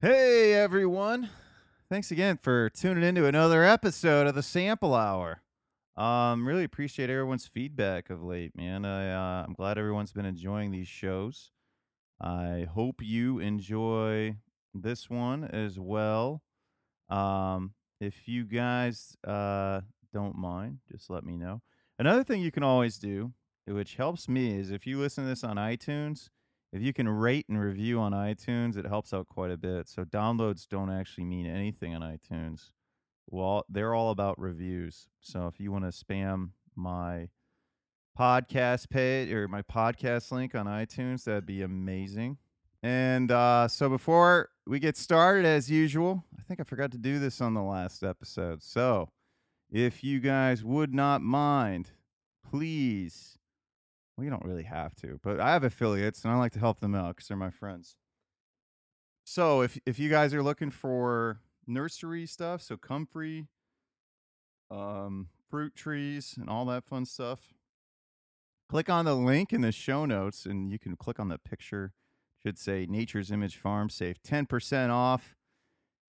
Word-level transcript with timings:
Hey 0.00 0.54
everyone. 0.54 1.28
Thanks 1.90 2.12
again 2.12 2.38
for 2.40 2.70
tuning 2.70 3.02
into 3.02 3.26
another 3.26 3.64
episode 3.64 4.28
of 4.28 4.36
the 4.36 4.44
Sample 4.44 4.94
Hour. 4.94 5.42
Um 5.96 6.46
really 6.46 6.62
appreciate 6.62 7.10
everyone's 7.10 7.48
feedback 7.48 8.08
of 8.08 8.22
late, 8.22 8.54
man. 8.54 8.84
I 8.84 9.10
uh, 9.10 9.44
I'm 9.44 9.54
glad 9.54 9.76
everyone's 9.76 10.12
been 10.12 10.24
enjoying 10.24 10.70
these 10.70 10.86
shows. 10.86 11.50
I 12.20 12.68
hope 12.72 13.02
you 13.02 13.40
enjoy 13.40 14.36
this 14.72 15.10
one 15.10 15.42
as 15.42 15.80
well. 15.80 16.42
Um 17.08 17.74
if 18.00 18.28
you 18.28 18.44
guys 18.44 19.16
uh 19.26 19.80
don't 20.12 20.36
mind, 20.36 20.78
just 20.92 21.10
let 21.10 21.24
me 21.24 21.36
know. 21.36 21.60
Another 21.98 22.22
thing 22.22 22.40
you 22.40 22.52
can 22.52 22.62
always 22.62 22.98
do, 22.98 23.32
which 23.66 23.96
helps 23.96 24.28
me, 24.28 24.60
is 24.60 24.70
if 24.70 24.86
you 24.86 25.00
listen 25.00 25.24
to 25.24 25.28
this 25.28 25.42
on 25.42 25.56
iTunes, 25.56 26.28
if 26.72 26.82
you 26.82 26.92
can 26.92 27.08
rate 27.08 27.46
and 27.48 27.58
review 27.58 27.98
on 28.00 28.12
iTunes, 28.12 28.76
it 28.76 28.86
helps 28.86 29.12
out 29.14 29.28
quite 29.28 29.50
a 29.50 29.56
bit. 29.56 29.88
So 29.88 30.04
downloads 30.04 30.68
don't 30.68 30.90
actually 30.90 31.24
mean 31.24 31.46
anything 31.46 31.94
on 31.94 32.02
iTunes. 32.02 32.70
Well, 33.26 33.64
they're 33.68 33.94
all 33.94 34.10
about 34.10 34.38
reviews. 34.38 35.08
So 35.20 35.46
if 35.46 35.60
you 35.60 35.72
want 35.72 35.84
to 35.84 35.90
spam 35.90 36.50
my 36.74 37.28
podcast 38.18 38.90
page 38.90 39.30
or 39.32 39.48
my 39.48 39.62
podcast 39.62 40.30
link 40.32 40.54
on 40.54 40.66
iTunes, 40.66 41.24
that'd 41.24 41.46
be 41.46 41.62
amazing. 41.62 42.38
And 42.82 43.30
uh, 43.30 43.68
so 43.68 43.88
before 43.88 44.50
we 44.66 44.78
get 44.78 44.96
started, 44.96 45.44
as 45.46 45.70
usual, 45.70 46.24
I 46.38 46.42
think 46.42 46.60
I 46.60 46.64
forgot 46.64 46.92
to 46.92 46.98
do 46.98 47.18
this 47.18 47.40
on 47.40 47.54
the 47.54 47.62
last 47.62 48.02
episode. 48.02 48.62
So 48.62 49.10
if 49.70 50.04
you 50.04 50.20
guys 50.20 50.62
would 50.62 50.94
not 50.94 51.20
mind, 51.22 51.90
please 52.48 53.37
well, 54.18 54.24
you 54.24 54.30
don't 54.30 54.44
really 54.44 54.64
have 54.64 54.96
to, 54.96 55.20
but 55.22 55.38
I 55.38 55.52
have 55.52 55.62
affiliates 55.62 56.24
and 56.24 56.32
I 56.32 56.36
like 56.36 56.50
to 56.54 56.58
help 56.58 56.80
them 56.80 56.92
out 56.92 57.14
because 57.14 57.28
they're 57.28 57.36
my 57.36 57.50
friends. 57.50 57.94
So 59.24 59.62
if 59.62 59.78
if 59.86 59.98
you 60.00 60.10
guys 60.10 60.34
are 60.34 60.42
looking 60.42 60.70
for 60.70 61.38
nursery 61.68 62.26
stuff, 62.26 62.60
so 62.62 62.76
comfrey, 62.76 63.46
um, 64.72 65.28
fruit 65.48 65.76
trees, 65.76 66.34
and 66.36 66.48
all 66.50 66.64
that 66.64 66.84
fun 66.84 67.04
stuff, 67.04 67.54
click 68.68 68.90
on 68.90 69.04
the 69.04 69.14
link 69.14 69.52
in 69.52 69.60
the 69.60 69.70
show 69.70 70.04
notes, 70.04 70.46
and 70.46 70.72
you 70.72 70.80
can 70.80 70.96
click 70.96 71.20
on 71.20 71.28
the 71.28 71.38
picture. 71.38 71.92
Should 72.42 72.58
say 72.58 72.86
Nature's 72.88 73.30
Image 73.30 73.56
Farm. 73.56 73.88
Save 73.88 74.22
ten 74.22 74.46
percent 74.46 74.90
off, 74.90 75.36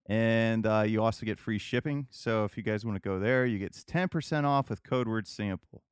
and 0.08 0.66
uh, 0.66 0.84
you 0.88 1.04
also 1.04 1.28
get 1.28 1.38
free 1.38 1.60
shipping. 1.60 2.08
So 2.10 2.44
if 2.44 2.58
you 2.58 2.64
guys 2.64 2.86
want 2.86 2.96
to 2.96 3.08
go 3.08 3.20
there, 3.20 3.46
you 3.46 3.60
get 3.60 3.76
ten 3.86 4.08
percent 4.10 4.48
off 4.48 4.70
with 4.70 4.82
code 4.82 5.08
word 5.08 5.28
sample. 5.28 5.84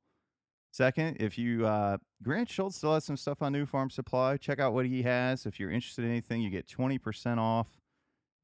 Second, 0.78 1.16
if 1.18 1.36
you 1.36 1.66
uh, 1.66 1.96
Grant 2.22 2.48
Schultz 2.48 2.76
still 2.76 2.94
has 2.94 3.02
some 3.02 3.16
stuff 3.16 3.42
on 3.42 3.52
New 3.52 3.66
Farm 3.66 3.90
Supply, 3.90 4.36
check 4.36 4.60
out 4.60 4.72
what 4.72 4.86
he 4.86 5.02
has. 5.02 5.44
If 5.44 5.58
you're 5.58 5.72
interested 5.72 6.04
in 6.04 6.12
anything, 6.12 6.40
you 6.40 6.50
get 6.50 6.68
20% 6.68 7.36
off 7.38 7.80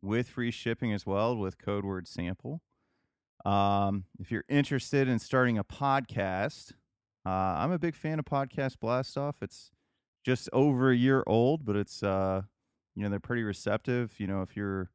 with 0.02 0.30
free 0.30 0.50
shipping 0.50 0.92
as 0.92 1.06
well 1.06 1.36
with 1.36 1.58
code 1.58 1.84
word 1.84 2.08
sample. 2.08 2.60
Um, 3.44 4.06
if 4.18 4.32
you're 4.32 4.42
interested 4.48 5.06
in 5.06 5.20
starting 5.20 5.58
a 5.58 5.62
podcast, 5.62 6.72
uh, 7.24 7.28
I'm 7.28 7.70
a 7.70 7.78
big 7.78 7.94
fan 7.94 8.18
of 8.18 8.24
Podcast 8.24 8.80
Blast 8.80 9.16
Off. 9.16 9.36
It's 9.40 9.70
just 10.24 10.48
over 10.52 10.90
a 10.90 10.96
year 10.96 11.22
old, 11.28 11.64
but 11.64 11.76
it's 11.76 12.02
uh, 12.02 12.42
you 12.96 13.04
know 13.04 13.10
they're 13.10 13.20
pretty 13.20 13.44
receptive. 13.44 14.14
You 14.18 14.26
know 14.26 14.42
if 14.42 14.56
you're 14.56 14.90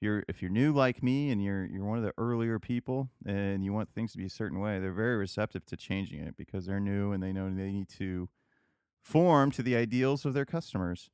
you're 0.00 0.24
if 0.28 0.40
you're 0.40 0.50
new 0.50 0.72
like 0.72 1.02
me 1.02 1.30
and 1.30 1.42
you're 1.42 1.64
you're 1.64 1.84
one 1.84 1.98
of 1.98 2.04
the 2.04 2.12
earlier 2.18 2.58
people 2.58 3.10
and 3.26 3.64
you 3.64 3.72
want 3.72 3.90
things 3.90 4.12
to 4.12 4.18
be 4.18 4.26
a 4.26 4.30
certain 4.30 4.60
way, 4.60 4.78
they're 4.78 4.92
very 4.92 5.16
receptive 5.16 5.64
to 5.66 5.76
changing 5.76 6.20
it 6.20 6.36
because 6.36 6.66
they're 6.66 6.80
new 6.80 7.12
and 7.12 7.22
they 7.22 7.32
know 7.32 7.48
they 7.50 7.72
need 7.72 7.88
to 7.88 8.28
form 9.02 9.50
to 9.52 9.62
the 9.62 9.76
ideals 9.76 10.24
of 10.24 10.34
their 10.34 10.44
customers. 10.44 11.10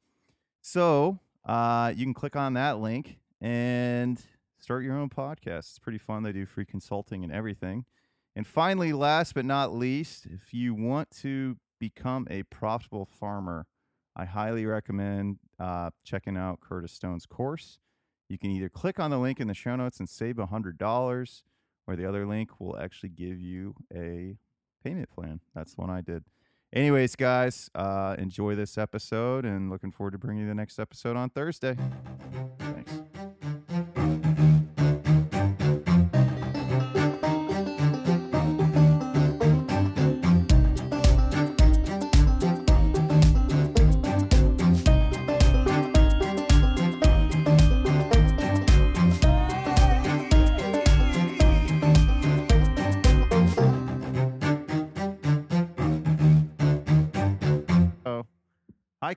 So 0.60 1.20
uh, 1.44 1.92
you 1.94 2.04
can 2.04 2.14
click 2.14 2.36
on 2.36 2.54
that 2.54 2.80
link 2.80 3.18
and 3.40 4.20
start 4.58 4.82
your 4.82 4.96
own 4.96 5.10
podcast. 5.10 5.70
It's 5.70 5.78
pretty 5.78 5.98
fun. 5.98 6.22
They 6.22 6.32
do 6.32 6.46
free 6.46 6.64
consulting 6.64 7.22
and 7.22 7.32
everything. 7.32 7.84
And 8.34 8.46
finally, 8.46 8.92
last 8.92 9.34
but 9.34 9.44
not 9.44 9.72
least, 9.74 10.26
if 10.26 10.52
you 10.52 10.74
want 10.74 11.10
to 11.22 11.56
become 11.78 12.26
a 12.30 12.42
profitable 12.44 13.04
farmer, 13.04 13.66
I 14.16 14.24
highly 14.24 14.66
recommend 14.66 15.38
uh, 15.58 15.90
checking 16.02 16.36
out 16.36 16.60
Curtis 16.60 16.92
Stone's 16.92 17.26
course. 17.26 17.78
You 18.28 18.38
can 18.38 18.50
either 18.50 18.68
click 18.68 18.98
on 18.98 19.10
the 19.10 19.18
link 19.18 19.40
in 19.40 19.48
the 19.48 19.54
show 19.54 19.76
notes 19.76 19.98
and 19.98 20.08
save 20.08 20.36
$100, 20.36 21.42
or 21.86 21.96
the 21.96 22.08
other 22.08 22.26
link 22.26 22.58
will 22.58 22.78
actually 22.78 23.10
give 23.10 23.40
you 23.40 23.74
a 23.94 24.36
payment 24.82 25.10
plan. 25.10 25.40
That's 25.54 25.76
one 25.76 25.90
I 25.90 26.00
did. 26.00 26.24
Anyways, 26.72 27.14
guys, 27.14 27.70
uh, 27.74 28.16
enjoy 28.18 28.56
this 28.56 28.76
episode 28.76 29.44
and 29.44 29.70
looking 29.70 29.92
forward 29.92 30.12
to 30.12 30.18
bringing 30.18 30.42
you 30.42 30.48
the 30.48 30.54
next 30.54 30.78
episode 30.78 31.16
on 31.16 31.30
Thursday. 31.30 31.76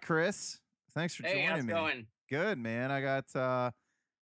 Chris. 0.07 0.59
Thanks 0.94 1.16
for 1.16 1.23
Hey, 1.23 1.41
how's 1.41 1.57
joining 1.57 1.59
it 1.59 1.68
me. 1.68 1.73
going? 1.73 2.07
Good, 2.29 2.57
man. 2.57 2.91
I 2.91 3.01
got, 3.01 3.35
uh, 3.35 3.72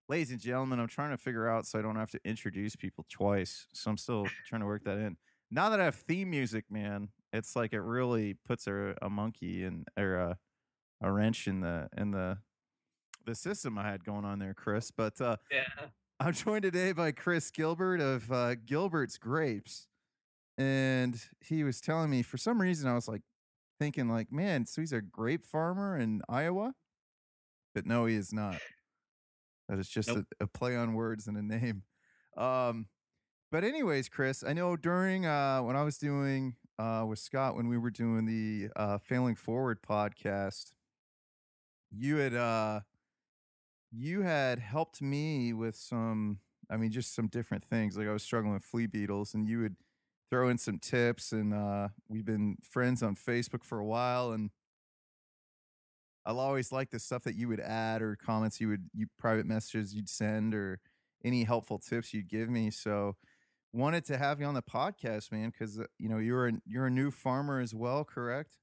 ladies 0.09 0.31
and 0.31 0.39
gentlemen, 0.39 0.79
I'm 0.79 0.87
trying 0.87 1.11
to 1.11 1.17
figure 1.17 1.47
out 1.47 1.67
so 1.67 1.77
I 1.77 1.83
don't 1.83 1.95
have 1.95 2.09
to 2.09 2.19
introduce 2.25 2.75
people 2.75 3.05
twice. 3.07 3.67
So 3.71 3.91
I'm 3.91 3.97
still 3.97 4.25
trying 4.47 4.61
to 4.61 4.65
work 4.65 4.83
that 4.85 4.97
in. 4.97 5.15
Now 5.51 5.69
that 5.69 5.79
I 5.79 5.83
have 5.85 5.93
theme 5.93 6.31
music, 6.31 6.65
man, 6.71 7.09
it's 7.31 7.55
like 7.55 7.71
it 7.71 7.81
really 7.81 8.33
puts 8.33 8.65
a, 8.65 8.95
a 8.99 9.11
monkey 9.11 9.63
in 9.63 9.85
or 9.95 10.15
a, 10.15 10.37
a 11.03 11.11
wrench 11.11 11.47
in 11.47 11.61
the 11.61 11.87
in 11.95 12.09
the 12.09 12.39
the 13.27 13.35
system 13.35 13.77
I 13.77 13.83
had 13.83 14.03
going 14.03 14.25
on 14.25 14.39
there, 14.39 14.55
Chris. 14.55 14.89
But 14.89 15.21
uh, 15.21 15.37
Yeah. 15.51 15.65
I'm 16.19 16.33
joined 16.33 16.63
today 16.63 16.93
by 16.93 17.11
Chris 17.11 17.51
Gilbert 17.51 18.01
of 18.01 18.31
uh, 18.31 18.55
Gilbert's 18.55 19.19
Grapes, 19.19 19.87
and 20.57 21.21
he 21.41 21.63
was 21.63 21.79
telling 21.79 22.09
me 22.09 22.23
for 22.23 22.37
some 22.37 22.59
reason 22.59 22.89
I 22.89 22.95
was 22.95 23.07
like 23.07 23.21
thinking 23.79 24.07
like, 24.09 24.31
man, 24.31 24.65
so 24.65 24.81
he's 24.81 24.91
a 24.93 25.01
grape 25.01 25.43
farmer 25.45 25.97
in 25.97 26.21
Iowa, 26.29 26.73
but 27.73 27.85
no, 27.85 28.05
he 28.05 28.15
is 28.15 28.33
not. 28.33 28.59
That 29.67 29.79
is 29.79 29.89
just 29.89 30.09
Nope. 30.09 30.25
a, 30.39 30.43
a 30.43 30.47
play 30.47 30.75
on 30.75 30.93
words 30.93 31.27
and 31.27 31.37
a 31.37 31.41
name. 31.41 31.83
Um, 32.37 32.87
but 33.51 33.63
anyways, 33.63 34.09
Chris, 34.09 34.43
I 34.43 34.53
know 34.53 34.75
during 34.75 35.25
uh, 35.25 35.59
when 35.59 35.75
I 35.75 35.83
was 35.83 35.97
doing 35.97 36.55
uh, 36.77 37.05
with 37.07 37.19
Scott 37.19 37.55
when 37.55 37.67
we 37.67 37.77
were 37.77 37.89
doing 37.91 38.25
the 38.25 38.69
uh, 38.75 38.97
Failing 38.97 39.35
Forward 39.35 39.81
podcast, 39.81 40.73
you 41.91 42.17
had 42.17 42.33
uh, 42.33 42.81
you 43.91 44.21
had 44.21 44.59
helped 44.59 45.01
me 45.01 45.53
with 45.53 45.75
some. 45.75 46.39
I 46.69 46.77
mean, 46.77 46.91
just 46.91 47.13
some 47.13 47.27
different 47.27 47.63
things. 47.63 47.95
Like 47.95 48.07
I 48.07 48.11
was 48.11 48.23
struggling 48.23 48.53
with 48.53 48.63
flea 48.63 48.87
beetles, 48.87 49.33
and 49.35 49.47
you 49.47 49.59
would 49.61 49.75
throw 50.29 50.49
in 50.49 50.57
some 50.57 50.79
tips. 50.79 51.31
And 51.31 51.53
uh, 51.53 51.89
we've 52.07 52.25
been 52.25 52.57
friends 52.61 53.03
on 53.03 53.15
Facebook 53.15 53.63
for 53.63 53.79
a 53.79 53.85
while, 53.85 54.31
and 54.31 54.49
I'll 56.25 56.39
always 56.39 56.71
like 56.71 56.89
the 56.89 56.99
stuff 56.99 57.23
that 57.23 57.35
you 57.35 57.47
would 57.47 57.59
add 57.59 58.01
or 58.01 58.15
comments 58.15 58.59
you 58.59 58.69
would 58.69 58.89
you 58.93 59.07
private 59.17 59.45
messages 59.45 59.93
you'd 59.93 60.09
send 60.09 60.55
or 60.55 60.79
any 61.23 61.43
helpful 61.43 61.79
tips 61.79 62.13
you'd 62.13 62.29
give 62.29 62.49
me. 62.49 62.71
So 62.71 63.15
wanted 63.73 64.05
to 64.05 64.17
have 64.17 64.39
you 64.39 64.45
on 64.45 64.55
the 64.55 64.61
podcast, 64.61 65.31
man, 65.31 65.51
because 65.51 65.79
you 65.99 66.09
know 66.09 66.17
you're 66.17 66.47
a 66.47 66.53
you're 66.65 66.87
a 66.87 66.91
new 66.91 67.11
farmer 67.11 67.59
as 67.59 67.73
well, 67.75 68.03
correct? 68.03 68.57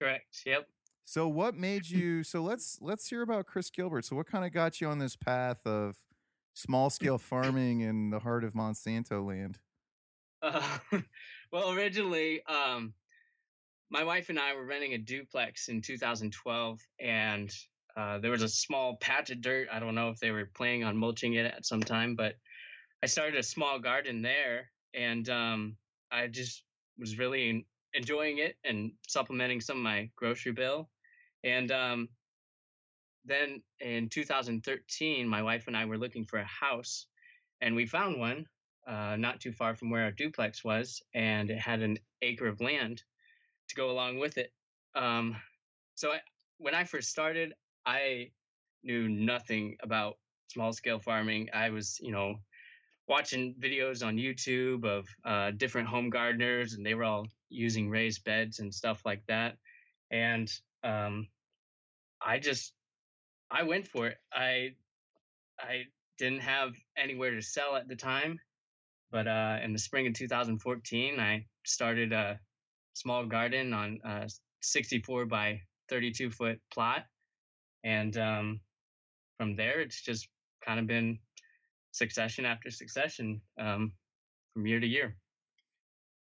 Correct. 0.00 0.42
Yep. 0.44 0.68
So 1.04 1.28
what 1.28 1.54
made 1.54 1.88
you? 1.90 2.22
So 2.22 2.42
let's 2.42 2.78
let's 2.80 3.08
hear 3.08 3.22
about 3.22 3.46
Chris 3.46 3.70
Gilbert. 3.70 4.04
So 4.04 4.16
what 4.16 4.26
kind 4.26 4.44
of 4.44 4.52
got 4.52 4.80
you 4.80 4.88
on 4.88 4.98
this 4.98 5.16
path 5.16 5.66
of 5.66 5.96
small 6.54 6.90
scale 6.90 7.18
farming 7.18 7.80
in 7.80 8.10
the 8.10 8.20
heart 8.20 8.44
of 8.44 8.52
Monsanto 8.52 9.26
land? 9.26 9.58
Uh, 10.42 10.78
well, 11.52 11.72
originally, 11.72 12.42
um, 12.46 12.94
my 13.90 14.04
wife 14.04 14.28
and 14.28 14.38
I 14.38 14.54
were 14.54 14.64
renting 14.64 14.94
a 14.94 14.98
duplex 14.98 15.68
in 15.68 15.80
2012, 15.80 16.80
and 17.00 17.50
uh, 17.96 18.18
there 18.18 18.30
was 18.30 18.42
a 18.42 18.48
small 18.48 18.96
patch 18.96 19.30
of 19.30 19.40
dirt. 19.40 19.68
I 19.72 19.80
don't 19.80 19.94
know 19.94 20.10
if 20.10 20.20
they 20.20 20.30
were 20.30 20.50
planning 20.54 20.84
on 20.84 20.96
mulching 20.96 21.34
it 21.34 21.46
at 21.46 21.66
some 21.66 21.82
time, 21.82 22.14
but 22.14 22.34
I 23.02 23.06
started 23.06 23.38
a 23.38 23.42
small 23.42 23.78
garden 23.78 24.22
there, 24.22 24.70
and 24.94 25.28
um, 25.28 25.76
I 26.10 26.26
just 26.26 26.62
was 26.98 27.18
really 27.18 27.66
enjoying 27.94 28.38
it 28.38 28.56
and 28.64 28.92
supplementing 29.08 29.60
some 29.60 29.78
of 29.78 29.82
my 29.82 30.10
grocery 30.16 30.52
bill. 30.52 30.90
And 31.44 31.70
um, 31.70 32.08
then 33.24 33.62
in 33.80 34.08
2013, 34.08 35.26
my 35.26 35.42
wife 35.42 35.66
and 35.66 35.76
I 35.76 35.84
were 35.84 35.98
looking 35.98 36.24
for 36.24 36.38
a 36.38 36.44
house, 36.44 37.06
and 37.60 37.74
we 37.74 37.86
found 37.86 38.18
one 38.18 38.46
uh, 38.88 39.16
not 39.16 39.40
too 39.40 39.52
far 39.52 39.74
from 39.74 39.90
where 39.90 40.04
our 40.04 40.10
duplex 40.10 40.64
was, 40.64 41.02
and 41.14 41.50
it 41.50 41.58
had 41.58 41.82
an 41.82 41.98
acre 42.22 42.48
of 42.48 42.60
land 42.60 43.02
to 43.68 43.74
go 43.74 43.90
along 43.90 44.18
with 44.18 44.38
it. 44.38 44.52
Um, 44.94 45.36
so 45.94 46.12
I, 46.12 46.20
when 46.56 46.74
I 46.74 46.84
first 46.84 47.10
started, 47.10 47.52
I 47.84 48.30
knew 48.82 49.08
nothing 49.08 49.76
about 49.82 50.16
small 50.48 50.72
scale 50.72 50.98
farming. 50.98 51.48
I 51.52 51.70
was, 51.70 51.98
you 52.00 52.12
know, 52.12 52.36
watching 53.06 53.54
videos 53.60 54.04
on 54.06 54.16
YouTube 54.16 54.84
of 54.84 55.06
uh, 55.24 55.50
different 55.52 55.88
home 55.88 56.10
gardeners, 56.10 56.74
and 56.74 56.84
they 56.84 56.94
were 56.94 57.04
all 57.04 57.26
using 57.50 57.90
raised 57.90 58.24
beds 58.24 58.58
and 58.58 58.74
stuff 58.74 59.02
like 59.04 59.22
that. 59.26 59.56
And 60.10 60.50
um, 60.82 61.28
I 62.20 62.38
just, 62.38 62.72
I 63.50 63.62
went 63.64 63.86
for 63.86 64.06
it. 64.06 64.16
I, 64.32 64.74
I 65.58 65.84
didn't 66.18 66.40
have 66.40 66.74
anywhere 66.96 67.34
to 67.34 67.42
sell 67.42 67.76
at 67.76 67.88
the 67.88 67.96
time, 67.96 68.40
but 69.10 69.26
uh, 69.26 69.58
in 69.62 69.72
the 69.72 69.78
spring 69.78 70.06
of 70.06 70.14
2014, 70.14 71.18
I 71.18 71.46
started 71.64 72.12
a 72.12 72.38
small 72.94 73.24
garden 73.26 73.72
on 73.72 73.98
a 74.04 74.28
64 74.62 75.26
by 75.26 75.60
32 75.88 76.30
foot 76.30 76.60
plot, 76.72 77.04
and 77.84 78.16
um, 78.18 78.60
from 79.38 79.56
there, 79.56 79.80
it's 79.80 80.02
just 80.02 80.28
kind 80.64 80.80
of 80.80 80.86
been 80.86 81.18
succession 81.92 82.44
after 82.44 82.70
succession 82.70 83.40
um, 83.58 83.92
from 84.52 84.66
year 84.66 84.80
to 84.80 84.86
year. 84.86 85.16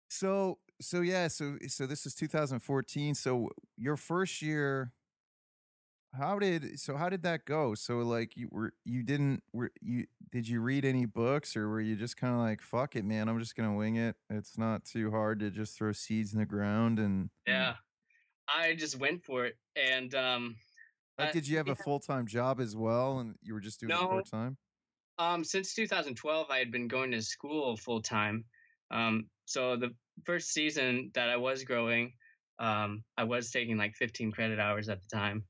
So 0.10 0.60
so 0.82 1.02
yeah, 1.02 1.28
so 1.28 1.58
so 1.68 1.86
this 1.86 2.06
is 2.06 2.14
2014. 2.16 3.16
So 3.16 3.50
your 3.78 3.98
first 3.98 4.42
year, 4.42 4.92
how 6.18 6.40
did 6.40 6.80
so 6.80 6.96
how 6.98 7.10
did 7.10 7.24
that 7.24 7.46
go? 7.46 7.76
So 7.76 8.00
like 8.00 8.36
you 8.38 8.50
were 8.52 8.74
you 8.84 9.04
didn't 9.04 9.44
were 9.54 9.72
you 9.82 10.08
did 10.32 10.48
you 10.48 10.62
read 10.62 10.86
any 10.86 11.06
books 11.06 11.56
or 11.56 11.70
were 11.70 11.82
you 11.82 11.96
just 11.96 12.18
kind 12.18 12.34
of 12.34 12.40
like 12.40 12.62
fuck 12.62 12.96
it, 12.96 13.06
man? 13.06 13.30
I'm 13.30 13.40
just 13.40 13.56
gonna 13.56 13.76
wing 13.76 13.96
it. 13.98 14.16
It's 14.30 14.58
not 14.58 14.86
too 14.86 15.12
hard 15.12 15.40
to 15.40 15.52
just 15.52 15.78
throw 15.78 15.92
seeds 15.92 16.34
in 16.34 16.40
the 16.40 16.46
ground 16.46 17.00
and 17.00 17.30
yeah, 17.48 17.76
I 18.48 18.76
just 18.76 19.00
went 19.00 19.24
for 19.24 19.46
it. 19.46 19.56
And 19.76 20.14
um, 20.16 20.56
like, 21.18 21.32
did 21.32 21.48
you 21.48 21.58
have 21.58 21.68
yeah, 21.68 21.74
a 21.74 21.76
full 21.76 22.00
time 22.00 22.28
job 22.28 22.60
as 22.60 22.76
well, 22.76 23.20
and 23.20 23.36
you 23.42 23.54
were 23.54 23.60
just 23.60 23.80
doing 23.80 23.96
it 23.96 24.00
no, 24.00 24.08
part 24.08 24.26
time? 24.26 24.58
um, 25.18 25.44
since 25.44 25.74
2012, 25.74 26.48
I 26.50 26.58
had 26.58 26.72
been 26.72 26.88
going 26.88 27.12
to 27.12 27.22
school 27.22 27.78
full 27.78 28.02
time. 28.02 28.46
Um, 28.92 29.28
so 29.46 29.78
the 29.78 29.96
first 30.26 30.52
season 30.54 31.12
that 31.14 31.30
I 31.30 31.38
was 31.38 31.64
growing, 31.64 32.14
um, 32.60 33.04
I 33.18 33.24
was 33.24 33.52
taking 33.52 33.78
like 33.78 33.96
15 33.96 34.32
credit 34.32 34.60
hours 34.60 34.90
at 34.90 35.02
the 35.02 35.08
time 35.16 35.46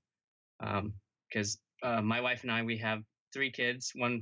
because 0.60 1.58
um, 1.84 1.98
uh, 1.98 2.02
my 2.02 2.22
wife 2.22 2.44
and 2.44 2.52
I 2.52 2.62
we 2.64 2.78
have 2.78 3.04
three 3.34 3.52
kids, 3.52 3.92
one 3.96 4.22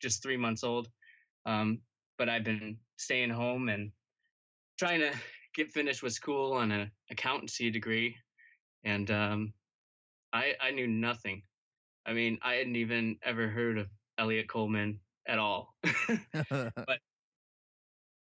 just 0.00 0.22
three 0.22 0.36
months 0.36 0.64
old. 0.64 0.88
Um, 1.46 1.80
but 2.18 2.28
I've 2.28 2.44
been 2.44 2.76
staying 2.96 3.30
home 3.30 3.68
and 3.68 3.90
trying 4.78 5.00
to 5.00 5.12
get 5.54 5.72
finished 5.72 6.02
with 6.02 6.12
school 6.12 6.52
on 6.52 6.70
an 6.70 6.90
accountancy 7.10 7.70
degree, 7.70 8.16
and 8.84 9.10
um, 9.10 9.52
I 10.32 10.54
I 10.60 10.70
knew 10.70 10.86
nothing. 10.86 11.42
I 12.06 12.12
mean, 12.12 12.38
I 12.42 12.54
hadn't 12.54 12.76
even 12.76 13.16
ever 13.22 13.48
heard 13.48 13.78
of 13.78 13.88
Eliot 14.18 14.48
Coleman 14.48 14.98
at 15.26 15.38
all. 15.38 15.74
but 16.50 16.98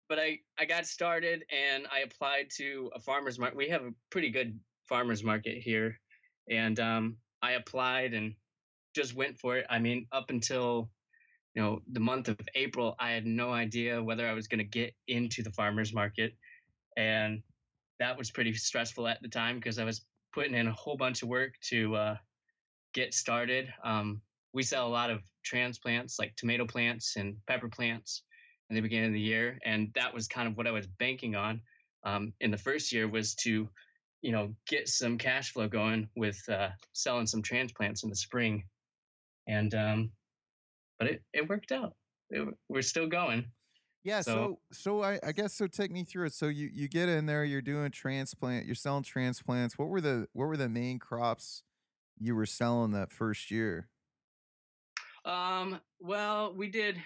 but 0.08 0.19
I 0.19 0.38
I 0.58 0.64
got 0.64 0.87
started 0.87 1.44
and 1.50 1.87
I 1.93 2.00
applied 2.00 2.49
to 2.56 2.91
a 2.94 3.00
farmers 3.00 3.38
market. 3.38 3.56
We 3.56 3.69
have 3.69 3.82
a 3.82 3.93
pretty 4.11 4.31
good 4.31 4.58
farmers 4.88 5.25
market 5.25 5.58
here, 5.58 5.99
and 6.50 6.79
um, 6.81 7.17
I 7.44 7.52
applied 7.52 8.14
and 8.14 8.35
just 8.94 9.14
went 9.14 9.38
for 9.38 9.58
it. 9.58 9.67
I 9.69 9.79
mean, 9.79 10.06
up 10.12 10.31
until 10.31 10.91
you 11.55 11.62
know 11.62 11.81
the 11.93 12.00
month 12.00 12.29
of 12.29 12.38
April, 12.55 12.96
I 12.99 13.11
had 13.11 13.26
no 13.26 13.52
idea 13.52 14.02
whether 14.02 14.26
I 14.26 14.32
was 14.32 14.49
going 14.49 14.58
to 14.58 14.79
get 14.79 14.94
into 15.06 15.43
the 15.43 15.52
farmers 15.52 15.93
market, 15.93 16.32
and 16.96 17.43
that 18.00 18.17
was 18.17 18.31
pretty 18.31 18.55
stressful 18.55 19.06
at 19.06 19.20
the 19.23 19.29
time 19.29 19.56
because 19.56 19.79
I 19.79 19.85
was 19.85 20.05
putting 20.32 20.55
in 20.55 20.67
a 20.67 20.73
whole 20.73 20.96
bunch 20.96 21.23
of 21.23 21.29
work 21.29 21.52
to 21.70 21.94
uh, 21.94 22.17
get 22.93 23.14
started. 23.14 23.73
Um, 23.85 24.23
we 24.55 24.62
sell 24.62 24.87
a 24.87 24.96
lot 25.00 25.11
of 25.11 25.20
transplants 25.44 26.19
like 26.19 26.35
tomato 26.37 26.64
plants 26.64 27.17
and 27.17 27.37
pepper 27.46 27.69
plants 27.69 28.23
in 28.70 28.76
the 28.76 28.81
beginning 28.81 29.08
of 29.08 29.12
the 29.12 29.20
year 29.20 29.58
and 29.64 29.91
that 29.94 30.14
was 30.14 30.26
kind 30.26 30.49
of 30.49 30.56
what 30.56 30.67
i 30.67 30.70
was 30.70 30.87
banking 30.87 31.35
on 31.35 31.61
um, 32.05 32.32
in 32.41 32.50
the 32.50 32.56
first 32.56 32.93
year 32.93 33.06
was 33.06 33.35
to 33.35 33.69
you 34.25 34.32
know 34.32 34.55
get 34.67 34.88
some 34.88 35.19
cash 35.19 35.53
flow 35.53 35.69
going 35.69 36.09
with 36.17 36.43
uh, 36.49 36.71
selling 36.94 37.26
some 37.26 37.43
transplants 37.43 38.05
in 38.05 38.09
the 38.09 38.17
spring. 38.17 38.65
And 39.47 39.75
um, 39.75 40.11
but 40.99 41.09
it, 41.09 41.23
it 41.35 41.47
worked 41.47 41.73
out. 41.73 41.93
It, 42.31 42.49
we're 42.71 42.81
still 42.81 43.06
going. 43.06 43.44
Yeah 44.03 44.23
so 44.23 44.32
so, 44.32 44.59
so 44.73 45.03
I, 45.03 45.19
I 45.23 45.32
guess 45.32 45.55
so 45.55 45.67
take 45.67 45.91
me 45.91 46.05
through 46.05 46.29
it. 46.29 46.32
So 46.32 46.47
you 46.47 46.71
you 46.73 46.88
get 46.88 47.11
in 47.11 47.26
there 47.26 47.44
you're 47.44 47.61
doing 47.61 47.91
transplant 47.91 48.65
you're 48.65 48.75
selling 48.75 49.03
transplants. 49.03 49.76
What 49.76 49.88
were 49.88 50.00
the 50.00 50.27
what 50.32 50.47
were 50.47 50.56
the 50.56 50.70
main 50.70 50.99
crops 50.99 51.62
you 52.19 52.35
were 52.35 52.47
selling 52.47 52.93
that 52.93 53.12
first 53.12 53.50
year? 53.50 53.88
Um, 55.27 55.81
well, 56.00 56.55
we 56.55 56.70
did 56.70 56.97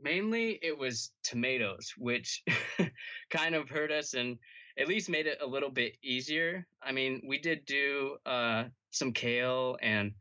mainly 0.00 0.58
it 0.62 0.78
was 0.78 1.10
tomatoes, 1.22 1.92
which 1.98 2.42
kind 3.30 3.54
of 3.54 3.68
hurt 3.68 3.92
us 3.92 4.14
and 4.14 4.38
at 4.80 4.88
least 4.88 5.10
made 5.10 5.26
it 5.26 5.38
a 5.42 5.46
little 5.46 5.70
bit 5.70 5.96
easier. 6.02 6.66
I 6.82 6.92
mean, 6.92 7.22
we 7.26 7.38
did 7.38 7.66
do 7.66 8.16
uh 8.24 8.64
some 8.90 9.12
kale 9.12 9.76
and 9.82 10.12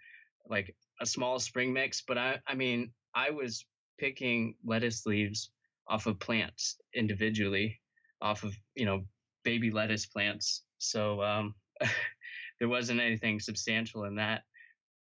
like 0.47 0.75
a 1.01 1.05
small 1.05 1.39
spring 1.39 1.71
mix, 1.73 2.03
but 2.05 2.17
I 2.17 2.39
I 2.45 2.55
mean, 2.55 2.91
I 3.15 3.29
was 3.29 3.65
picking 3.97 4.55
lettuce 4.65 5.05
leaves 5.05 5.51
off 5.87 6.05
of 6.05 6.19
plants 6.19 6.77
individually, 6.93 7.79
off 8.21 8.43
of, 8.43 8.55
you 8.75 8.85
know, 8.85 9.05
baby 9.43 9.71
lettuce 9.71 10.05
plants. 10.05 10.63
So 10.77 11.23
um 11.23 11.55
there 12.59 12.69
wasn't 12.69 12.99
anything 12.99 13.39
substantial 13.39 14.03
in 14.03 14.15
that. 14.15 14.43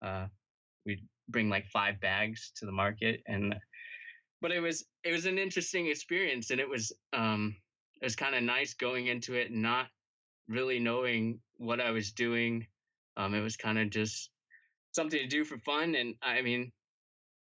Uh 0.01 0.27
we 0.87 1.03
bring 1.29 1.49
like 1.51 1.67
five 1.67 2.01
bags 2.01 2.53
to 2.57 2.65
the 2.65 2.73
market 2.73 3.23
and 3.27 3.55
but 4.41 4.53
it 4.53 4.61
was 4.61 4.85
it 5.03 5.13
was 5.13 5.27
an 5.27 5.37
interesting 5.37 5.89
experience 5.89 6.51
and 6.51 6.61
it 6.61 6.69
was 6.69 6.93
um 7.13 7.57
it 8.01 8.05
was 8.05 8.17
kind 8.17 8.35
of 8.35 8.43
nice 8.43 8.75
going 8.75 9.07
into 9.07 9.35
it 9.35 9.51
not 9.51 9.87
really 10.49 10.79
knowing 10.79 11.41
what 11.57 11.81
I 11.81 11.91
was 11.91 12.13
doing 12.13 12.67
um 13.17 13.35
it 13.35 13.41
was 13.41 13.57
kind 13.57 13.79
of 13.79 13.91
just 13.91 14.31
something 14.93 15.19
to 15.19 15.27
do 15.27 15.45
for 15.45 15.59
fun 15.59 15.95
and 15.95 16.15
I 16.23 16.43
mean 16.43 16.73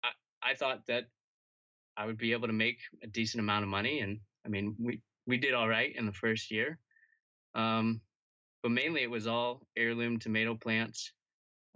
I 0.03 0.09
I 0.51 0.55
thought 0.55 0.85
that 0.87 1.05
I 1.95 2.05
would 2.05 2.17
be 2.17 2.33
able 2.33 2.47
to 2.47 2.53
make 2.53 2.79
a 3.03 3.07
decent 3.07 3.41
amount 3.41 3.63
of 3.63 3.69
money 3.69 3.99
and 3.99 4.19
I 4.45 4.49
mean 4.49 4.75
we 4.79 5.01
we 5.25 5.37
did 5.37 5.53
all 5.53 5.67
right 5.67 5.93
in 5.95 6.05
the 6.05 6.13
first 6.13 6.51
year 6.51 6.79
um 7.55 8.01
but 8.63 8.71
mainly 8.71 9.03
it 9.03 9.09
was 9.09 9.27
all 9.27 9.61
heirloom 9.75 10.19
tomato 10.19 10.55
plants 10.55 11.11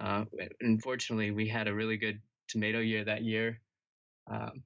uh, 0.01 0.25
unfortunately, 0.61 1.31
we 1.31 1.47
had 1.47 1.67
a 1.67 1.73
really 1.73 1.97
good 1.97 2.19
tomato 2.47 2.79
year 2.79 3.03
that 3.05 3.23
year 3.23 3.59
um, 4.29 4.63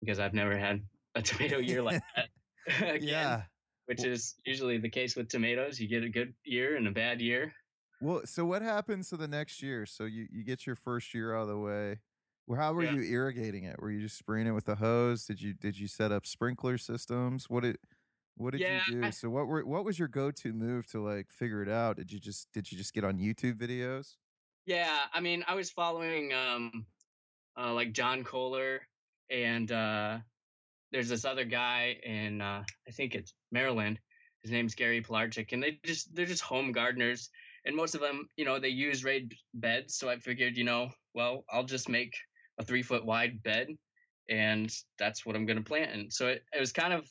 because 0.00 0.18
I've 0.18 0.32
never 0.32 0.56
had 0.56 0.80
a 1.14 1.22
tomato 1.22 1.58
year 1.58 1.82
like 1.82 2.00
that 2.16 2.28
again, 2.80 3.02
yeah 3.02 3.42
which 3.86 4.04
is 4.04 4.34
usually 4.44 4.76
the 4.76 4.88
case 4.90 5.16
with 5.16 5.30
tomatoes. 5.30 5.80
You 5.80 5.88
get 5.88 6.04
a 6.04 6.10
good 6.10 6.34
year 6.44 6.76
and 6.76 6.86
a 6.88 6.90
bad 6.90 7.22
year. 7.22 7.54
well 8.02 8.20
so 8.26 8.44
what 8.44 8.60
happens 8.62 9.08
to 9.08 9.16
the 9.16 9.26
next 9.28 9.62
year 9.62 9.86
so 9.86 10.04
you 10.04 10.26
you 10.30 10.44
get 10.44 10.66
your 10.66 10.76
first 10.76 11.14
year 11.14 11.34
out 11.34 11.42
of 11.42 11.48
the 11.48 11.58
way 11.58 11.98
well, 12.46 12.60
how 12.60 12.72
were 12.74 12.84
Yeah. 12.84 12.92
you 12.94 13.02
irrigating 13.02 13.64
it 13.64 13.80
were 13.80 13.90
you 13.90 14.00
just 14.00 14.16
spraying 14.18 14.46
it 14.46 14.52
with 14.52 14.68
a 14.68 14.74
hose 14.74 15.24
did 15.24 15.40
you 15.40 15.54
did 15.54 15.78
you 15.78 15.88
set 15.88 16.12
up 16.12 16.26
sprinkler 16.26 16.76
systems 16.78 17.48
what 17.48 17.62
did 17.62 17.78
what 18.36 18.50
did 18.52 18.60
Yeah. 18.60 18.82
you 18.88 19.00
do 19.02 19.10
so 19.12 19.30
what 19.30 19.46
were 19.48 19.64
what 19.64 19.84
was 19.86 19.98
your 19.98 20.08
go-to 20.08 20.52
move 20.52 20.86
to 20.88 21.00
like 21.02 21.30
figure 21.30 21.62
it 21.62 21.68
out 21.70 21.96
did 21.96 22.12
you 22.12 22.20
just 22.20 22.52
did 22.52 22.70
you 22.70 22.76
just 22.78 22.92
get 22.94 23.04
on 23.04 23.18
youtube 23.18 23.54
videos 23.54 24.16
Yeah. 24.66 25.06
I 25.14 25.20
mean, 25.20 25.42
I 25.48 25.54
was 25.54 25.70
following 25.70 26.32
um, 26.34 26.84
uh, 27.58 27.72
like 27.72 27.92
John 27.92 28.22
Kohler 28.22 28.82
and 29.30 29.72
uh, 29.72 30.18
there's 30.92 31.08
this 31.08 31.24
other 31.24 31.44
guy 31.44 31.96
in 32.02 32.40
uh, 32.40 32.62
I 32.86 32.90
think 32.92 33.14
it's 33.14 33.34
Maryland. 33.50 33.98
His 34.42 34.52
name's 34.52 34.74
Gary 34.74 35.02
Pilarchik, 35.02 35.52
and 35.52 35.62
they 35.62 35.78
just 35.84 36.14
they're 36.14 36.26
just 36.26 36.42
home 36.42 36.72
gardeners, 36.72 37.30
and 37.64 37.76
most 37.76 37.94
of 37.94 38.00
them, 38.00 38.28
you 38.36 38.44
know, 38.44 38.58
they 38.58 38.68
use 38.68 39.04
raised 39.04 39.34
beds. 39.52 39.96
So 39.96 40.08
I 40.08 40.16
figured, 40.18 40.56
you 40.56 40.64
know, 40.64 40.90
well, 41.14 41.44
I'll 41.50 41.64
just 41.64 41.88
make 41.88 42.14
a 42.58 42.64
three 42.64 42.82
foot 42.82 43.04
wide 43.04 43.42
bed, 43.42 43.68
and 44.28 44.72
that's 44.98 45.26
what 45.26 45.36
I'm 45.36 45.46
going 45.46 45.58
to 45.58 45.64
plant 45.64 45.92
And 45.92 46.12
So 46.12 46.28
it, 46.28 46.44
it 46.54 46.60
was 46.60 46.72
kind 46.72 46.92
of, 46.92 47.08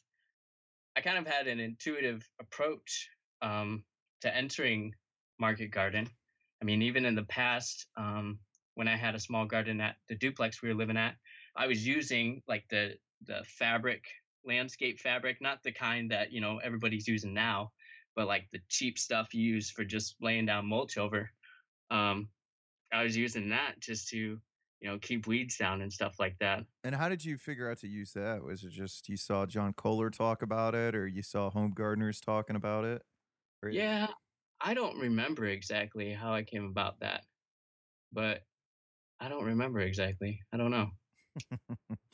I 0.96 1.01
kind 1.01 1.17
of 1.17 1.27
had 1.27 1.48
an 1.48 1.60
intuitive 1.60 2.27
approach 2.39 3.10
um, 3.41 3.84
to 4.22 4.36
entering 4.36 4.93
market 5.39 5.72
garden. 5.72 6.10
I 6.62 6.65
mean, 6.65 6.81
even 6.81 7.05
in 7.05 7.15
the 7.15 7.24
past, 7.24 7.86
um, 7.98 8.39
when 8.75 8.88
I 8.88 8.96
had 8.96 9.15
a 9.15 9.19
small 9.19 9.46
garden 9.46 9.81
at 9.81 9.96
the 10.10 10.15
duplex 10.15 10.62
we 10.62 10.69
were 10.69 10.75
living 10.75 10.98
at, 10.98 11.15
I 11.55 11.67
was 11.67 11.86
using 11.86 12.41
like 12.48 12.65
the 12.69 12.96
the 13.25 13.43
fabric 13.45 14.03
landscape 14.45 15.00
fabric, 15.00 15.41
not 15.41 15.62
the 15.63 15.71
kind 15.71 16.12
that 16.12 16.31
you 16.31 16.41
know 16.41 16.59
everybody's 16.59 17.07
using 17.07 17.33
now, 17.33 17.71
but 18.15 18.27
like 18.27 18.47
the 18.51 18.59
cheap 18.69 18.97
stuff 18.97 19.33
you 19.33 19.41
use 19.41 19.69
for 19.69 19.83
just 19.83 20.15
laying 20.21 20.45
down 20.45 20.65
mulch 20.65 20.97
over. 20.97 21.29
Um, 21.91 22.29
I 22.91 23.03
was 23.03 23.17
using 23.17 23.50
that 23.50 23.79
just 23.79 24.09
to 24.09 24.17
you 24.17 24.89
know 24.89 24.97
keep 25.00 25.27
weeds 25.27 25.57
down 25.57 25.81
and 25.81 25.91
stuff 25.91 26.15
like 26.19 26.38
that. 26.39 26.63
And 26.83 26.95
how 26.95 27.09
did 27.09 27.25
you 27.25 27.38
figure 27.38 27.69
out 27.69 27.79
to 27.79 27.88
use 27.88 28.13
that? 28.13 28.43
Was 28.43 28.63
it 28.63 28.71
just 28.71 29.09
you 29.09 29.17
saw 29.17 29.45
John 29.45 29.74
Kohler 29.74 30.09
talk 30.09 30.41
about 30.41 30.75
it, 30.75 30.95
or 30.95 31.07
you 31.07 31.21
saw 31.21 31.50
home 31.50 31.71
gardeners 31.71 32.21
talking 32.21 32.55
about 32.55 32.86
it? 32.86 33.01
Or 33.63 33.69
Yeah, 33.69 34.07
I 34.62 34.74
don't 34.74 34.97
remember 34.97 35.45
exactly 35.45 36.13
how 36.13 36.33
I 36.33 36.43
came 36.43 36.65
about 36.65 37.00
that. 37.01 37.24
but 38.13 38.41
I 39.19 39.29
don't 39.29 39.45
remember 39.45 39.79
exactly. 39.79 40.39
I 40.53 40.57
don't 40.57 40.71
know. 40.71 40.91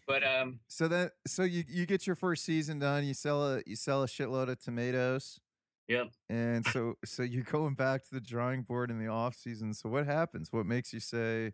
But 0.05 0.23
um, 0.27 0.59
so 0.67 0.87
that 0.89 1.13
so 1.25 1.43
you 1.43 1.63
you 1.67 1.85
get 1.85 2.05
your 2.05 2.15
first 2.17 2.43
season 2.43 2.79
done. 2.79 3.05
You 3.05 3.13
sell 3.13 3.55
a 3.55 3.61
you 3.65 3.75
sell 3.75 4.03
a 4.03 4.05
shitload 4.05 4.49
of 4.49 4.59
tomatoes, 4.59 5.39
yep. 5.87 6.11
and 6.29 6.65
so 6.67 6.95
so 7.05 7.23
you're 7.23 7.43
going 7.43 7.75
back 7.75 8.03
to 8.09 8.13
the 8.13 8.19
drawing 8.19 8.63
board 8.63 8.91
in 8.91 8.99
the 8.99 9.07
off 9.07 9.35
season. 9.35 9.73
So 9.73 9.87
what 9.87 10.05
happens? 10.05 10.51
What 10.51 10.65
makes 10.65 10.91
you 10.91 10.99
say, 10.99 11.53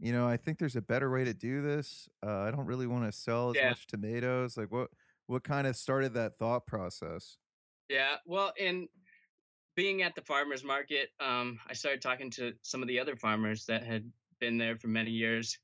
you 0.00 0.12
know, 0.12 0.26
I 0.26 0.36
think 0.36 0.58
there's 0.58 0.74
a 0.74 0.82
better 0.82 1.10
way 1.12 1.24
to 1.24 1.32
do 1.32 1.62
this. 1.62 2.08
Uh, 2.26 2.40
I 2.40 2.50
don't 2.50 2.66
really 2.66 2.88
want 2.88 3.04
to 3.04 3.12
sell 3.12 3.50
as 3.50 3.56
Yeah. 3.56 3.68
much 3.68 3.86
tomatoes. 3.86 4.56
Like 4.56 4.72
what 4.72 4.88
what 5.26 5.44
kind 5.44 5.68
of 5.68 5.76
started 5.76 6.14
that 6.14 6.34
thought 6.34 6.66
process? 6.66 7.38
Yeah. 7.88 8.16
Well, 8.26 8.52
in 8.56 8.88
being 9.76 10.02
at 10.02 10.14
the 10.14 10.22
farmers 10.22 10.64
market, 10.64 11.10
um, 11.20 11.60
I 11.68 11.74
started 11.74 12.02
talking 12.02 12.30
to 12.32 12.52
some 12.62 12.82
of 12.82 12.88
the 12.88 12.98
other 12.98 13.14
farmers 13.14 13.64
that 13.66 13.84
had 13.84 14.10
been 14.40 14.58
there 14.58 14.76
for 14.76 14.88
many 14.88 15.10
years, 15.10 15.58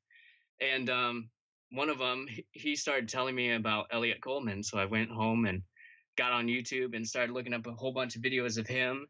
and 0.60 0.90
um, 0.90 1.28
one 1.70 1.88
of 1.88 1.98
them 1.98 2.26
he 2.52 2.76
started 2.76 3.08
telling 3.08 3.34
me 3.34 3.52
about 3.52 3.86
Eliot 3.90 4.20
Coleman. 4.22 4.62
So 4.62 4.78
I 4.78 4.84
went 4.84 5.10
home 5.10 5.46
and 5.46 5.62
got 6.16 6.32
on 6.32 6.46
YouTube 6.46 6.94
and 6.94 7.06
started 7.06 7.32
looking 7.32 7.52
up 7.54 7.66
a 7.66 7.72
whole 7.72 7.92
bunch 7.92 8.16
of 8.16 8.22
videos 8.22 8.58
of 8.58 8.66
him. 8.66 9.06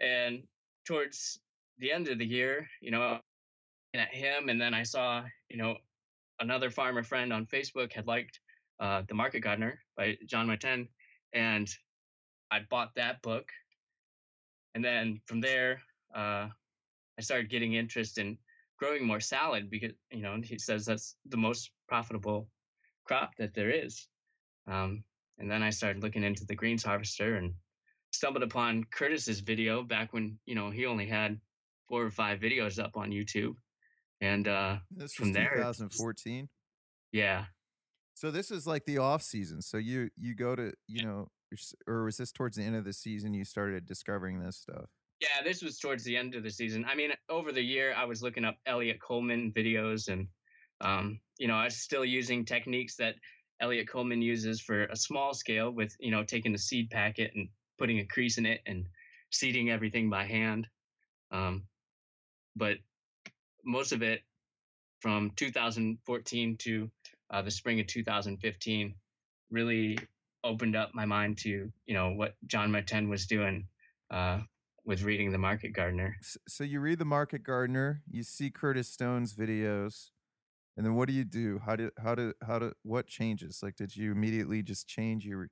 And 0.00 0.42
towards 0.86 1.38
the 1.78 1.92
end 1.92 2.08
of 2.08 2.18
the 2.18 2.26
year, 2.26 2.68
you 2.80 2.90
know, 2.90 3.18
at 3.94 4.12
him, 4.12 4.48
and 4.48 4.60
then 4.60 4.74
I 4.74 4.82
saw, 4.82 5.22
you 5.48 5.56
know, 5.56 5.76
another 6.40 6.70
farmer 6.70 7.02
friend 7.02 7.32
on 7.32 7.46
Facebook 7.46 7.92
had 7.92 8.06
liked 8.06 8.40
uh, 8.80 9.02
The 9.08 9.14
Market 9.14 9.40
Gardener 9.40 9.78
by 9.96 10.16
Jean-Martin, 10.26 10.88
and 11.32 11.68
I 12.50 12.60
bought 12.68 12.90
that 12.96 13.22
book. 13.22 13.48
And 14.74 14.84
then 14.84 15.20
from 15.26 15.40
there, 15.40 15.80
uh, 16.14 16.48
I 17.16 17.20
started 17.20 17.50
getting 17.50 17.74
interest 17.74 18.18
in 18.18 18.36
growing 18.84 19.06
more 19.06 19.20
salad 19.20 19.70
because, 19.70 19.92
you 20.10 20.22
know, 20.22 20.36
he 20.42 20.58
says 20.58 20.84
that's 20.84 21.16
the 21.28 21.36
most 21.36 21.70
profitable 21.88 22.48
crop 23.06 23.30
that 23.38 23.54
there 23.54 23.70
is. 23.70 24.08
Um, 24.66 25.04
and 25.38 25.50
then 25.50 25.62
I 25.62 25.70
started 25.70 26.02
looking 26.02 26.22
into 26.22 26.44
the 26.44 26.54
greens 26.54 26.84
harvester 26.84 27.36
and 27.36 27.54
stumbled 28.12 28.42
upon 28.42 28.84
Curtis's 28.92 29.40
video 29.40 29.82
back 29.82 30.12
when, 30.12 30.38
you 30.46 30.54
know, 30.54 30.70
he 30.70 30.86
only 30.86 31.06
had 31.06 31.40
four 31.88 32.02
or 32.02 32.10
five 32.10 32.40
videos 32.40 32.82
up 32.82 32.96
on 32.96 33.10
YouTube. 33.10 33.54
And 34.20 34.46
uh, 34.46 34.76
This 34.90 35.18
was 35.18 35.28
from 35.28 35.32
there, 35.32 35.56
2014. 35.56 36.48
yeah, 37.12 37.46
So 38.14 38.30
this 38.30 38.50
is 38.50 38.66
like 38.66 38.84
the 38.84 38.98
off 38.98 39.22
season. 39.22 39.60
So 39.60 39.76
you 39.76 40.08
you 40.16 40.34
go 40.34 40.54
to 40.54 40.72
you 40.86 41.04
know, 41.04 41.28
or 41.86 42.04
was 42.04 42.16
this 42.16 42.32
towards 42.32 42.56
the 42.56 42.62
end 42.62 42.76
of 42.76 42.84
the 42.84 42.92
season 42.92 43.34
you 43.34 43.44
started 43.44 43.86
discovering 43.86 44.40
this 44.40 44.56
stuff? 44.56 44.90
Yeah, 45.24 45.42
this 45.42 45.62
was 45.62 45.78
towards 45.78 46.04
the 46.04 46.18
end 46.18 46.34
of 46.34 46.42
the 46.42 46.50
season. 46.50 46.84
I 46.84 46.94
mean, 46.94 47.10
over 47.30 47.50
the 47.50 47.62
year, 47.62 47.94
I 47.96 48.04
was 48.04 48.22
looking 48.22 48.44
up 48.44 48.56
Eliot 48.66 49.00
Coleman 49.00 49.52
videos, 49.52 50.08
and 50.08 50.28
um, 50.82 51.18
you 51.38 51.48
know, 51.48 51.54
I 51.54 51.64
was 51.64 51.76
still 51.78 52.04
using 52.04 52.44
techniques 52.44 52.96
that 52.96 53.14
Eliot 53.58 53.88
Coleman 53.88 54.20
uses 54.20 54.60
for 54.60 54.84
a 54.84 54.96
small 54.96 55.32
scale, 55.32 55.70
with 55.70 55.96
you 55.98 56.10
know, 56.10 56.24
taking 56.24 56.54
a 56.54 56.58
seed 56.58 56.90
packet 56.90 57.30
and 57.34 57.48
putting 57.78 58.00
a 58.00 58.04
crease 58.04 58.36
in 58.36 58.44
it 58.44 58.60
and 58.66 58.84
seeding 59.30 59.70
everything 59.70 60.10
by 60.10 60.24
hand. 60.24 60.66
Um, 61.30 61.62
but 62.54 62.76
most 63.64 63.92
of 63.92 64.02
it 64.02 64.20
from 65.00 65.32
2014 65.36 66.56
to 66.58 66.90
uh, 67.30 67.40
the 67.40 67.50
spring 67.50 67.80
of 67.80 67.86
2015 67.86 68.94
really 69.50 69.98
opened 70.44 70.76
up 70.76 70.90
my 70.94 71.06
mind 71.06 71.38
to 71.38 71.72
you 71.86 71.94
know 71.94 72.10
what 72.10 72.34
Jean-Martin 72.46 73.08
was 73.08 73.26
doing 73.26 73.66
uh, 74.10 74.40
with 74.84 75.02
reading 75.02 75.32
the 75.32 75.38
Market 75.38 75.72
Gardener. 75.72 76.16
So 76.46 76.64
you 76.64 76.80
read 76.80 76.98
the 76.98 77.04
Market 77.04 77.42
Gardener, 77.42 78.02
you 78.08 78.22
see 78.22 78.50
Curtis 78.50 78.88
Stone's 78.88 79.34
videos, 79.34 80.10
and 80.76 80.84
then 80.84 80.94
what 80.94 81.08
do 81.08 81.14
you 81.14 81.24
do? 81.24 81.60
How 81.64 81.76
do 81.76 81.90
how 82.02 82.14
do 82.14 82.32
how 82.46 82.58
do 82.58 82.72
what 82.82 83.06
changes? 83.06 83.60
Like, 83.62 83.76
did 83.76 83.96
you 83.96 84.12
immediately 84.12 84.62
just 84.62 84.88
change 84.88 85.24
your 85.24 85.48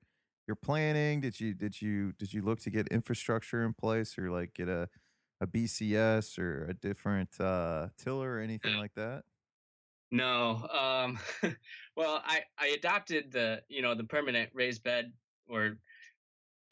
your 0.46 0.56
planning? 0.56 1.20
Did 1.20 1.40
you 1.40 1.54
did 1.54 1.80
you 1.80 2.12
did 2.12 2.32
you 2.32 2.42
look 2.42 2.60
to 2.60 2.70
get 2.70 2.88
infrastructure 2.88 3.64
in 3.64 3.72
place, 3.72 4.18
or 4.18 4.30
like 4.30 4.54
get 4.54 4.68
a 4.68 4.88
a 5.40 5.46
BCS 5.46 6.38
or 6.38 6.66
a 6.66 6.74
different 6.74 7.40
uh, 7.40 7.88
tiller 7.98 8.32
or 8.32 8.40
anything 8.40 8.76
like 8.76 8.94
that? 8.94 9.22
No, 10.10 10.68
um, 10.68 11.18
well, 11.96 12.22
I 12.24 12.42
I 12.58 12.68
adopted 12.68 13.32
the 13.32 13.62
you 13.68 13.80
know 13.80 13.94
the 13.94 14.04
permanent 14.04 14.50
raised 14.52 14.82
bed, 14.82 15.12
or 15.48 15.78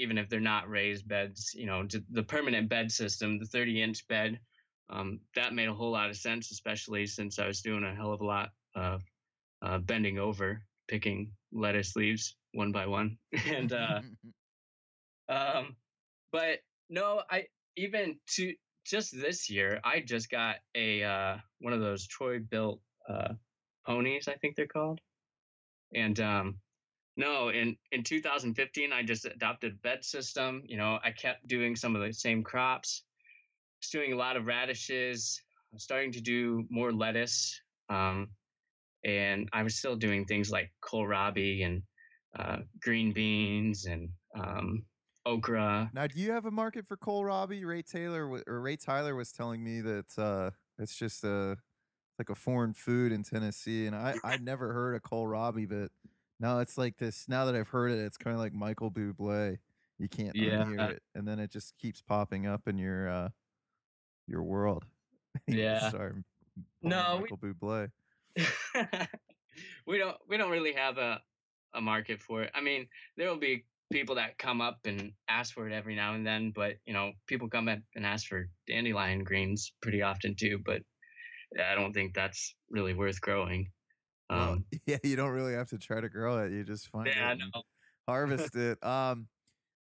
even 0.00 0.18
if 0.18 0.28
they're 0.28 0.40
not 0.40 0.68
raised 0.68 1.06
beds, 1.06 1.52
you 1.54 1.66
know 1.66 1.86
the 2.10 2.22
permanent 2.22 2.68
bed 2.68 2.90
system, 2.90 3.38
the 3.38 3.46
30 3.46 3.82
inch 3.82 4.08
bed. 4.08 4.40
Um, 4.88 5.20
that 5.36 5.54
made 5.54 5.68
a 5.68 5.74
whole 5.74 5.92
lot 5.92 6.10
of 6.10 6.16
sense, 6.16 6.50
especially 6.50 7.06
since 7.06 7.38
I 7.38 7.46
was 7.46 7.60
doing 7.62 7.84
a 7.84 7.94
hell 7.94 8.12
of 8.12 8.20
a 8.20 8.26
lot 8.26 8.50
of 8.74 9.02
uh, 9.62 9.78
bending 9.78 10.18
over, 10.18 10.62
picking 10.88 11.30
lettuce 11.52 11.94
leaves 11.94 12.34
one 12.52 12.72
by 12.72 12.86
one, 12.86 13.16
and 13.46 13.72
uh, 13.72 14.00
Um, 15.30 15.76
but 16.32 16.58
no, 16.90 17.22
I 17.30 17.46
even 17.76 18.18
to 18.34 18.52
just 18.84 19.12
this 19.12 19.48
year, 19.48 19.80
I 19.84 20.00
just 20.00 20.28
got 20.28 20.56
a 20.74 21.02
uh, 21.02 21.36
one 21.60 21.72
of 21.72 21.80
those 21.80 22.06
Troy-Bilt 22.06 22.80
uh, 23.08 23.34
ponies, 23.86 24.28
I 24.28 24.34
think 24.34 24.56
they're 24.56 24.66
called. 24.66 25.00
And 25.94 26.18
um, 26.20 26.56
no, 27.16 27.48
in 27.48 27.76
in 27.92 28.02
2015, 28.02 28.92
I 28.92 29.02
just 29.02 29.24
adopted 29.24 29.72
a 29.72 29.76
bed 29.76 30.04
system. 30.04 30.62
You 30.66 30.76
know, 30.76 30.98
I 31.02 31.10
kept 31.10 31.46
doing 31.46 31.76
some 31.76 31.96
of 31.96 32.02
the 32.02 32.12
same 32.12 32.42
crops. 32.42 33.02
I 33.04 33.78
was 33.82 33.90
doing 33.90 34.12
a 34.12 34.16
lot 34.16 34.36
of 34.36 34.46
radishes. 34.46 35.40
I 35.72 35.76
was 35.76 35.82
starting 35.82 36.12
to 36.12 36.20
do 36.20 36.66
more 36.70 36.92
lettuce. 36.92 37.60
Um, 37.88 38.28
and 39.04 39.48
I 39.52 39.62
was 39.62 39.76
still 39.76 39.96
doing 39.96 40.24
things 40.24 40.50
like 40.50 40.70
kohlrabi 40.82 41.64
and 41.64 41.82
uh, 42.38 42.58
green 42.80 43.12
beans 43.12 43.86
and 43.86 44.10
um, 44.38 44.84
okra. 45.26 45.90
Now, 45.94 46.06
do 46.06 46.20
you 46.20 46.32
have 46.32 46.44
a 46.44 46.50
market 46.50 46.86
for 46.86 46.96
kohlrabi? 46.96 47.64
Ray 47.64 47.82
Taylor 47.82 48.42
or 48.46 48.60
Ray 48.60 48.76
Tyler 48.76 49.14
was 49.14 49.32
telling 49.32 49.62
me 49.64 49.80
that 49.80 50.18
uh, 50.18 50.50
it's 50.78 50.96
just 50.96 51.24
a 51.24 51.56
like 52.18 52.28
a 52.28 52.34
foreign 52.34 52.74
food 52.74 53.12
in 53.12 53.22
Tennessee, 53.22 53.86
and 53.86 53.96
I 53.96 54.14
I'd 54.24 54.44
never 54.44 54.72
heard 54.72 54.94
of 54.94 55.02
kohlrabi, 55.02 55.68
but 55.68 55.90
now 56.40 56.58
it's 56.60 56.76
like 56.78 56.96
this. 56.96 57.26
Now 57.28 57.44
that 57.44 57.54
I've 57.54 57.68
heard 57.68 57.92
it, 57.92 57.98
it's 57.98 58.16
kind 58.16 58.34
of 58.34 58.40
like 58.40 58.52
Michael 58.54 58.90
Bublé. 58.90 59.58
You 59.98 60.08
can't 60.08 60.34
Yeah. 60.34 60.64
unhear 60.64 60.90
it, 60.92 61.02
and 61.14 61.28
then 61.28 61.38
it 61.38 61.50
just 61.50 61.76
keeps 61.78 62.00
popping 62.00 62.46
up 62.46 62.66
in 62.66 62.78
your 62.78 63.08
uh, 63.08 63.28
your 64.26 64.42
world. 64.42 64.84
Yeah. 65.46 65.90
Sorry, 65.90 66.12
No, 66.82 67.16
we- 67.16 67.20
Michael 67.30 67.38
Bublé. 67.38 67.90
we 69.86 69.98
don't 69.98 70.16
we 70.28 70.36
don't 70.36 70.50
really 70.50 70.72
have 70.72 70.98
a 70.98 71.20
a 71.74 71.80
market 71.80 72.20
for 72.20 72.42
it. 72.42 72.50
I 72.54 72.60
mean, 72.60 72.86
there 73.16 73.28
will 73.28 73.38
be 73.38 73.64
people 73.92 74.14
that 74.16 74.38
come 74.38 74.60
up 74.60 74.78
and 74.84 75.12
ask 75.28 75.52
for 75.54 75.68
it 75.68 75.72
every 75.72 75.94
now 75.94 76.14
and 76.14 76.26
then, 76.26 76.52
but 76.54 76.74
you 76.84 76.92
know, 76.92 77.12
people 77.26 77.48
come 77.48 77.68
up 77.68 77.78
and 77.94 78.04
ask 78.06 78.26
for 78.26 78.48
dandelion 78.66 79.22
greens 79.24 79.72
pretty 79.82 80.02
often 80.02 80.34
too. 80.34 80.58
But 80.64 80.82
I 81.60 81.74
don't 81.74 81.92
think 81.92 82.14
that's 82.14 82.54
really 82.70 82.94
worth 82.94 83.20
growing. 83.20 83.70
Well, 84.30 84.52
Um, 84.52 84.64
yeah, 84.86 84.98
you 85.02 85.16
don't 85.16 85.30
really 85.32 85.54
have 85.54 85.68
to 85.70 85.78
try 85.78 86.00
to 86.00 86.08
grow 86.08 86.38
it. 86.44 86.52
You 86.52 86.64
just 86.64 86.88
find 86.88 87.06
yeah, 87.06 87.34
it. 87.34 87.40
harvest 88.06 88.56
it. 88.56 88.82
Um, 88.84 89.28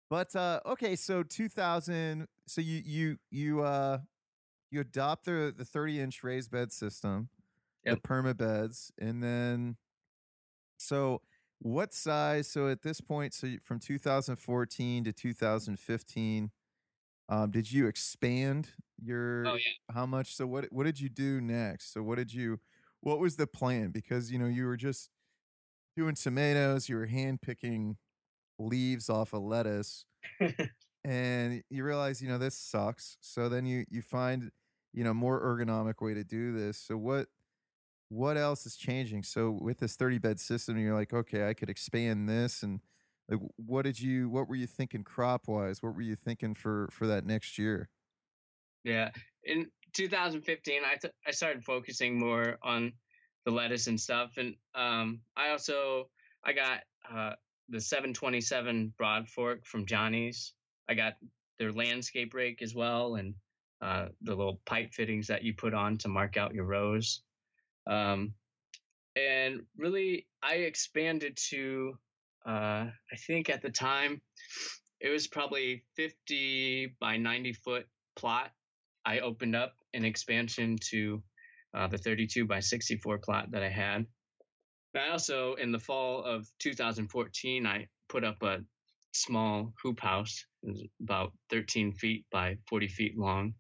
but 0.10 0.36
uh, 0.36 0.62
okay, 0.66 0.96
so 0.96 1.24
2000. 1.24 2.28
So 2.48 2.62
you 2.62 2.82
you 2.86 3.18
you 3.32 3.62
uh 3.64 4.00
you 4.72 4.82
adopt 4.82 5.26
the 5.26 5.54
the 5.56 5.66
30 5.66 6.00
inch 6.02 6.24
raised 6.24 6.52
bed 6.52 6.72
system, 6.72 7.30
Yep. 7.86 8.00
the 8.02 8.10
perma 8.10 8.38
beds, 8.38 8.92
and 9.00 9.24
then 9.24 9.78
so 10.78 11.22
what 11.60 11.94
size? 11.94 12.48
So 12.50 12.68
at 12.70 12.82
this 12.82 13.02
point, 13.02 13.34
so 13.34 13.48
from 13.64 13.80
2014 13.80 15.04
to 15.06 15.14
2015, 15.14 16.52
um, 17.30 17.52
did 17.52 17.72
you 17.72 17.88
expand 17.88 18.74
your 19.02 19.46
oh 19.52 19.56
yeah, 19.56 19.94
how 19.94 20.06
much? 20.06 20.36
So 20.36 20.48
what 20.48 20.66
what 20.72 20.86
did 20.86 21.00
you 21.00 21.10
do 21.10 21.42
next? 21.42 21.94
So 21.94 22.04
what 22.04 22.16
did 22.18 22.34
you 22.34 22.60
what 23.02 23.20
was 23.20 23.36
the 23.36 23.48
plan? 23.48 23.92
Because 23.92 24.32
you 24.32 24.40
know 24.40 24.48
you 24.48 24.66
were 24.66 24.78
just 24.78 25.10
doing 25.96 26.16
tomatoes, 26.16 26.90
you 26.90 26.96
were 26.98 27.08
hand 27.08 27.42
picking 27.42 27.98
leaves 28.60 29.10
off 29.10 29.34
of 29.34 29.42
lettuce, 29.44 30.06
and 31.04 31.64
you 31.70 31.84
realize 31.84 32.22
you 32.22 32.30
know 32.30 32.38
this 32.38 32.58
sucks. 32.58 33.18
So 33.22 33.50
then 33.50 33.66
you 33.66 33.86
you 33.90 34.02
find 34.02 34.52
you 34.94 35.04
know 35.04 35.14
more 35.14 35.42
ergonomic 35.42 36.02
way 36.02 36.14
to 36.14 36.24
do 36.24 36.54
this. 36.54 36.78
So 36.78 36.98
what 36.98 37.28
what 38.10 38.38
else 38.38 38.66
is 38.66 38.76
changing? 38.76 39.24
So 39.24 39.52
with 39.52 39.80
this 39.80 39.96
30 39.96 40.18
bed 40.20 40.40
system, 40.40 40.78
you're 40.78 40.96
like, 40.96 41.14
okay, 41.14 41.48
I 41.48 41.54
could 41.54 41.70
expand 41.70 42.28
this 42.28 42.64
and 42.64 42.82
like 43.30 43.40
what 43.58 43.84
did 43.84 44.00
you 44.00 44.30
what 44.30 44.50
were 44.50 44.56
you 44.56 44.68
thinking 44.68 45.04
crop 45.04 45.48
wise? 45.48 45.84
What 45.84 45.96
were 45.96 46.02
you 46.02 46.16
thinking 46.16 46.56
for 46.56 46.90
for 46.92 47.08
that 47.08 47.26
next 47.26 47.58
year? 47.58 47.90
yeah. 48.84 49.10
In 49.44 49.68
2015, 49.94 50.82
I 51.28 51.32
started 51.32 51.64
focusing 51.64 52.20
more 52.20 52.58
on 52.64 52.94
the 53.46 53.52
lettuce 53.52 53.88
and 53.88 54.00
stuff, 54.00 54.32
and 54.38 54.56
um, 54.76 55.22
I 55.36 55.50
also 55.50 56.10
I 56.44 56.54
got 56.54 56.82
uh, 57.12 57.34
the 57.70 57.82
727 57.82 58.94
broad 58.98 59.28
fork 59.28 59.66
from 59.66 59.86
Johnny's. 59.86 60.54
I 60.90 60.94
got 60.94 61.14
their 61.58 61.72
landscape 61.72 62.34
rake 62.34 62.62
as 62.62 62.74
well, 62.74 63.16
and 63.16 63.34
uh, 63.82 64.08
the 64.22 64.36
little 64.36 64.60
pipe 64.66 64.94
fittings 64.94 65.28
that 65.28 65.44
you 65.44 65.54
put 65.54 65.74
on 65.74 65.98
to 66.00 66.08
mark 66.08 66.38
out 66.38 66.54
your 66.54 66.66
rows. 66.66 67.22
Um, 67.88 68.34
and 69.16 69.62
really, 69.78 70.28
I 70.44 70.56
expanded 70.56 71.38
to, 71.50 71.98
uh, 72.46 72.88
I 73.12 73.16
think 73.26 73.50
at 73.50 73.62
the 73.62 73.70
time, 73.70 74.22
it 75.00 75.10
was 75.10 75.28
probably 75.28 75.84
50 75.96 76.96
by 77.00 77.18
90 77.18 77.54
foot 77.54 77.88
plot. 78.16 78.52
I 79.06 79.20
opened 79.20 79.56
up 79.56 79.76
an 79.94 80.06
expansion 80.06 80.78
to 80.90 81.22
uh, 81.74 81.88
the 81.88 81.98
32 81.98 82.46
by 82.46 82.60
64 82.60 83.20
plot 83.20 83.52
that 83.52 83.64
I 83.64 83.70
had. 83.70 84.06
I 84.96 85.10
also, 85.12 85.54
in 85.56 85.72
the 85.72 85.80
fall 85.80 86.24
of 86.24 86.48
2014, 86.60 87.66
I 87.68 87.88
put 88.08 88.24
up 88.24 88.42
a 88.42 88.60
small 89.14 89.74
hoop 89.82 90.00
house, 90.00 90.46
about 91.02 91.34
13 91.52 91.94
feet 91.94 92.26
by 92.32 92.58
40 92.68 92.88
feet 92.88 93.18
long. 93.18 93.54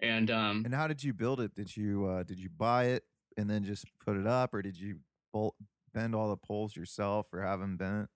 And 0.00 0.30
um, 0.30 0.62
and 0.64 0.74
how 0.74 0.88
did 0.88 1.02
you 1.02 1.12
build 1.12 1.40
it? 1.40 1.54
Did 1.54 1.76
you 1.76 2.06
uh, 2.06 2.22
did 2.24 2.38
you 2.40 2.48
buy 2.56 2.86
it 2.86 3.04
and 3.36 3.48
then 3.48 3.62
just 3.62 3.86
put 4.04 4.16
it 4.16 4.26
up, 4.26 4.52
or 4.52 4.60
did 4.60 4.76
you 4.76 4.98
bolt, 5.32 5.54
bend 5.94 6.14
all 6.14 6.28
the 6.28 6.36
poles 6.36 6.74
yourself, 6.74 7.32
or 7.32 7.40
have 7.40 7.60
them 7.60 7.76
bent? 7.76 8.08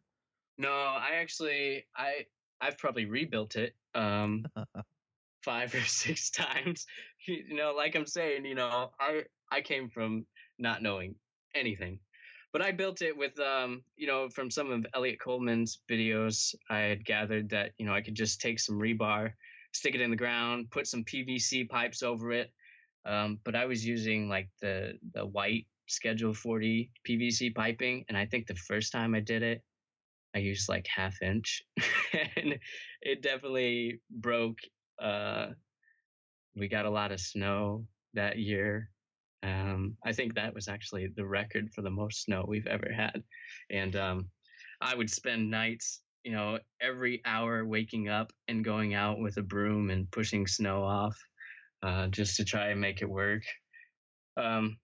No, 0.58 0.70
I 0.70 1.10
actually 1.20 1.86
I 1.96 2.26
I've 2.60 2.76
probably 2.76 3.04
rebuilt 3.04 3.54
it 3.54 3.76
um, 3.94 4.44
five 5.46 5.74
or 5.74 5.80
six 5.86 6.30
times. 6.30 6.86
You 7.26 7.54
know, 7.54 7.72
like 7.74 7.96
I'm 7.96 8.06
saying, 8.06 8.44
you 8.44 8.54
know, 8.54 8.90
I 9.00 9.22
I 9.50 9.62
came 9.62 9.88
from 9.88 10.26
not 10.58 10.82
knowing 10.82 11.14
anything 11.54 11.98
but 12.56 12.64
I 12.64 12.72
built 12.72 13.02
it 13.02 13.14
with, 13.14 13.38
um, 13.38 13.82
you 13.98 14.06
know, 14.06 14.30
from 14.30 14.50
some 14.50 14.70
of 14.70 14.86
Eliot 14.94 15.20
Coleman's 15.20 15.80
videos, 15.90 16.54
I 16.70 16.78
had 16.78 17.04
gathered 17.04 17.50
that, 17.50 17.72
you 17.76 17.84
know, 17.84 17.92
I 17.92 18.00
could 18.00 18.14
just 18.14 18.40
take 18.40 18.58
some 18.58 18.78
rebar, 18.78 19.32
stick 19.72 19.94
it 19.94 20.00
in 20.00 20.10
the 20.10 20.16
ground, 20.16 20.70
put 20.70 20.86
some 20.86 21.04
PVC 21.04 21.68
pipes 21.68 22.02
over 22.02 22.32
it. 22.32 22.50
Um, 23.04 23.40
but 23.44 23.54
I 23.54 23.66
was 23.66 23.84
using 23.84 24.30
like 24.30 24.48
the 24.62 24.94
the 25.12 25.26
white 25.26 25.66
Schedule 25.86 26.32
40 26.32 26.90
PVC 27.06 27.54
piping, 27.54 28.06
and 28.08 28.16
I 28.16 28.24
think 28.24 28.46
the 28.46 28.54
first 28.54 28.90
time 28.90 29.14
I 29.14 29.20
did 29.20 29.42
it, 29.42 29.62
I 30.34 30.38
used 30.38 30.66
like 30.66 30.86
half 30.86 31.20
inch, 31.20 31.62
and 32.36 32.58
it 33.02 33.20
definitely 33.20 34.00
broke. 34.10 34.60
Uh, 35.00 35.48
we 36.54 36.68
got 36.68 36.86
a 36.86 36.90
lot 36.90 37.12
of 37.12 37.20
snow 37.20 37.86
that 38.14 38.38
year, 38.38 38.90
um, 39.42 39.96
I 40.04 40.12
think 40.12 40.34
that 40.34 40.54
was 40.54 40.68
actually 40.68 41.06
the 41.08 41.24
record 41.24 41.70
for 41.72 41.82
the 41.82 41.90
most 41.90 42.24
snow 42.24 42.44
we've 42.46 42.66
ever 42.66 42.90
had. 42.92 43.22
And 43.70 43.94
um, 43.94 44.28
I 44.80 44.94
would 44.94 45.10
spend 45.10 45.50
nights, 45.50 46.00
you 46.24 46.32
know, 46.32 46.58
every 46.80 47.22
hour 47.24 47.64
waking 47.64 48.08
up 48.08 48.32
and 48.48 48.64
going 48.64 48.94
out 48.94 49.20
with 49.20 49.36
a 49.36 49.42
broom 49.42 49.90
and 49.90 50.10
pushing 50.10 50.46
snow 50.46 50.82
off 50.82 51.16
uh, 51.82 52.08
just 52.08 52.36
to 52.36 52.44
try 52.44 52.68
and 52.68 52.80
make 52.80 53.02
it 53.02 53.08
work. 53.08 53.42
Um, 54.36 54.78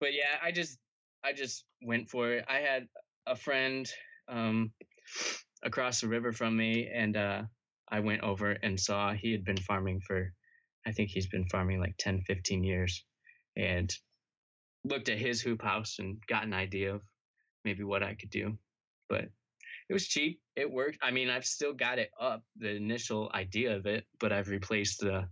but 0.00 0.14
yeah, 0.14 0.38
I 0.42 0.52
just, 0.52 0.78
I 1.22 1.32
just 1.32 1.64
went 1.82 2.08
for 2.08 2.32
it. 2.32 2.44
I 2.48 2.58
had 2.58 2.88
a 3.26 3.36
friend 3.36 3.90
um, 4.28 4.72
across 5.62 6.00
the 6.00 6.08
river 6.08 6.32
from 6.32 6.56
me, 6.56 6.88
and 6.92 7.16
uh, 7.16 7.42
I 7.90 8.00
went 8.00 8.22
over 8.22 8.52
and 8.52 8.78
saw 8.78 9.12
he 9.12 9.32
had 9.32 9.44
been 9.44 9.56
farming 9.56 10.00
for, 10.06 10.32
I 10.86 10.92
think 10.92 11.10
he's 11.10 11.28
been 11.28 11.46
farming 11.46 11.80
like 11.80 11.96
10, 11.98 12.22
15 12.26 12.64
years 12.64 13.04
and 13.56 13.92
looked 14.84 15.08
at 15.08 15.18
his 15.18 15.40
hoop 15.40 15.62
house 15.62 15.96
and 15.98 16.18
got 16.28 16.44
an 16.44 16.54
idea 16.54 16.94
of 16.94 17.02
maybe 17.64 17.82
what 17.82 18.02
I 18.02 18.14
could 18.14 18.30
do. 18.30 18.56
But 19.08 19.24
it 19.88 19.92
was 19.92 20.06
cheap. 20.06 20.40
It 20.56 20.70
worked. 20.70 20.98
I 21.02 21.10
mean, 21.10 21.28
I've 21.28 21.44
still 21.44 21.72
got 21.72 21.98
it 21.98 22.10
up, 22.20 22.44
the 22.56 22.70
initial 22.70 23.30
idea 23.34 23.76
of 23.76 23.86
it, 23.86 24.04
but 24.20 24.32
I've 24.32 24.48
replaced 24.48 25.00
the 25.00 25.28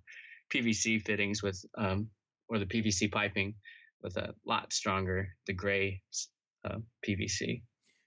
PVC 0.52 1.00
fittings 1.00 1.42
with, 1.42 1.64
um, 1.76 2.08
or 2.48 2.58
the 2.58 2.66
PVC 2.66 3.10
piping 3.10 3.54
with 4.02 4.16
a 4.16 4.34
lot 4.44 4.72
stronger, 4.72 5.28
the 5.46 5.52
gray 5.52 6.02
uh, 6.64 6.78
PVC. 7.06 7.62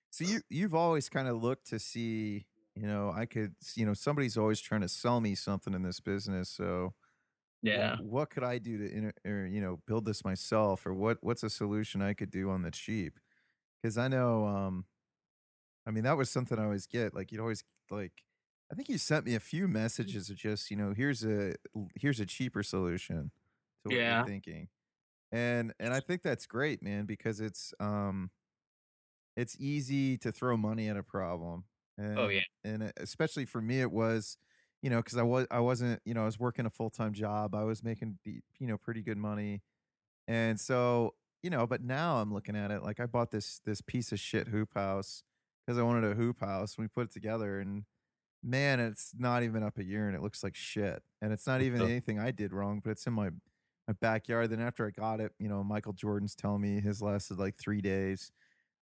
So 0.10 0.26
you 0.26 0.42
you've 0.50 0.76
always 0.76 1.08
kind 1.08 1.30
of 1.30 1.42
looked 1.42 1.68
to 1.68 1.80
see, 1.80 2.46
you 2.76 2.88
know, 2.88 3.12
I 3.12 3.26
could, 3.26 3.56
you 3.76 3.86
know, 3.86 3.94
somebody's 3.94 4.38
always 4.38 4.62
trying 4.62 4.82
to 4.82 4.90
sell 4.90 5.22
me 5.22 5.36
something 5.36 5.74
in 5.74 5.84
this 5.84 6.00
business. 6.00 6.50
So 6.50 6.94
yeah. 7.62 7.98
What 7.98 8.30
could 8.30 8.44
I 8.44 8.58
do 8.58 8.78
to, 8.78 8.92
inter- 8.92 9.14
or, 9.26 9.46
you 9.46 9.62
know, 9.62 9.78
build 9.88 10.06
this 10.06 10.24
myself, 10.24 10.86
or 10.86 10.94
what 10.94 11.18
what's 11.22 11.44
a 11.44 11.50
solution 11.50 12.02
I 12.02 12.14
could 12.14 12.32
do 12.32 12.50
on 12.50 12.64
the 12.64 12.72
cheap? 12.72 13.20
Because 13.82 13.98
I 13.98 14.08
know, 14.10 14.46
um, 14.48 14.88
I 15.86 15.92
mean, 15.92 16.04
that 16.04 16.18
was 16.18 16.30
something 16.30 16.60
I 16.60 16.64
always 16.66 16.88
get. 16.88 17.14
Like 17.16 17.32
you'd 17.32 17.42
always 17.42 17.64
like, 17.90 18.24
I 18.72 18.76
think 18.76 18.90
you 18.90 18.98
sent 18.98 19.26
me 19.26 19.36
a 19.36 19.40
few 19.40 19.68
messages 19.68 20.30
of 20.30 20.38
just, 20.38 20.72
you 20.72 20.78
know, 20.78 20.94
here's 20.94 21.24
a 21.26 21.56
here's 21.96 22.20
a 22.20 22.26
cheaper 22.26 22.64
solution 22.64 23.32
to 23.86 23.92
what 23.92 24.06
Yeah. 24.06 24.24
you're 24.26 24.26
thinking, 24.26 24.70
and 25.32 25.74
and 25.80 25.94
I 25.94 26.02
think 26.02 26.24
that's 26.24 26.48
great, 26.48 26.84
man, 26.84 27.06
because 27.08 27.42
it's 27.42 27.74
um 27.82 28.32
it's 29.36 29.56
easy 29.60 30.18
to 30.20 30.32
throw 30.32 30.58
money 30.58 30.90
at 30.90 30.98
a 30.98 31.04
problem, 31.04 31.66
Oh 32.18 32.24
and 32.24 32.34
yeah. 32.34 32.42
and 32.64 32.94
especially 32.98 33.46
for 33.46 33.62
me, 33.62 33.82
it 33.82 33.92
was 33.92 34.38
you 34.82 34.90
know, 34.90 34.98
because 34.98 35.18
I 35.18 35.24
was 35.24 35.48
I 35.52 35.60
wasn't, 35.60 36.02
you 36.06 36.14
know, 36.14 36.24
I 36.24 36.26
was 36.26 36.40
working 36.40 36.66
a 36.66 36.70
full 36.70 36.90
time 36.90 37.14
job. 37.14 37.54
I 37.54 37.64
was 37.64 37.84
making 37.84 38.18
the, 38.26 38.42
you 38.60 38.68
know, 38.68 38.78
pretty 38.78 39.02
good 39.02 39.18
money, 39.18 39.62
and 40.28 40.60
so 40.60 41.16
you 41.44 41.50
know, 41.50 41.66
but 41.68 41.84
now 41.84 42.18
I'm 42.18 42.34
looking 42.34 42.56
at 42.56 42.72
it 42.72 42.84
like 42.84 43.00
I 43.00 43.06
bought 43.06 43.32
this 43.32 43.62
this 43.66 43.82
piece 43.82 44.12
of 44.12 44.20
shit 44.20 44.48
hoop 44.48 44.74
house 44.76 45.24
because 45.66 45.78
I 45.78 45.84
wanted 45.84 46.12
a 46.12 46.16
hoop 46.16 46.40
house. 46.42 46.78
We 46.78 46.88
put 46.88 47.10
it 47.10 47.12
together, 47.12 47.60
and 47.60 47.84
man, 48.44 48.80
it's 48.80 49.14
not 49.18 49.44
even 49.44 49.64
up 49.64 49.78
a 49.78 49.84
year, 49.84 50.08
and 50.08 50.16
it 50.16 50.22
looks 50.22 50.44
like 50.44 50.56
shit. 50.56 51.04
And 51.22 51.32
it's 51.32 51.46
not 51.46 51.62
even 51.62 51.82
anything 51.84 52.20
I 52.20 52.32
did 52.32 52.54
wrong, 52.54 52.82
but 52.84 52.92
it's 52.92 53.06
in 53.06 53.14
my 53.14 53.30
my 53.88 53.94
backyard. 54.00 54.50
Then 54.50 54.62
after 54.62 54.86
I 54.88 54.90
got 54.90 55.20
it, 55.20 55.32
you 55.40 55.50
know, 55.50 55.64
Michael 55.64 55.94
Jordan's 55.94 56.36
telling 56.36 56.62
me 56.62 56.82
his 56.82 57.02
lasted 57.02 57.38
like 57.38 57.58
three 57.58 57.82
days. 57.82 58.32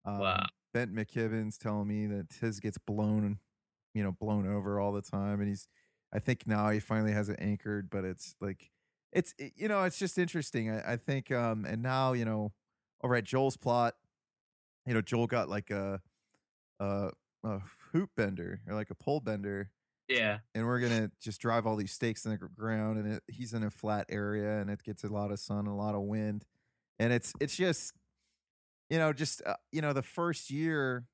Um, 0.04 0.18
Wow. 0.18 0.46
Bent 0.74 0.94
McKibben's 0.94 1.56
telling 1.56 1.88
me 1.88 2.06
that 2.08 2.26
his 2.40 2.60
gets 2.60 2.76
blown, 2.78 3.38
you 3.94 4.02
know, 4.02 4.12
blown 4.12 4.46
over 4.46 4.78
all 4.80 4.92
the 4.92 5.02
time, 5.02 5.40
and 5.40 5.48
he's 5.48 5.68
I 6.12 6.18
think 6.18 6.46
now 6.46 6.68
he 6.70 6.80
finally 6.80 7.12
has 7.12 7.28
it 7.30 7.38
anchored, 7.40 7.88
but 7.90 8.04
it's 8.04 8.34
like 8.40 8.70
it's 9.12 9.34
it- 9.38 9.54
you 9.56 9.68
know 9.68 9.84
it's 9.84 9.98
just 9.98 10.18
interesting. 10.18 10.70
I, 10.70 10.94
I 10.94 10.96
think 10.98 11.30
um 11.32 11.64
and 11.64 11.82
now 11.82 12.12
you 12.12 12.26
know 12.26 12.52
over 13.02 13.14
at 13.16 13.24
Joel's 13.24 13.56
plot, 13.56 13.94
you 14.86 14.94
know 14.94 15.00
Joel 15.00 15.26
got 15.28 15.48
like 15.48 15.70
a 15.70 16.02
a, 16.80 17.10
a 17.44 17.60
hoop 17.92 18.10
bender 18.16 18.60
or 18.66 18.74
like 18.74 18.90
a 18.90 18.94
pole 18.94 19.20
bender, 19.20 19.70
Yeah. 20.08 20.38
and 20.54 20.66
we're 20.66 20.80
gonna 20.80 21.10
just 21.20 21.40
drive 21.40 21.66
all 21.66 21.76
these 21.76 21.92
stakes 21.92 22.24
in 22.24 22.32
the 22.32 22.36
ground, 22.38 22.98
and 22.98 23.14
it, 23.14 23.22
he's 23.28 23.54
in 23.54 23.62
a 23.62 23.70
flat 23.70 24.06
area, 24.08 24.60
and 24.60 24.70
it 24.70 24.82
gets 24.82 25.04
a 25.04 25.08
lot 25.08 25.30
of 25.30 25.38
sun 25.38 25.60
and 25.60 25.68
a 25.68 25.74
lot 25.74 25.94
of 25.94 26.02
wind, 26.02 26.44
and 26.98 27.12
it's 27.12 27.32
it's 27.40 27.56
just 27.56 27.94
you 28.90 28.98
know 28.98 29.12
just 29.12 29.42
uh, 29.46 29.54
you 29.72 29.80
know 29.82 29.92
the 29.92 30.02
first 30.02 30.50
year 30.50 31.06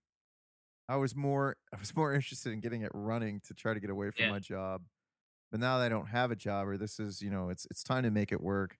I 0.88 0.96
was 0.96 1.14
more 1.14 1.56
I 1.74 1.78
was 1.78 1.94
more 1.94 2.14
interested 2.14 2.52
in 2.52 2.61
getting 2.61 2.83
it 2.83 2.90
running 2.94 3.40
to 3.46 3.54
try 3.54 3.74
to 3.74 3.80
get 3.80 3.90
away 3.90 4.11
from 4.11 4.26
Yeah. 4.26 4.30
my 4.30 4.38
job. 4.38 4.83
But 5.50 5.61
now 5.61 5.78
that 5.78 5.87
I 5.87 5.88
don't 5.88 6.06
have 6.09 6.30
a 6.30 6.37
job 6.37 6.68
or 6.68 6.76
this 6.78 7.00
is, 7.00 7.20
you 7.22 7.30
know, 7.30 7.48
it's 7.48 7.66
it's 7.70 7.83
time 7.83 8.04
to 8.04 8.11
make 8.11 8.33
it 8.33 8.40
work. 8.40 8.78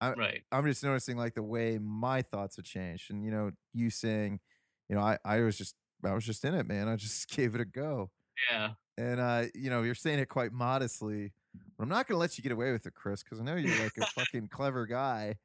I 0.00 0.12
Right. 0.14 0.42
I'm 0.52 0.64
just 0.66 0.82
noticing 0.84 1.16
like 1.16 1.34
the 1.34 1.42
way 1.42 1.78
my 1.78 2.22
thoughts 2.22 2.56
have 2.56 2.64
changed. 2.64 3.10
And 3.10 3.24
you 3.24 3.30
know, 3.30 3.52
you 3.72 3.90
saying, 3.90 4.40
you 4.88 4.96
know, 4.96 5.02
I 5.02 5.18
I 5.24 5.40
was 5.42 5.56
just 5.58 5.74
I 6.04 6.12
was 6.14 6.24
just 6.26 6.44
in 6.44 6.54
it, 6.54 6.66
man. 6.66 6.88
I 6.88 6.96
just 6.96 7.28
gave 7.36 7.54
it 7.54 7.60
a 7.60 7.64
go. 7.64 8.10
Yeah. 8.50 8.72
And 8.98 9.20
uh, 9.20 9.44
you 9.54 9.70
know, 9.70 9.82
you're 9.82 9.94
saying 9.94 10.18
it 10.18 10.28
quite 10.28 10.52
modestly. 10.52 11.32
But 11.78 11.84
I'm 11.84 11.88
not 11.90 12.06
gonna 12.08 12.18
let 12.20 12.36
you 12.38 12.42
get 12.42 12.52
away 12.52 12.72
with 12.72 12.86
it, 12.86 12.94
Chris, 12.94 13.22
because 13.22 13.40
I 13.40 13.44
know 13.44 13.56
you're 13.56 13.82
like 13.82 13.96
a 13.98 14.06
fucking 14.06 14.48
clever 14.48 14.86
guy. 14.86 15.36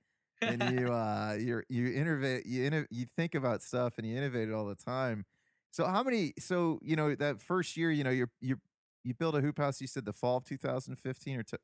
And 0.46 0.62
you 0.64 0.92
uh 0.92 1.38
you're 1.40 1.66
you 1.70 1.88
innovate 1.94 2.46
you 2.46 2.70
inno- 2.70 2.88
you 2.92 3.06
think 3.06 3.36
about 3.36 3.62
stuff 3.64 3.98
and 3.98 4.08
you 4.08 4.16
innovate 4.18 4.50
it 4.50 4.54
all 4.54 4.66
the 4.66 4.76
time. 4.76 5.26
So 5.72 5.86
how 5.86 6.04
many 6.04 6.34
so 6.40 6.80
you 6.82 6.96
know 6.96 7.16
that 7.16 7.42
first 7.42 7.76
year, 7.78 7.92
you 7.92 8.04
know, 8.04 8.10
you're 8.12 8.32
you 8.42 8.58
you 9.04 9.14
built 9.14 9.36
a 9.36 9.42
hoop 9.42 9.58
house, 9.58 9.82
you 9.82 9.88
said 9.88 10.06
the 10.06 10.14
fall 10.14 10.38
of 10.38 10.46
2015 10.46 11.40
or 11.40 11.44
t- 11.44 11.58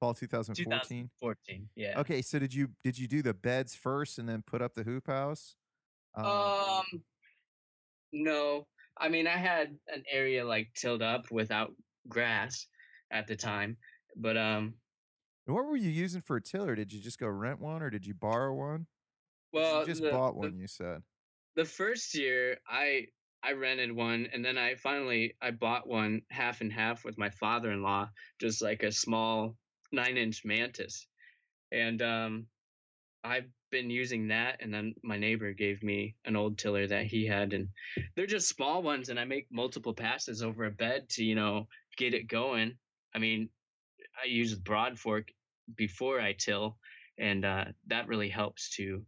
fall 0.00 0.14
2014? 0.14 1.10
2014. 1.10 1.70
Yeah. 1.76 2.00
Okay, 2.00 2.22
so 2.22 2.38
did 2.38 2.54
you 2.54 2.70
did 2.84 2.98
you 2.98 3.08
do 3.08 3.22
the 3.22 3.34
beds 3.34 3.74
first 3.74 4.18
and 4.18 4.28
then 4.28 4.42
put 4.42 4.62
up 4.62 4.74
the 4.74 4.84
hoop 4.84 5.06
house? 5.08 5.56
Um, 6.14 6.24
Um, 6.28 7.04
no. 8.12 8.66
I 8.96 9.08
mean, 9.08 9.26
I 9.26 9.36
had 9.36 9.78
an 9.88 10.04
area 10.08 10.44
like 10.44 10.72
tilled 10.74 11.02
up 11.02 11.30
without 11.30 11.74
grass 12.08 12.66
at 13.10 13.26
the 13.26 13.36
time, 13.36 13.76
but 14.16 14.36
um, 14.36 14.74
and 15.46 15.54
what 15.54 15.66
were 15.66 15.76
you 15.76 15.90
using 15.90 16.20
for 16.20 16.36
a 16.36 16.42
tiller? 16.42 16.74
Did 16.74 16.92
you 16.92 17.00
just 17.00 17.18
go 17.18 17.26
rent 17.28 17.60
one 17.60 17.82
or 17.82 17.90
did 17.90 18.06
you 18.06 18.14
borrow 18.14 18.54
one? 18.54 18.86
well, 19.52 19.80
you 19.80 19.86
just 19.86 20.02
the, 20.02 20.10
bought 20.10 20.32
the- 20.34 20.38
one, 20.40 20.58
you 20.58 20.66
said. 20.66 21.02
the 21.56 21.64
first 21.64 22.14
year 22.16 22.58
I 22.68 23.06
I 23.42 23.52
rented 23.52 23.92
one 23.92 24.26
and 24.32 24.44
then 24.44 24.56
I 24.58 24.74
finally 24.74 25.34
I 25.40 25.50
bought 25.50 25.86
one 25.86 26.22
half 26.30 26.60
and 26.62 26.72
half 26.72 27.04
with 27.04 27.18
my 27.18 27.30
father-in-law, 27.30 28.08
just 28.40 28.62
like 28.62 28.82
a 28.82 28.90
small 28.90 29.56
9-inch 29.94 30.42
mantis. 30.44 31.06
And 31.70 32.00
um 32.02 32.46
I've 33.22 33.46
been 33.70 33.90
using 33.90 34.28
that 34.28 34.56
and 34.60 34.72
then 34.72 34.94
my 35.02 35.16
neighbor 35.16 35.52
gave 35.52 35.82
me 35.82 36.14
an 36.26 36.36
old 36.36 36.58
tiller 36.58 36.86
that 36.86 37.06
he 37.06 37.26
had 37.26 37.52
and 37.52 37.68
they're 38.16 38.26
just 38.26 38.48
small 38.48 38.82
ones 38.82 39.08
and 39.08 39.18
I 39.18 39.24
make 39.24 39.46
multiple 39.50 39.94
passes 39.94 40.42
over 40.42 40.64
a 40.64 40.70
bed 40.70 41.08
to, 41.10 41.24
you 41.24 41.34
know, 41.34 41.66
get 41.96 42.14
it 42.14 42.28
going. 42.28 42.76
I 43.14 43.18
mean, 43.18 43.48
I 44.22 44.26
use 44.26 44.54
broad 44.54 44.98
fork 44.98 45.28
before 45.76 46.20
I 46.20 46.32
till, 46.32 46.78
and 47.18 47.44
uh, 47.44 47.64
that 47.86 48.08
really 48.08 48.28
helps 48.28 48.76
to 48.76 49.04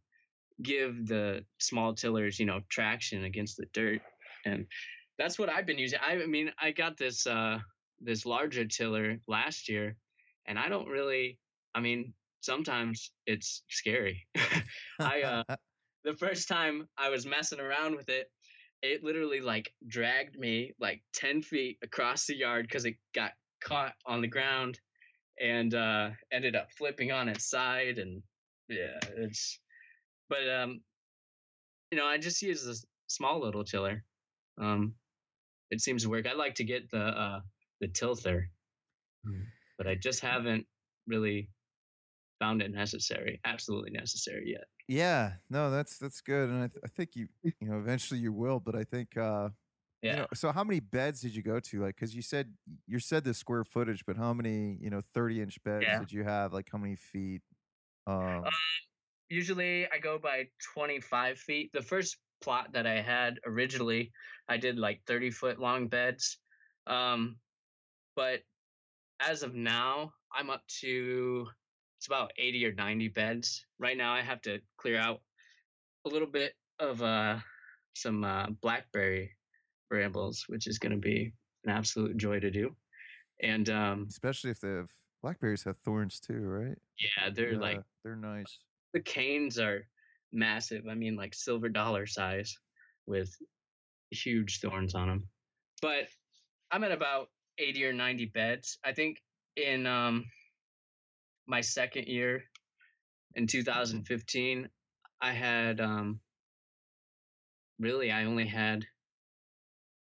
give 0.62 1.07
the 1.07 1.45
small 1.59 1.95
tillers, 1.95 2.38
you 2.38 2.47
know, 2.47 2.61
traction 2.69 3.25
against 3.25 3.57
the 3.57 3.66
dirt. 3.73 4.01
And 4.45 4.66
that's 5.19 5.38
what 5.38 5.49
I've 5.49 5.66
been 5.66 5.79
using. 5.79 5.99
I, 6.07 6.23
I 6.23 6.27
mean, 6.27 6.51
I 6.61 6.71
got 6.71 6.97
this 6.97 7.27
uh, 7.27 7.59
this 8.01 8.27
larger 8.27 8.64
tiller 8.64 9.19
last 9.27 9.69
year, 9.69 9.97
and 10.47 10.59
I 10.59 10.69
don't 10.69 10.88
really. 10.88 11.38
I 11.75 11.81
mean, 11.81 12.14
sometimes 12.40 13.11
it's 13.27 13.62
scary. 13.69 14.27
I 15.01 15.23
uh, 15.23 15.57
the 16.05 16.14
first 16.14 16.49
time 16.49 16.88
I 16.97 17.11
was 17.11 17.27
messing 17.27 17.61
around 17.61 17.97
with 17.97 18.09
it, 18.09 18.31
it 18.83 19.03
literally 19.03 19.40
like 19.40 19.73
dragged 19.87 20.38
me 20.38 20.73
like 20.81 21.03
10 21.14 21.42
feet 21.42 21.79
across 21.83 22.27
the 22.27 22.37
yard 22.37 22.66
because 22.66 22.85
it 22.85 22.95
got 23.14 23.33
caught 23.61 23.95
on 24.07 24.21
the 24.21 24.29
ground 24.29 24.79
and 25.40 25.75
uh 25.75 26.11
ended 26.33 26.57
up 26.57 26.70
flipping 26.72 27.12
on 27.12 27.29
its 27.29 27.49
side 27.51 27.99
and 27.99 28.22
yeah 28.68 28.99
it's 29.16 29.61
but 30.29 30.49
um 30.49 30.81
you 31.90 31.99
know 31.99 32.07
i 32.07 32.18
just 32.18 32.42
use 32.42 32.64
this 32.64 32.85
small 33.07 33.40
little 33.40 33.64
tiller 33.64 34.03
um 34.61 34.94
it 35.70 35.81
seems 35.81 36.03
to 36.03 36.09
work 36.09 36.27
i 36.27 36.33
like 36.35 36.55
to 36.55 36.64
get 36.64 36.90
the 36.90 36.99
uh 37.03 37.40
the 37.81 37.88
tilther 37.88 38.49
Mm. 39.27 39.44
but 39.77 39.88
i 39.88 39.94
just 39.96 40.20
haven't 40.20 40.66
really 41.09 41.49
found 42.38 42.62
it 42.62 42.70
necessary 42.70 43.40
absolutely 43.44 43.90
necessary 43.90 44.53
yet 44.53 44.64
Yeah, 44.88 45.33
no, 45.51 45.68
that's 45.72 45.99
that's 45.99 46.20
good, 46.20 46.49
and 46.49 46.62
I, 46.62 46.68
th- 46.68 46.85
I 46.85 46.88
think 46.88 47.16
you 47.16 47.27
you 47.42 47.53
know 47.62 47.79
eventually 47.79 48.20
you 48.20 48.33
will, 48.33 48.61
but 48.61 48.77
I 48.77 48.85
think 48.85 49.16
uh, 49.16 49.49
yeah 50.02 50.11
you 50.11 50.16
know. 50.18 50.26
So 50.35 50.52
how 50.52 50.64
many 50.64 50.80
beds 50.80 51.20
did 51.20 51.35
you 51.35 51.42
go 51.42 51.61
to? 51.61 51.80
Like, 51.80 51.96
because 51.96 52.14
you 52.14 52.22
said 52.22 52.54
you 52.87 52.98
said 52.98 53.24
the 53.24 53.35
square 53.35 53.64
footage, 53.64 54.04
but 54.06 54.16
how 54.16 54.32
many 54.32 54.78
you 54.80 54.90
know 54.90 55.00
thirty 55.00 55.40
inch 55.40 55.62
beds 55.62 55.85
Yeah. 55.85 55.98
did 56.00 56.12
you 56.12 56.24
have? 56.24 56.52
Like 56.52 56.68
how 56.70 56.78
many 56.78 56.96
feet? 56.96 57.42
Um, 58.06 58.44
usually 59.28 59.90
I 59.90 59.98
go 59.98 60.18
by 60.18 60.48
25 60.74 61.38
feet. 61.38 61.70
The 61.72 61.82
first 61.82 62.18
plot 62.40 62.72
that 62.72 62.87
I 62.87 63.00
had 63.00 63.40
originally, 63.44 64.12
I 64.48 64.56
did 64.59 64.78
like 64.78 65.02
30 65.06 65.30
foot 65.30 65.59
long 65.59 65.88
beds. 65.88 66.38
Um, 66.87 67.40
but 68.14 68.42
as 69.20 69.42
of 69.42 69.54
now, 69.54 70.12
I'm 70.32 70.50
up 70.50 70.62
to 70.80 71.48
it's 71.98 72.06
about 72.06 72.32
80 72.37 72.66
or 72.66 72.74
90 72.74 73.09
beds. 73.09 73.66
Right 73.78 73.96
now, 73.96 74.12
I 74.12 74.20
have 74.20 74.42
to 74.42 74.61
clear 74.76 74.98
out 74.98 75.22
a 76.04 76.09
little 76.09 76.28
bit 76.28 76.54
of 76.78 77.02
uh, 77.02 77.40
some 77.94 78.22
uh, 78.22 78.50
blackberry 78.50 79.36
brambles, 79.88 80.44
which 80.49 80.66
is 80.66 80.79
going 80.79 80.92
to 80.92 80.99
be 80.99 81.33
an 81.64 81.70
absolute 81.70 82.16
joy 82.16 82.40
to 82.40 82.51
do. 82.51 82.75
And 83.42 83.68
um, 83.70 84.07
especially 84.09 84.51
if 84.51 84.61
they 84.61 84.68
have 84.68 84.90
blackberries 85.22 85.64
have 85.64 85.77
thorns 85.79 86.20
too, 86.20 86.40
right? 86.40 86.79
yeah, 86.99 87.31
they're 87.35 87.59
like 87.59 87.83
they're 88.05 88.16
nice. 88.16 88.59
the 88.94 89.01
canes 89.01 89.59
are 89.59 89.87
massive. 90.33 90.85
I 90.90 90.94
mean, 90.94 91.16
like 91.16 91.35
silver 91.35 91.68
dollar 91.68 92.07
size 92.07 92.57
with 93.07 93.31
huge 94.11 94.61
thorns 94.61 94.94
on 94.94 95.09
them. 95.09 95.29
But 95.83 96.09
I'm 96.70 96.85
at 96.85 96.92
about 96.92 97.29
80 97.59 97.85
or 97.87 97.92
90 97.92 98.27
beds. 98.27 98.79
I 98.85 98.92
think 98.92 99.18
in 99.57 99.87
um, 99.87 100.25
my 101.46 101.61
second 101.61 102.07
year 102.07 102.42
in 103.35 103.46
2015, 103.46 104.68
I 105.20 105.33
had 105.33 105.81
um, 105.81 106.20
really, 107.79 108.11
I 108.11 108.25
only 108.25 108.46
had 108.46 108.85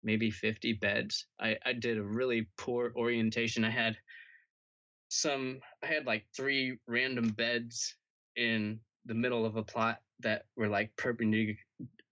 maybe 0.08 0.32
50 0.32 0.74
beds. 0.74 1.28
I, 1.40 1.58
I 1.66 1.74
did 1.74 1.98
a 1.98 2.04
really 2.04 2.48
poor 2.58 2.94
orientation. 2.96 3.66
I 3.66 3.70
had 3.70 3.98
some, 5.10 5.60
I 5.84 5.88
had 5.88 6.06
like 6.06 6.26
three 6.36 6.80
random 6.88 7.30
beds 7.30 7.96
in 8.38 8.80
the 9.06 9.14
middle 9.14 9.46
of 9.46 9.58
a 9.58 9.64
plot 9.64 10.00
that 10.22 10.46
were 10.56 10.70
like 10.70 10.96
perpendicular 10.96 11.58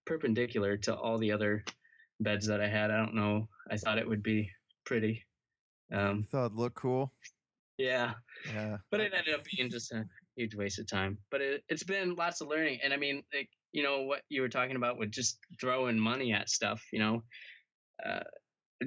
perpendicular 0.05 0.77
to 0.77 0.95
all 0.95 1.17
the 1.17 1.31
other 1.31 1.63
beds 2.19 2.45
that 2.45 2.61
I 2.61 2.67
had. 2.67 2.91
I 2.91 2.97
don't 2.97 3.15
know. 3.15 3.47
I 3.71 3.77
thought 3.77 3.97
it 3.97 4.07
would 4.07 4.21
be 4.21 4.51
pretty. 4.85 5.23
Um, 5.91 6.27
thought 6.29 6.45
it'd 6.47 6.57
look 6.57 6.75
cool. 6.75 7.11
yeah, 7.79 8.13
Yeah. 8.53 8.77
but 8.91 8.99
it 8.99 9.13
ended 9.17 9.33
up 9.33 9.43
being 9.55 9.69
just 9.71 9.91
a 9.91 10.05
huge 10.35 10.53
waste 10.55 10.77
of 10.79 10.87
time. 10.87 11.17
But 11.31 11.41
it, 11.41 11.63
it's 11.69 11.83
been 11.83 12.13
lots 12.13 12.41
of 12.41 12.49
learning, 12.49 12.79
and 12.83 12.93
I 12.93 12.97
mean, 12.97 13.23
like 13.33 13.49
you 13.71 13.81
know 13.83 14.03
what 14.03 14.21
you 14.29 14.41
were 14.41 14.49
talking 14.49 14.75
about 14.75 14.97
with 14.99 15.11
just 15.11 15.39
throwing 15.59 15.97
money 15.99 16.31
at 16.33 16.49
stuff. 16.49 16.83
You 16.93 16.99
know, 16.99 17.23
uh, 18.03 18.23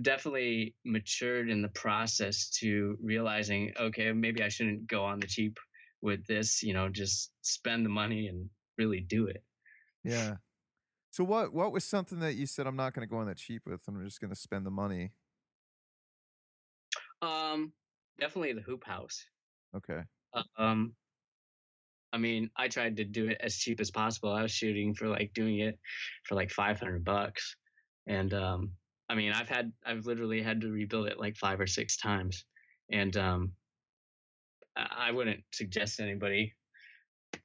definitely 0.03 0.75
matured 0.85 1.49
in 1.49 1.63
the 1.63 1.69
process 1.69 2.51
to 2.61 2.97
realizing, 3.03 3.73
okay, 3.79 4.13
maybe 4.13 4.43
I 4.43 4.49
shouldn't 4.49 4.87
go 4.87 5.05
on 5.05 5.21
the 5.21 5.27
cheap 5.27 5.59
with 6.03 6.27
this. 6.27 6.63
You 6.63 6.75
know, 6.75 6.89
just 6.89 7.31
spend 7.43 7.85
the 7.85 7.91
money 7.91 8.29
and 8.29 8.49
really 8.77 9.01
do 9.01 9.27
it. 9.27 9.43
Yeah. 10.05 10.35
So 11.11 11.25
what 11.25 11.53
what 11.53 11.73
was 11.73 11.85
something 11.85 12.21
that 12.21 12.35
you 12.35 12.47
said 12.47 12.67
I'm 12.67 12.77
not 12.77 12.95
going 12.95 13.07
to 13.07 13.11
go 13.11 13.19
on 13.19 13.27
that 13.27 13.39
cheap 13.39 13.63
with? 13.67 13.83
I'm 13.89 14.05
just 14.05 14.21
going 14.21 14.31
to 14.31 14.37
spend 14.37 14.67
the 14.67 14.71
money. 14.71 15.13
Um, 17.23 17.73
definitely 18.21 18.53
the 18.53 18.61
hoop 18.61 18.85
house. 18.85 19.25
Okay. 19.77 20.03
Um, 20.57 20.95
I 22.13 22.19
mean, 22.19 22.51
I 22.57 22.69
tried 22.69 22.97
to 22.97 23.05
do 23.05 23.29
it 23.29 23.39
as 23.41 23.57
cheap 23.57 23.81
as 23.81 23.91
possible. 23.91 24.33
I 24.33 24.43
was 24.43 24.53
shooting 24.53 24.95
for 24.95 25.09
like 25.09 25.33
doing 25.35 25.59
it 25.59 25.79
for 26.25 26.35
like 26.35 26.51
500 26.51 27.05
bucks. 27.05 27.57
And 28.07 28.33
um, 28.33 28.71
I 29.09 29.15
mean, 29.15 29.33
I've 29.33 29.49
had, 29.49 29.73
I've 29.85 30.07
literally 30.07 30.43
had 30.43 30.61
to 30.61 30.71
rebuild 30.71 31.09
it 31.09 31.19
like 31.19 31.37
five 31.37 31.61
or 31.61 31.67
six 31.67 31.97
times. 31.97 32.45
And 32.91 33.17
um, 33.17 33.53
I 34.77 35.11
wouldn't 35.11 35.43
suggest 35.53 36.01
anybody 36.01 36.55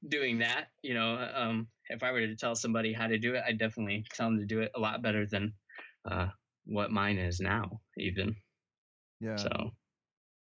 doing 0.07 0.39
that. 0.39 0.67
You 0.81 0.93
know, 0.93 1.29
um, 1.33 1.67
if 1.89 2.03
I 2.03 2.11
were 2.11 2.19
to 2.21 2.35
tell 2.35 2.55
somebody 2.55 2.93
how 2.93 3.07
to 3.07 3.17
do 3.17 3.35
it, 3.35 3.43
I'd 3.47 3.57
definitely 3.57 4.05
tell 4.13 4.29
them 4.29 4.39
to 4.39 4.45
do 4.45 4.61
it 4.61 4.71
a 4.75 4.79
lot 4.79 5.01
better 5.01 5.25
than 5.25 5.53
uh, 6.09 6.27
what 6.65 6.91
mine 6.91 7.17
is 7.17 7.39
now, 7.39 7.81
even. 7.97 8.35
Yeah. 9.19 9.37
So, 9.37 9.71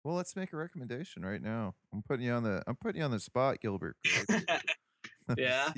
Well, 0.04 0.16
let's 0.16 0.36
make 0.36 0.54
a 0.54 0.58
recommendation 0.58 1.24
right 1.24 1.42
now. 1.42 1.76
I'm 1.94 2.04
putting 2.04 2.26
you 2.26 2.34
on 2.34 2.44
the 2.44 2.64
I'm 2.68 2.76
putting 2.76 3.00
you 3.00 3.06
on 3.06 3.12
the 3.12 3.20
spot, 3.20 3.60
Gilbert. 3.62 3.98
Yeah? 5.38 5.72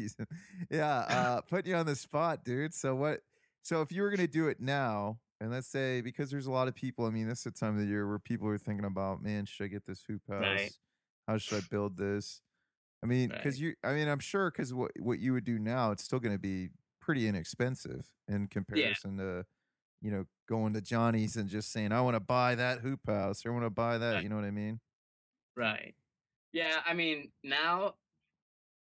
Yeah, 0.69 0.97
uh 0.97 1.41
putting 1.41 1.71
you 1.71 1.77
on 1.77 1.85
the 1.85 1.95
spot, 1.95 2.43
dude. 2.43 2.73
So 2.73 2.95
what 2.95 3.21
so 3.61 3.81
if 3.81 3.91
you 3.91 4.01
were 4.01 4.09
gonna 4.09 4.27
do 4.27 4.47
it 4.47 4.59
now, 4.59 5.19
and 5.41 5.51
let's 5.51 5.67
say 5.67 6.01
because 6.01 6.31
there's 6.31 6.45
a 6.45 6.51
lot 6.51 6.67
of 6.67 6.75
people, 6.75 7.05
I 7.05 7.09
mean, 7.09 7.27
this 7.27 7.39
is 7.39 7.43
the 7.45 7.51
time 7.51 7.75
of 7.75 7.81
the 7.81 7.87
year 7.87 8.07
where 8.07 8.19
people 8.19 8.47
are 8.47 8.57
thinking 8.57 8.85
about, 8.85 9.21
man, 9.21 9.45
should 9.45 9.65
I 9.65 9.67
get 9.67 9.85
this 9.85 10.03
hoop 10.07 10.21
house? 10.29 10.41
Right. 10.41 10.71
How 11.27 11.37
should 11.37 11.57
I 11.57 11.67
build 11.69 11.97
this? 11.97 12.41
I 13.03 13.07
mean, 13.07 13.29
because 13.29 13.61
Right. 13.61 13.69
you 13.69 13.75
I 13.83 13.93
mean, 13.93 14.07
I'm 14.07 14.19
sure 14.19 14.49
because 14.51 14.73
what 14.73 14.91
what 14.99 15.19
you 15.19 15.33
would 15.33 15.43
do 15.43 15.59
now, 15.59 15.91
it's 15.91 16.03
still 16.03 16.19
gonna 16.19 16.37
be 16.37 16.69
pretty 17.01 17.27
inexpensive 17.27 18.05
in 18.27 18.47
comparison 18.47 19.17
to 19.17 19.45
you 20.01 20.11
know, 20.11 20.25
going 20.49 20.73
to 20.73 20.81
Johnny's 20.81 21.37
and 21.37 21.47
just 21.49 21.71
saying, 21.71 21.93
I 21.93 22.01
want 22.01 22.15
to 22.15 22.19
buy 22.19 22.55
that 22.55 22.79
hoop 22.79 22.99
house 23.07 23.45
or 23.45 23.51
I 23.51 23.53
want 23.53 23.65
to 23.65 23.69
buy 23.69 23.97
that. 23.97 24.15
Right. 24.15 24.23
You 24.23 24.27
know 24.29 24.35
what 24.35 24.43
I 24.43 24.51
mean? 24.51 24.81
Right. 25.55 25.95
Yeah, 26.51 26.81
I 26.85 26.93
mean, 26.93 27.31
now 27.43 27.95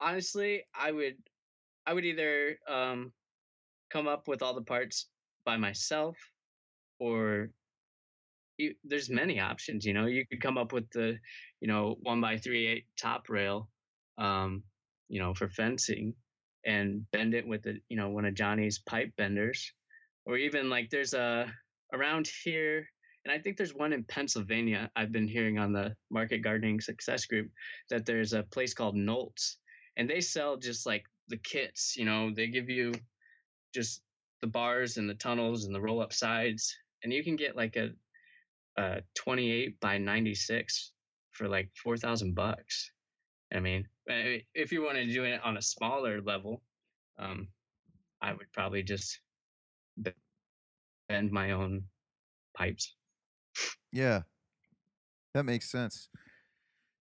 honestly, 0.01 0.65
I 0.75 0.93
would 0.93 1.17
I 1.87 1.93
would 1.95 2.05
either 2.05 2.59
um 2.69 3.13
come 3.91 4.07
up 4.07 4.29
with 4.29 4.41
all 4.41 4.55
the 4.55 4.63
parts 4.63 5.10
by 5.45 5.57
myself 5.57 6.17
or 6.99 7.51
you, 8.59 8.75
there's 8.85 9.09
many 9.09 9.41
options, 9.41 9.85
you 9.87 9.95
know. 9.95 10.07
You 10.07 10.27
could 10.27 10.43
come 10.43 10.59
up 10.59 10.73
with 10.73 10.91
the, 10.91 11.19
you 11.61 11.69
know, 11.69 11.97
one 12.03 12.21
by 12.21 12.37
three 12.37 12.67
eight 12.67 12.85
top 13.01 13.29
rail, 13.29 13.69
um, 14.19 14.63
you 15.09 15.21
know, 15.21 15.33
for 15.35 15.49
fencing 15.49 16.15
and 16.67 17.11
bend 17.11 17.35
it 17.35 17.47
with 17.47 17.63
the, 17.63 17.81
you 17.89 17.97
know, 17.97 18.11
one 18.11 18.27
of 18.27 18.35
Johnny's 18.35 18.79
pipe 18.79 19.13
benders. 19.17 19.73
Or 20.27 20.37
even 20.37 20.69
like 20.69 20.91
there's 20.91 21.15
a 21.15 21.47
around 21.93 22.29
here 22.45 22.87
and 23.25 23.33
I 23.33 23.39
think 23.39 23.57
there's 23.57 23.75
one 23.75 23.93
in 23.93 24.05
Pennsylvania. 24.05 24.91
I've 24.97 25.13
been 25.13 25.29
hearing 25.29 25.59
on 25.59 25.73
the 25.73 25.95
Market 26.11 26.39
Gardening 26.39 26.81
Success 26.81 27.27
Group 27.27 27.51
that 27.91 28.07
there's 28.07 28.33
a 28.33 28.45
place 28.45 28.73
called 28.73 28.97
Nolt's, 28.97 29.59
and 29.97 30.09
they 30.09 30.21
sell 30.21 30.57
just 30.57 30.87
like 30.87 31.05
the 31.29 31.37
kits. 31.37 31.97
You 31.97 32.07
know, 32.07 32.31
they 32.35 32.47
give 32.47 32.71
you 32.71 32.93
just 33.75 34.01
the 34.41 34.47
bars 34.47 34.97
and 34.97 35.09
the 35.09 35.15
tunnels 35.15 35.65
and 35.65 35.75
the 35.75 35.81
roll 35.81 36.01
up 36.01 36.13
sides, 36.13 36.77
and 37.03 37.13
you 37.13 37.23
can 37.25 37.37
get 37.37 37.57
like 37.57 37.77
a, 37.77 37.91
a 38.77 39.03
28 39.15 39.79
by 39.81 39.99
96 39.99 40.93
for 41.33 41.49
like 41.49 41.71
four 41.83 41.97
thousand 41.97 42.35
bucks. 42.35 42.91
I 43.53 43.61
mean, 43.61 43.87
eh, 44.09 44.39
if 44.55 44.73
you 44.73 44.83
wanted 44.83 45.07
to 45.07 45.13
do 45.13 45.25
it 45.25 45.41
on 45.43 45.57
a 45.57 45.63
smaller 45.63 46.21
level, 46.21 46.63
um, 47.19 47.49
I 48.23 48.33
would 48.33 48.53
probably 48.53 48.83
just 48.83 49.21
bend 49.97 51.33
my 51.33 51.53
own 51.53 51.85
pipes. 52.57 52.95
Yeah. 53.93 54.23
That 55.35 55.45
makes 55.45 55.71
sense. 55.71 56.09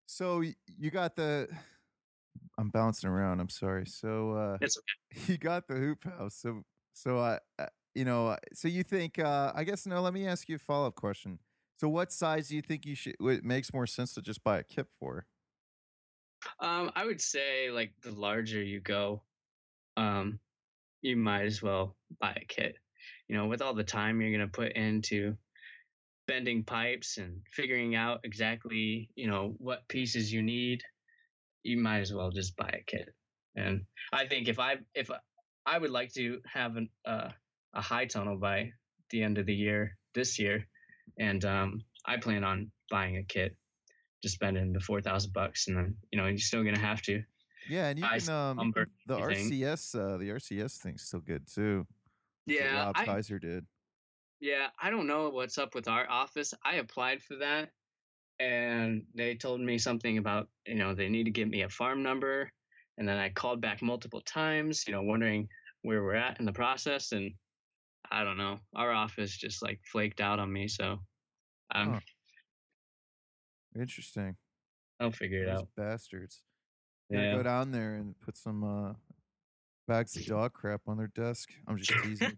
So 0.06 0.41
you 0.78 0.91
got 0.91 1.15
the 1.15 1.47
I'm 2.58 2.69
bouncing 2.69 3.10
around. 3.10 3.39
I'm 3.39 3.49
sorry. 3.49 3.86
So 3.86 4.34
uh 4.34 4.58
okay. 4.63 5.21
you 5.28 5.38
got 5.38 5.67
the 5.67 5.75
hoop 5.75 6.04
house. 6.04 6.36
So 6.36 6.63
so 7.00 7.20
I 7.20 7.40
uh, 7.58 7.68
you 7.96 8.06
know, 8.06 8.28
uh, 8.28 8.38
so 8.54 8.68
you 8.68 8.84
think 8.84 9.20
uh 9.20 9.52
I 9.56 9.64
guess 9.64 9.86
no, 9.86 10.02
let 10.02 10.14
me 10.14 10.28
ask 10.28 10.50
you 10.50 10.56
a 10.56 10.60
follow-up 10.60 10.96
question. 10.96 11.40
So, 11.78 11.88
what 11.88 12.12
size 12.12 12.50
do 12.50 12.56
you 12.56 12.62
think 12.62 12.86
you 12.86 12.96
should? 12.96 13.16
It 13.22 13.44
makes 13.44 13.74
more 13.74 13.88
sense 13.88 14.14
to 14.16 14.22
just 14.22 14.44
buy 14.44 14.60
a 14.60 14.64
kit 14.64 14.88
for. 15.00 15.26
Um, 16.60 16.92
I 16.96 17.06
would 17.06 17.22
say 17.22 17.72
like 17.72 17.94
the 18.04 18.12
larger 18.12 18.62
you 18.62 18.82
go, 18.82 19.24
um, 19.96 20.40
you 21.02 21.16
might 21.16 21.46
as 21.46 21.62
well 21.62 21.96
buy 22.20 22.38
a 22.42 22.46
kit. 22.46 22.76
You 23.30 23.38
know, 23.38 23.48
with 23.48 23.62
all 23.62 23.74
the 23.74 23.84
time 23.84 24.20
you're 24.20 24.32
gonna 24.32 24.48
put 24.48 24.74
into 24.74 25.38
bending 26.28 26.64
pipes 26.64 27.18
and 27.18 27.42
figuring 27.54 27.96
out 27.96 28.20
exactly, 28.24 29.10
you 29.16 29.28
know, 29.28 29.56
what 29.58 29.88
pieces 29.88 30.32
you 30.32 30.42
need, 30.42 30.84
you 31.64 31.78
might 31.78 32.00
as 32.00 32.14
well 32.14 32.30
just 32.30 32.58
buy 32.58 32.70
a 32.70 32.84
kit. 32.86 33.10
And 33.56 33.86
I 34.12 34.28
think 34.28 34.48
if 34.48 34.60
I 34.60 34.78
if 34.94 35.10
I 35.69 35.77
would 35.77 35.91
like 35.91 36.12
to 36.13 36.41
have 36.51 36.77
an, 36.77 36.89
uh, 37.05 37.29
a 37.75 37.82
high 37.82 38.05
tunnel 38.05 38.38
by 38.38 38.71
the 39.12 39.21
end 39.21 39.38
of 39.38 39.45
the 39.45 39.53
year 39.53 39.97
this 40.15 40.39
year, 40.39 40.65
and 41.19 41.45
um, 41.45 41.84
I 42.05 42.17
plan 42.17 42.43
on 42.43 42.71
buying 42.89 43.17
a 43.17 43.23
kit, 43.23 43.55
just 44.23 44.34
spending 44.34 44.73
the 44.73 44.79
four 44.79 44.99
thousand 44.99 45.32
bucks, 45.32 45.67
and 45.67 45.77
then 45.77 45.95
you 46.12 46.19
know 46.19 46.25
you're 46.25 46.39
still 46.39 46.63
gonna 46.63 46.79
have 46.79 47.03
to. 47.03 47.21
Yeah, 47.69 47.89
and 47.89 47.99
you 47.99 48.05
can 48.05 48.29
um 48.29 48.73
the. 49.05 49.15
RCS 49.15 49.93
uh 49.93 50.17
the 50.17 50.29
RCS 50.29 50.77
thing's 50.77 51.03
still 51.03 51.19
good 51.19 51.45
too. 51.47 51.86
Yeah, 52.47 52.86
Rob 52.86 52.95
I 52.97 53.05
Kaiser 53.05 53.38
did. 53.38 53.63
yeah 54.39 54.67
I 54.82 54.89
don't 54.89 55.05
know 55.05 55.29
what's 55.29 55.60
up 55.60 55.75
with 55.75 55.88
our 55.88 56.10
office. 56.10 56.51
I 56.65 56.75
applied 56.75 57.21
for 57.21 57.36
that, 57.36 57.69
and 58.39 59.03
they 59.13 59.36
told 59.36 59.62
me 59.62 59.77
something 59.77 60.17
about 60.17 60.47
you 60.65 60.75
know 60.75 60.95
they 60.95 61.10
need 61.10 61.25
to 61.25 61.32
give 61.32 61.47
me 61.47 61.62
a 61.62 61.69
farm 61.69 62.01
number, 62.01 62.51
and 62.97 63.08
then 63.08 63.17
I 63.17 63.29
called 63.29 63.62
back 63.62 63.84
multiple 63.84 64.21
times, 64.21 64.86
you 64.88 64.93
know, 64.93 65.03
wondering 65.03 65.47
where 65.82 66.04
we're 66.04 66.15
at 66.15 66.39
in 66.39 66.46
the 66.46 66.54
process, 66.54 67.12
and 67.12 67.32
I 68.12 68.24
don't 68.24 68.38
know. 68.38 68.60
Our 68.76 68.92
office 68.92 69.36
just 69.38 69.62
like 69.62 69.80
flaked 69.86 70.22
out 70.22 70.39
on 70.39 70.52
me, 70.52 70.68
so 70.68 71.00
um, 71.74 71.94
Huh. 71.94 72.00
Interesting. 73.80 74.36
I'll 75.00 75.12
figure 75.12 75.44
it 75.44 75.48
Those 75.48 75.62
out. 75.62 75.68
bastards. 75.78 76.42
Yeah. 77.10 77.32
go 77.32 77.44
down 77.44 77.72
there 77.72 77.96
and 77.96 78.20
put 78.20 78.38
some 78.38 78.63
uh 78.63 78.94
bags 79.88 80.15
of 80.15 80.26
dog 80.26 80.54
crap 80.54 80.82
on 80.88 80.98
their 80.98 81.08
desk. 81.08 81.50
I'm 81.68 81.78
just 81.78 81.92
teasing. 82.04 82.38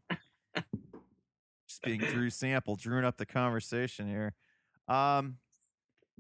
just 1.67 1.82
being 1.84 1.99
Drew 1.99 2.30
sample, 2.30 2.75
drewing 2.75 3.04
up 3.04 3.17
the 3.17 3.25
conversation 3.25 4.08
here. 4.08 4.34
Um 4.88 5.38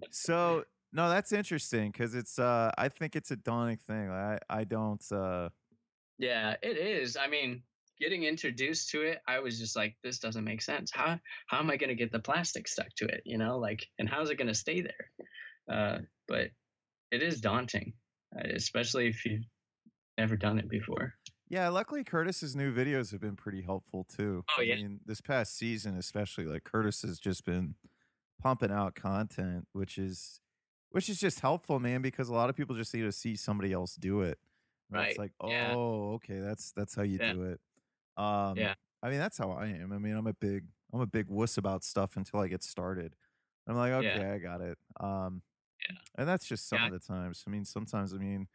so 0.09 0.65
no, 0.91 1.07
that's 1.09 1.31
interesting 1.31 1.91
because 1.91 2.15
it's 2.15 2.39
uh 2.39 2.71
I 2.77 2.89
think 2.89 3.15
it's 3.15 3.31
a 3.31 3.37
daunting 3.37 3.77
thing. 3.77 4.09
I 4.09 4.39
I 4.49 4.63
don't 4.63 5.03
uh 5.11 5.49
Yeah, 6.21 6.55
it 6.61 6.77
is. 6.77 7.17
I 7.17 7.27
mean, 7.27 7.63
getting 7.99 8.23
introduced 8.23 8.91
to 8.91 9.01
it, 9.01 9.21
I 9.27 9.39
was 9.39 9.57
just 9.57 9.75
like, 9.75 9.95
this 10.03 10.19
doesn't 10.19 10.43
make 10.43 10.61
sense. 10.61 10.91
How 10.93 11.19
how 11.47 11.57
am 11.57 11.71
I 11.71 11.77
going 11.77 11.89
to 11.89 11.95
get 11.95 12.11
the 12.11 12.19
plastic 12.19 12.67
stuck 12.67 12.89
to 12.97 13.05
it? 13.05 13.23
You 13.25 13.39
know, 13.39 13.57
like, 13.57 13.87
and 13.97 14.07
how's 14.07 14.29
it 14.29 14.37
going 14.37 14.47
to 14.47 14.53
stay 14.53 14.81
there? 14.81 15.11
Uh, 15.69 15.97
but 16.27 16.51
it 17.11 17.23
is 17.23 17.41
daunting, 17.41 17.93
uh, 18.35 18.47
especially 18.53 19.07
if 19.07 19.25
you've 19.25 19.45
never 20.19 20.37
done 20.37 20.59
it 20.59 20.69
before. 20.69 21.15
Yeah, 21.49 21.69
luckily 21.69 22.03
Curtis's 22.03 22.55
new 22.55 22.71
videos 22.71 23.11
have 23.11 23.19
been 23.19 23.35
pretty 23.35 23.63
helpful 23.63 24.03
too. 24.03 24.45
Oh, 24.57 24.61
yeah. 24.61 24.75
I 24.75 24.77
mean, 24.77 24.99
this 25.03 25.21
past 25.21 25.57
season 25.57 25.97
especially, 25.97 26.45
like 26.45 26.65
Curtis 26.65 27.01
has 27.01 27.17
just 27.19 27.45
been 27.45 27.75
pumping 28.39 28.71
out 28.71 28.93
content, 28.93 29.67
which 29.73 29.97
is 29.97 30.39
which 30.91 31.09
is 31.09 31.19
just 31.19 31.39
helpful, 31.39 31.79
man, 31.79 32.03
because 32.03 32.29
a 32.29 32.33
lot 32.33 32.51
of 32.51 32.55
people 32.55 32.75
just 32.75 32.93
need 32.93 33.03
to 33.03 33.11
see 33.11 33.35
somebody 33.35 33.73
else 33.73 33.95
do 33.95 34.21
it. 34.21 34.37
And 34.91 35.01
It's 35.01 35.17
Right. 35.17 35.17
like, 35.17 35.31
Yeah. 35.45 35.75
oh, 35.75 36.13
okay, 36.15 36.39
that's 36.39 36.71
that's 36.73 36.95
how 36.95 37.03
you 37.03 37.19
Yeah. 37.19 37.33
do 37.33 37.43
it. 37.43 37.61
Um 38.17 38.67
Yeah. 38.67 38.75
I 39.03 39.09
mean, 39.09 39.19
that's 39.19 39.37
how 39.37 39.51
I 39.51 39.67
am. 39.67 39.93
I 39.93 39.99
mean, 39.99 40.15
I'm 40.15 40.27
a 40.27 40.33
big 40.33 40.67
I'm 40.93 41.01
a 41.01 41.07
big 41.07 41.27
wuss 41.27 41.57
about 41.57 41.83
stuff 41.83 42.17
until 42.17 42.39
I 42.41 42.47
get 42.49 42.63
started. 42.63 43.15
I'm 43.67 43.75
like, 43.77 43.93
okay, 43.93 44.19
Yeah. 44.19 44.25
I 44.31 44.39
got 44.39 44.61
it. 44.61 44.77
Um 44.99 45.43
Yeah. 45.89 45.97
and 46.17 46.27
that's 46.29 46.45
just 46.47 46.67
some 46.69 46.83
Yeah. 46.83 46.89
of 46.89 46.91
the 46.91 46.99
times. 46.99 47.43
I 47.47 47.51
mean, 47.51 47.65
sometimes 47.65 48.13
I 48.13 48.17
mean 48.17 48.47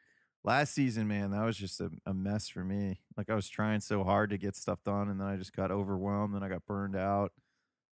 last 0.44 0.74
season, 0.74 1.08
man, 1.08 1.30
that 1.32 1.44
was 1.44 1.56
just 1.58 1.80
a, 1.80 1.90
a 2.06 2.14
mess 2.14 2.48
for 2.48 2.64
me. 2.64 3.00
Like 3.16 3.30
I 3.30 3.34
was 3.34 3.48
trying 3.48 3.80
so 3.80 4.04
hard 4.04 4.30
to 4.30 4.38
get 4.38 4.56
stuff 4.56 4.82
done, 4.84 5.08
and 5.10 5.20
then 5.20 5.28
I 5.28 5.36
just 5.36 5.52
got 5.54 5.70
overwhelmed, 5.72 6.34
and 6.34 6.44
I 6.44 6.48
got 6.48 6.66
burned 6.66 6.96
out. 6.96 7.32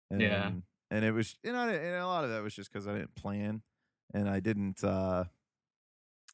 And 0.10 0.18
Yeah. 0.18 0.54
and 0.92 1.04
it 1.06 1.12
was, 1.12 1.38
you 1.44 1.52
know, 1.52 1.68
and 1.70 1.96
a 1.96 2.08
lot 2.08 2.24
of 2.24 2.30
that 2.32 2.44
was 2.44 2.56
just 2.56 2.72
because 2.72 2.88
I 2.88 2.94
didn't 2.94 3.16
plan, 3.16 3.64
and 4.14 4.30
I 4.30 4.40
didn't. 4.40 4.84
uh 4.84 5.26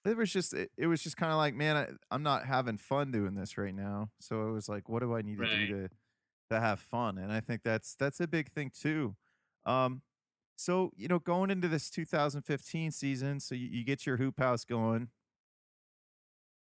It 0.06 0.18
was 0.18 0.32
just, 0.34 0.54
it, 0.54 0.72
it 0.78 0.88
was 0.88 1.02
just 1.02 1.16
kind 1.18 1.32
of 1.32 1.38
like, 1.38 1.56
man, 1.56 1.78
I, 1.78 1.88
I'm 2.14 2.24
not 2.24 2.46
having 2.46 2.78
fun 2.78 3.12
doing 3.12 3.36
this 3.36 3.58
right 3.58 3.74
now. 3.74 4.12
So 4.20 4.48
it 4.50 4.52
was 4.52 4.68
like, 4.68 4.90
what 4.90 5.02
do 5.02 5.16
I 5.16 5.22
need 5.22 5.38
to 5.40 5.48
do 5.48 5.68
to 5.68 5.90
to 6.52 6.60
have 6.60 6.80
fun? 6.80 7.18
And 7.18 7.32
I 7.32 7.40
think 7.40 7.64
that's 7.64 7.96
that's 7.96 8.20
a 8.20 8.28
big 8.28 8.52
thing 8.52 8.72
too. 8.78 9.16
Um, 9.66 10.02
so 10.58 10.92
you 10.98 11.08
know, 11.08 11.20
going 11.20 11.50
into 11.52 11.68
this 11.68 11.90
2015 11.90 12.92
season, 12.92 13.40
so 13.40 13.56
you, 13.56 13.68
you 13.68 13.84
get 13.86 14.06
your 14.06 14.18
hoop 14.18 14.40
house 14.40 14.66
going 14.66 15.10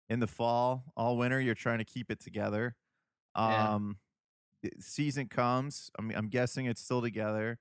in 0.08 0.20
the 0.20 0.26
fall, 0.26 0.84
all 0.96 1.16
winter. 1.16 1.40
You're 1.40 1.54
trying 1.54 1.78
to 1.78 1.84
keep 1.84 2.10
it 2.10 2.20
together. 2.20 2.76
Um, 3.34 3.98
the 4.62 4.72
season 4.80 5.28
comes. 5.28 5.90
I 5.98 6.02
mean, 6.02 6.16
I'm 6.16 6.28
guessing 6.28 6.66
it's 6.66 6.82
still 6.82 7.02
together. 7.02 7.58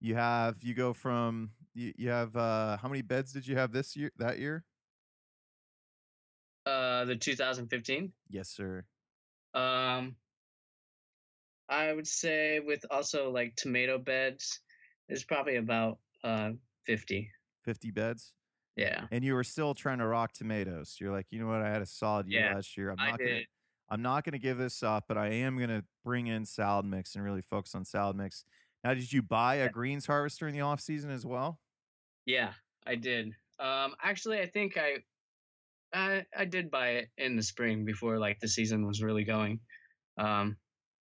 You 0.00 0.14
have 0.16 0.62
you 0.62 0.74
go 0.74 0.92
from 0.92 1.52
you, 1.74 1.92
you 1.96 2.10
have 2.10 2.36
uh 2.36 2.78
how 2.78 2.88
many 2.88 3.02
beds 3.02 3.32
did 3.32 3.46
you 3.46 3.56
have 3.56 3.72
this 3.72 3.96
year 3.96 4.12
that 4.18 4.38
year? 4.38 4.64
Uh, 6.64 7.04
the 7.04 7.16
2015. 7.16 8.12
Yes, 8.28 8.48
sir. 8.50 8.86
Um, 9.54 10.16
I 11.68 11.92
would 11.92 12.06
say 12.06 12.60
with 12.60 12.84
also 12.90 13.30
like 13.30 13.56
tomato 13.56 13.98
beds, 13.98 14.60
there's 15.08 15.24
probably 15.24 15.56
about 15.56 16.00
uh 16.22 16.52
50. 16.84 17.32
50 17.64 17.90
beds. 17.90 18.34
Yeah. 18.76 19.08
And 19.10 19.24
you 19.24 19.34
were 19.34 19.44
still 19.44 19.74
trying 19.74 19.98
to 19.98 20.06
rock 20.06 20.32
tomatoes. 20.32 20.98
You're 21.00 21.12
like, 21.12 21.28
you 21.30 21.40
know 21.40 21.48
what? 21.48 21.62
I 21.62 21.70
had 21.70 21.82
a 21.82 21.86
solid 21.86 22.28
year 22.28 22.40
Yeah, 22.40 22.54
last 22.54 22.76
year. 22.76 22.90
I'm 22.90 22.98
I 22.98 23.10
not 23.10 23.22
gonna 23.22 23.38
did. 23.38 23.46
I'm 23.88 24.02
not 24.02 24.24
gonna 24.24 24.38
give 24.38 24.58
this 24.58 24.82
up, 24.82 25.06
but 25.08 25.18
I 25.18 25.28
am 25.28 25.58
gonna 25.58 25.84
bring 26.04 26.26
in 26.28 26.46
salad 26.46 26.86
mix 26.86 27.14
and 27.14 27.24
really 27.24 27.42
focus 27.42 27.74
on 27.74 27.84
salad 27.84 28.16
mix. 28.16 28.44
Now, 28.84 28.94
did 28.94 29.12
you 29.12 29.22
buy 29.22 29.56
a 29.56 29.64
Yeah. 29.64 29.70
greens 29.70 30.06
harvester 30.06 30.48
in 30.48 30.54
the 30.54 30.62
off 30.62 30.80
season 30.80 31.10
as 31.10 31.26
well? 31.26 31.60
Yeah, 32.26 32.54
I 32.86 32.96
did. 32.96 33.34
Um, 33.58 33.94
actually, 34.00 34.40
I 34.40 34.46
think 34.48 34.76
I, 34.76 35.04
I, 35.92 36.24
I 36.36 36.44
did 36.44 36.70
buy 36.70 36.88
it 36.90 37.08
in 37.18 37.36
the 37.36 37.42
spring 37.42 37.84
before 37.84 38.18
like 38.18 38.40
the 38.40 38.48
season 38.48 38.86
was 38.86 39.02
really 39.02 39.24
going. 39.24 39.60
Um, 40.18 40.56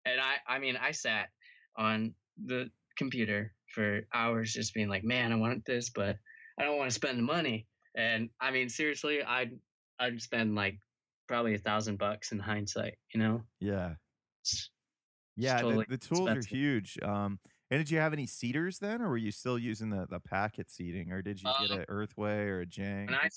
and 0.06 0.20
I, 0.20 0.36
I 0.48 0.60
mean, 0.60 0.76
I 0.78 0.92
sat 0.92 1.30
on 1.78 2.14
the 2.46 2.70
computer 2.98 3.54
for 3.74 4.02
hours 4.14 4.54
just 4.54 4.74
being 4.74 4.90
like, 4.90 5.04
man, 5.04 5.32
I 5.32 5.36
want 5.36 5.66
this, 5.66 5.90
but 5.90 6.18
I 6.60 6.64
don't 6.64 6.78
want 6.78 6.90
to 6.90 6.96
spend 6.96 7.18
the 7.18 7.24
money. 7.24 7.68
And 7.96 8.30
I 8.42 8.52
mean, 8.52 8.70
seriously, 8.70 9.24
I'd, 9.24 9.52
I'd 10.00 10.22
spend 10.22 10.56
like 10.56 10.80
probably 11.28 11.56
a 11.56 11.60
thousand 11.60 11.98
bucks 11.98 12.32
in 12.32 12.40
hindsight, 12.40 12.96
you 13.14 13.20
know? 13.20 13.42
Yeah. 13.60 13.96
It's- 14.44 14.70
Yeah, 15.38 15.62
totally 15.62 15.86
the, 15.88 15.98
the 15.98 16.08
tools 16.08 16.28
expensive. 16.30 16.52
are 16.52 16.56
huge. 16.56 17.00
Um, 17.02 17.40
and 17.72 17.80
did 17.80 17.90
you 17.90 17.98
have 18.00 18.14
any 18.14 18.28
seeders 18.28 18.78
then, 18.80 19.02
or 19.02 19.10
were 19.10 19.18
you 19.18 19.32
still 19.32 19.58
using 19.58 19.90
the, 19.90 20.06
the 20.08 20.20
packet 20.20 20.70
seeding, 20.70 21.12
or 21.12 21.22
did 21.24 21.42
you 21.42 21.50
get 21.62 21.72
Um, 21.72 21.80
an 21.80 21.86
Earthway 21.90 22.46
or 22.48 22.60
a 22.62 22.66
Jang? 22.66 23.08
when 23.08 23.16
I 23.16 23.30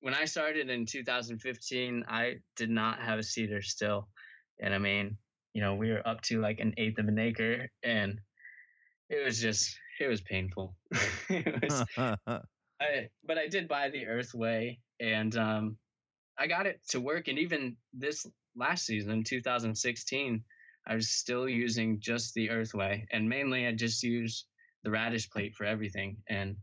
when 0.00 0.14
I 0.14 0.24
started 0.24 0.70
in 0.70 0.86
2015, 0.86 2.04
I 2.08 2.36
did 2.56 2.70
not 2.70 3.00
have 3.00 3.18
a 3.18 3.22
seeder 3.22 3.62
still, 3.62 4.08
and 4.60 4.74
I 4.74 4.78
mean, 4.78 5.16
you 5.52 5.60
know, 5.60 5.74
we 5.74 5.90
were 5.90 6.06
up 6.06 6.22
to 6.22 6.40
like 6.40 6.60
an 6.60 6.74
eighth 6.76 6.98
of 6.98 7.08
an 7.08 7.18
acre, 7.18 7.68
and 7.82 8.20
it 9.08 9.24
was 9.24 9.40
just 9.40 9.78
it 10.00 10.06
was 10.06 10.20
painful. 10.22 10.74
it 11.28 11.62
was, 11.62 11.84
I, 12.80 13.08
but 13.24 13.36
I 13.36 13.46
did 13.48 13.68
buy 13.68 13.90
the 13.90 14.06
Earthway, 14.06 14.78
and 15.00 15.36
um, 15.36 15.76
I 16.38 16.46
got 16.46 16.66
it 16.66 16.80
to 16.88 17.00
work. 17.00 17.28
And 17.28 17.38
even 17.38 17.76
this 17.92 18.26
last 18.56 18.86
season, 18.86 19.22
2016, 19.22 20.42
I 20.86 20.94
was 20.94 21.10
still 21.10 21.46
using 21.48 22.00
just 22.00 22.32
the 22.32 22.48
Earthway, 22.48 23.04
and 23.12 23.28
mainly 23.28 23.66
I 23.66 23.72
just 23.72 24.02
use 24.02 24.46
the 24.82 24.90
radish 24.90 25.28
plate 25.28 25.54
for 25.54 25.64
everything. 25.64 26.16
And 26.28 26.56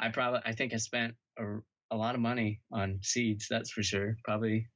I 0.00 0.08
probably 0.08 0.40
I 0.44 0.52
think 0.52 0.74
I 0.74 0.78
spent 0.78 1.14
a, 1.38 1.58
a 1.94 1.96
lot 1.96 2.14
of 2.14 2.20
money 2.20 2.62
on 2.72 3.00
seeds. 3.02 3.46
That's 3.48 3.70
for 3.70 3.82
sure. 3.82 4.16
Probably 4.24 4.66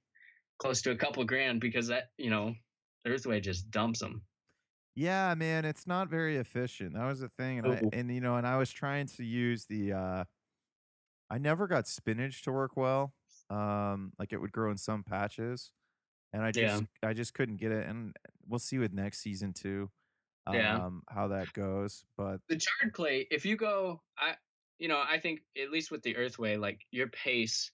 close 0.59 0.83
to 0.83 0.93
a 0.93 0.97
couple 0.97 1.25
grand 1.25 1.61
because 1.61 1.89
that 1.89 2.11
you 2.19 2.31
know 2.31 2.55
Earthway 3.07 3.43
just 3.43 3.71
dumps 3.71 4.01
them. 4.01 4.27
Yeah, 4.95 5.35
man, 5.35 5.65
it's 5.65 5.87
not 5.87 6.09
very 6.09 6.37
efficient. 6.37 6.95
That 6.95 7.05
was 7.05 7.21
the 7.21 7.29
thing, 7.29 7.59
and 7.59 7.67
I, 7.69 7.83
and 7.93 8.13
you 8.13 8.21
know, 8.21 8.37
and 8.37 8.47
I 8.47 8.57
was 8.59 8.71
trying 8.71 9.07
to 9.09 9.25
use 9.25 9.67
the. 9.67 9.93
uh 9.93 10.25
I 11.31 11.39
never 11.39 11.67
got 11.67 11.87
spinach 11.87 12.43
to 12.43 12.53
work 12.53 12.77
well. 12.77 13.15
Um, 13.51 14.13
like 14.19 14.33
it 14.33 14.39
would 14.39 14.53
grow 14.53 14.71
in 14.71 14.79
some 14.79 15.03
patches, 15.05 15.73
and 16.33 16.43
I 16.45 16.53
Yeah. 16.55 16.81
just 16.81 16.85
I 17.03 17.13
just 17.15 17.35
couldn't 17.35 17.57
get 17.57 17.73
it. 17.73 17.87
And 17.87 18.17
we'll 18.47 18.59
see 18.59 18.79
with 18.79 18.93
next 18.93 19.21
season 19.21 19.53
too, 19.53 19.91
Yeah. 20.53 20.77
um, 20.87 21.03
how 21.09 21.29
that 21.29 21.53
goes. 21.53 22.05
But 22.17 22.41
the 22.49 22.57
chard 22.57 22.95
plate 22.95 23.29
if 23.31 23.45
you 23.45 23.57
go 23.57 24.03
i 24.19 24.37
you 24.79 24.89
know 24.89 25.03
i 25.11 25.19
think 25.19 25.41
at 25.61 25.71
least 25.71 25.91
with 25.91 26.03
the 26.03 26.15
earthway 26.15 26.59
like 26.59 26.81
your 26.91 27.09
pace 27.09 27.71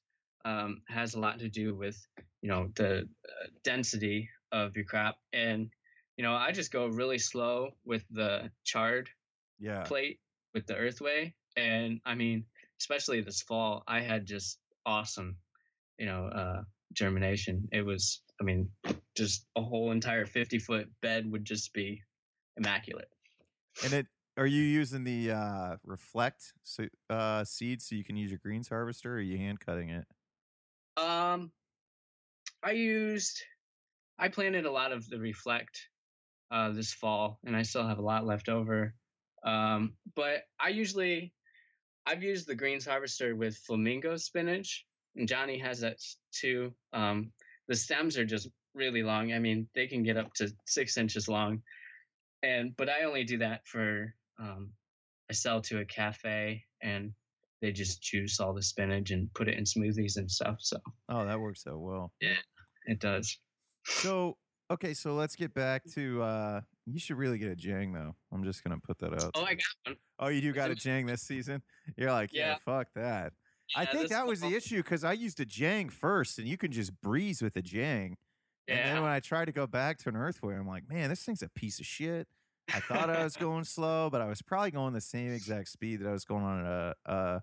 um, 0.46 0.82
has 0.88 1.14
a 1.14 1.20
lot 1.20 1.38
to 1.38 1.48
do 1.48 1.74
with 1.74 1.96
you 2.42 2.48
know 2.50 2.68
the 2.74 2.98
uh, 2.98 3.46
density 3.62 4.28
of 4.52 4.76
your 4.76 4.84
crop 4.84 5.16
and 5.32 5.70
you 6.16 6.22
know 6.22 6.34
i 6.34 6.52
just 6.52 6.70
go 6.70 6.86
really 6.86 7.18
slow 7.18 7.70
with 7.84 8.04
the 8.10 8.50
chard 8.62 9.08
yeah, 9.58 9.82
plate 9.84 10.20
with 10.52 10.66
the 10.66 10.74
Earthway, 10.74 11.32
and 11.56 12.00
I 12.04 12.14
mean, 12.14 12.44
especially 12.80 13.20
this 13.20 13.42
fall, 13.42 13.82
I 13.86 14.00
had 14.00 14.26
just 14.26 14.58
awesome, 14.86 15.36
you 15.98 16.06
know, 16.06 16.26
uh, 16.26 16.62
germination. 16.92 17.68
It 17.72 17.82
was, 17.82 18.20
I 18.40 18.44
mean, 18.44 18.68
just 19.16 19.46
a 19.56 19.62
whole 19.62 19.90
entire 19.90 20.26
50 20.26 20.58
foot 20.58 20.88
bed 21.00 21.30
would 21.30 21.44
just 21.44 21.72
be 21.72 22.02
immaculate. 22.56 23.08
And 23.84 23.92
it 23.92 24.06
are 24.36 24.46
you 24.46 24.62
using 24.62 25.04
the 25.04 25.30
uh, 25.30 25.76
reflect 25.84 26.52
so, 26.62 26.86
uh, 27.08 27.44
seed 27.44 27.80
so 27.80 27.94
you 27.94 28.04
can 28.04 28.16
use 28.16 28.30
your 28.30 28.40
greens 28.42 28.68
harvester, 28.68 29.12
or 29.12 29.16
are 29.16 29.20
you 29.20 29.38
hand 29.38 29.60
cutting 29.60 29.90
it? 29.90 30.06
Um, 30.96 31.52
I 32.62 32.72
used, 32.72 33.42
I 34.18 34.28
planted 34.28 34.66
a 34.66 34.72
lot 34.72 34.92
of 34.92 35.08
the 35.08 35.18
reflect 35.18 35.88
uh, 36.50 36.70
this 36.70 36.92
fall, 36.92 37.38
and 37.44 37.56
I 37.56 37.62
still 37.62 37.86
have 37.86 37.98
a 37.98 38.02
lot 38.02 38.26
left 38.26 38.48
over. 38.48 38.94
Um, 39.44 39.94
but 40.16 40.42
I 40.58 40.70
usually, 40.70 41.32
I've 42.06 42.22
used 42.22 42.46
the 42.46 42.54
greens 42.54 42.86
harvester 42.86 43.36
with 43.36 43.56
flamingo 43.56 44.16
spinach, 44.16 44.84
and 45.16 45.28
Johnny 45.28 45.58
has 45.58 45.80
that 45.80 45.98
too. 46.32 46.72
Um, 46.92 47.32
the 47.68 47.76
stems 47.76 48.18
are 48.18 48.24
just 48.24 48.48
really 48.74 49.02
long. 49.02 49.32
I 49.32 49.38
mean, 49.38 49.68
they 49.74 49.86
can 49.86 50.02
get 50.02 50.16
up 50.16 50.32
to 50.34 50.52
six 50.66 50.96
inches 50.96 51.28
long, 51.28 51.62
and 52.42 52.76
but 52.76 52.88
I 52.88 53.04
only 53.04 53.24
do 53.24 53.38
that 53.38 53.66
for 53.66 54.14
um, 54.38 54.70
I 55.30 55.34
sell 55.34 55.60
to 55.62 55.80
a 55.80 55.84
cafe, 55.84 56.62
and 56.82 57.12
they 57.62 57.72
just 57.72 58.02
juice 58.02 58.40
all 58.40 58.52
the 58.52 58.62
spinach 58.62 59.10
and 59.10 59.32
put 59.34 59.48
it 59.48 59.56
in 59.56 59.64
smoothies 59.64 60.16
and 60.16 60.30
stuff. 60.30 60.56
So 60.60 60.78
Oh, 61.08 61.24
that 61.24 61.38
works 61.40 61.62
so 61.62 61.78
well. 61.78 62.12
yeah, 62.20 62.36
it 62.86 63.00
does. 63.00 63.38
So 63.84 64.36
okay, 64.70 64.94
so 64.94 65.14
let's 65.14 65.36
get 65.36 65.54
back 65.54 65.82
to 65.94 66.22
uh 66.22 66.60
you 66.86 66.98
should 66.98 67.16
really 67.16 67.38
get 67.38 67.48
a 67.50 67.56
Jang 67.56 67.92
though. 67.92 68.14
I'm 68.32 68.44
just 68.44 68.62
gonna 68.64 68.78
put 68.78 68.98
that 68.98 69.14
out. 69.14 69.30
Oh. 69.34 69.42
I 69.44 69.54
got 69.54 69.62
one. 69.86 69.96
Oh, 70.18 70.28
you 70.28 70.40
do 70.40 70.52
got 70.52 70.70
a. 70.70 70.74
Jang 70.74 71.06
this 71.06 71.22
season? 71.22 71.62
You're 71.96 72.12
like, 72.12 72.30
yeah, 72.32 72.50
Yeah. 72.52 72.56
fuck 72.64 72.88
that. 72.94 73.32
I 73.74 73.86
think 73.86 74.10
that 74.10 74.26
was 74.26 74.40
the 74.40 74.54
issue 74.54 74.82
because 74.82 75.02
I 75.04 75.12
used 75.14 75.40
a 75.40 75.46
Jang 75.46 75.88
first, 75.88 76.38
and 76.38 76.46
you 76.46 76.58
can 76.58 76.70
just 76.70 77.00
breeze 77.00 77.40
with 77.40 77.56
a 77.56 77.62
Jang. 77.62 78.16
Yeah. 78.68 78.74
And 78.76 78.96
then 78.96 79.02
when 79.02 79.10
I 79.10 79.20
tried 79.20 79.46
to 79.46 79.52
go 79.52 79.66
back 79.66 79.98
to 80.00 80.10
an 80.10 80.14
Earthway, 80.14 80.58
I'm 80.58 80.68
like, 80.68 80.84
man, 80.88 81.08
this 81.08 81.22
thing's 81.24 81.42
a 81.42 81.48
piece 81.48 81.80
of 81.80 81.86
shit. 81.86 82.28
I 82.72 82.80
thought 82.80 83.10
I 83.10 83.22
was 83.24 83.36
going 83.36 83.64
slow, 83.64 84.10
but 84.10 84.20
I 84.20 84.26
was 84.26 84.42
probably 84.42 84.70
going 84.72 84.92
the 84.94 85.00
same 85.00 85.32
exact 85.32 85.68
speed 85.68 86.00
that 86.00 86.08
I 86.08 86.12
was 86.12 86.24
going 86.24 86.44
on 86.44 86.94
uh 87.06 87.40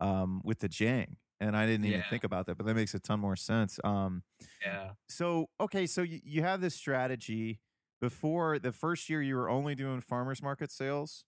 um 0.00 0.42
with 0.44 0.60
the 0.60 0.68
Jang. 0.68 1.18
And 1.40 1.56
I 1.56 1.66
didn't 1.66 1.86
even 1.86 2.02
Yeah. 2.02 2.10
think 2.10 2.24
about 2.24 2.46
that, 2.46 2.56
but 2.58 2.66
that 2.66 2.74
makes 2.74 2.94
a 2.94 3.00
ton 3.00 3.20
more 3.20 3.36
sense. 3.36 3.78
Um 3.84 4.24
yeah. 4.62 4.94
so 5.08 5.50
okay, 5.60 5.86
so 5.86 6.02
you, 6.02 6.20
you 6.24 6.42
have 6.42 6.60
this 6.60 6.74
strategy. 6.76 7.60
Before 8.00 8.58
the 8.60 8.72
first 8.72 9.08
year, 9.10 9.22
you 9.22 9.36
were 9.36 9.50
only 9.50 9.74
doing 9.74 10.00
farmers 10.02 10.42
market 10.42 10.70
sales. 10.72 11.24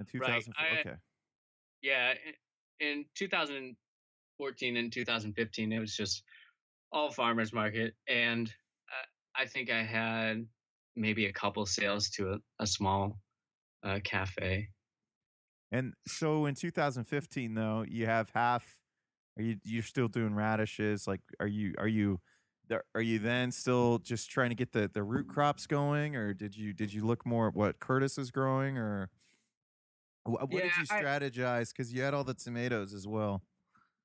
In 0.00 0.06
Right, 0.18 0.42
2004, 0.42 0.64
I- 0.64 0.80
uh, 0.80 0.84
okay, 0.86 0.96
Yeah. 1.82 2.14
In 2.80 3.06
2014 3.14 4.76
and 4.76 4.92
2015, 4.92 5.72
it 5.72 5.78
was 5.80 5.96
just 5.96 6.24
all 6.92 7.10
farmers 7.12 7.52
market, 7.52 7.96
and 8.08 8.48
uh, 8.92 9.06
I 9.36 9.46
think 9.46 9.70
I 9.70 9.82
had 9.82 10.48
maybe 10.96 11.26
a 11.26 11.32
couple 11.32 11.64
sales 11.66 12.10
to 12.10 12.32
a, 12.32 12.38
a 12.60 12.66
small 12.66 13.18
uh, 13.84 14.00
cafe. 14.02 14.68
and 15.70 15.94
so 16.06 16.46
in 16.46 16.54
2015, 16.54 17.54
though, 17.54 17.84
you 17.86 18.06
have 18.06 18.30
half. 18.34 18.80
Are 19.38 19.42
you 19.42 19.56
you're 19.64 19.82
still 19.82 20.08
doing 20.08 20.34
radishes? 20.34 21.06
Like, 21.06 21.20
are 21.40 21.46
you 21.46 21.74
are 21.78 21.88
you 21.88 22.20
are 22.94 23.02
you 23.02 23.18
then 23.18 23.52
still 23.52 23.98
just 23.98 24.30
trying 24.30 24.48
to 24.48 24.56
get 24.56 24.72
the 24.72 24.90
the 24.92 25.02
root 25.02 25.28
crops 25.28 25.66
going, 25.66 26.16
or 26.16 26.32
did 26.32 26.56
you 26.56 26.72
did 26.72 26.92
you 26.92 27.04
look 27.04 27.24
more 27.26 27.48
at 27.48 27.54
what 27.54 27.78
Curtis 27.78 28.18
is 28.18 28.30
growing, 28.30 28.78
or 28.78 29.10
wh- 30.24 30.30
what 30.30 30.50
did 30.50 30.76
you 30.76 30.84
strategize? 30.84 31.68
Because 31.68 31.92
you 31.92 32.02
had 32.02 32.14
all 32.14 32.24
the 32.24 32.34
tomatoes 32.34 32.94
as 32.94 33.06
well. 33.06 33.42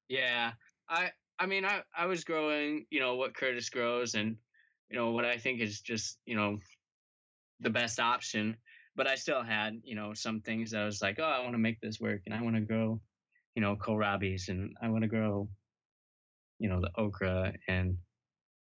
Yeah, 0.10 0.52
I 0.90 1.12
I 1.40 1.46
mean 1.46 1.66
I 1.66 1.84
I 1.98 2.06
was 2.06 2.24
growing, 2.24 2.86
you 2.90 3.00
know, 3.00 3.16
what 3.16 3.34
Curtis 3.34 3.70
grows 3.70 4.14
and 4.14 4.36
you 4.90 4.98
know 4.98 5.12
what 5.12 5.26
I 5.26 5.38
think 5.38 5.62
is 5.62 5.80
just, 5.82 6.20
you 6.26 6.36
know, 6.36 6.60
the 7.62 7.70
best 7.72 8.00
option, 8.00 8.58
but 8.96 9.08
I 9.08 9.16
still 9.16 9.44
had, 9.44 9.82
you 9.84 9.96
know, 9.96 10.14
some 10.16 10.42
things 10.42 10.72
that 10.72 10.82
I 10.84 10.86
was 10.86 11.02
like, 11.02 11.20
"Oh, 11.20 11.24
I 11.26 11.40
want 11.42 11.54
to 11.54 11.60
make 11.60 11.80
this 11.82 12.00
work 12.02 12.24
and 12.26 12.36
I 12.36 12.42
want 12.44 12.56
to 12.58 12.62
grow, 12.64 13.02
you 13.56 13.62
know, 13.64 13.76
kohlrabis 13.78 14.50
and 14.50 14.76
I 14.82 14.90
want 14.90 15.04
to 15.04 15.10
grow 15.10 15.50
you 16.60 16.70
know, 16.70 16.82
the 16.82 16.92
okra 16.96 17.54
and 17.68 17.98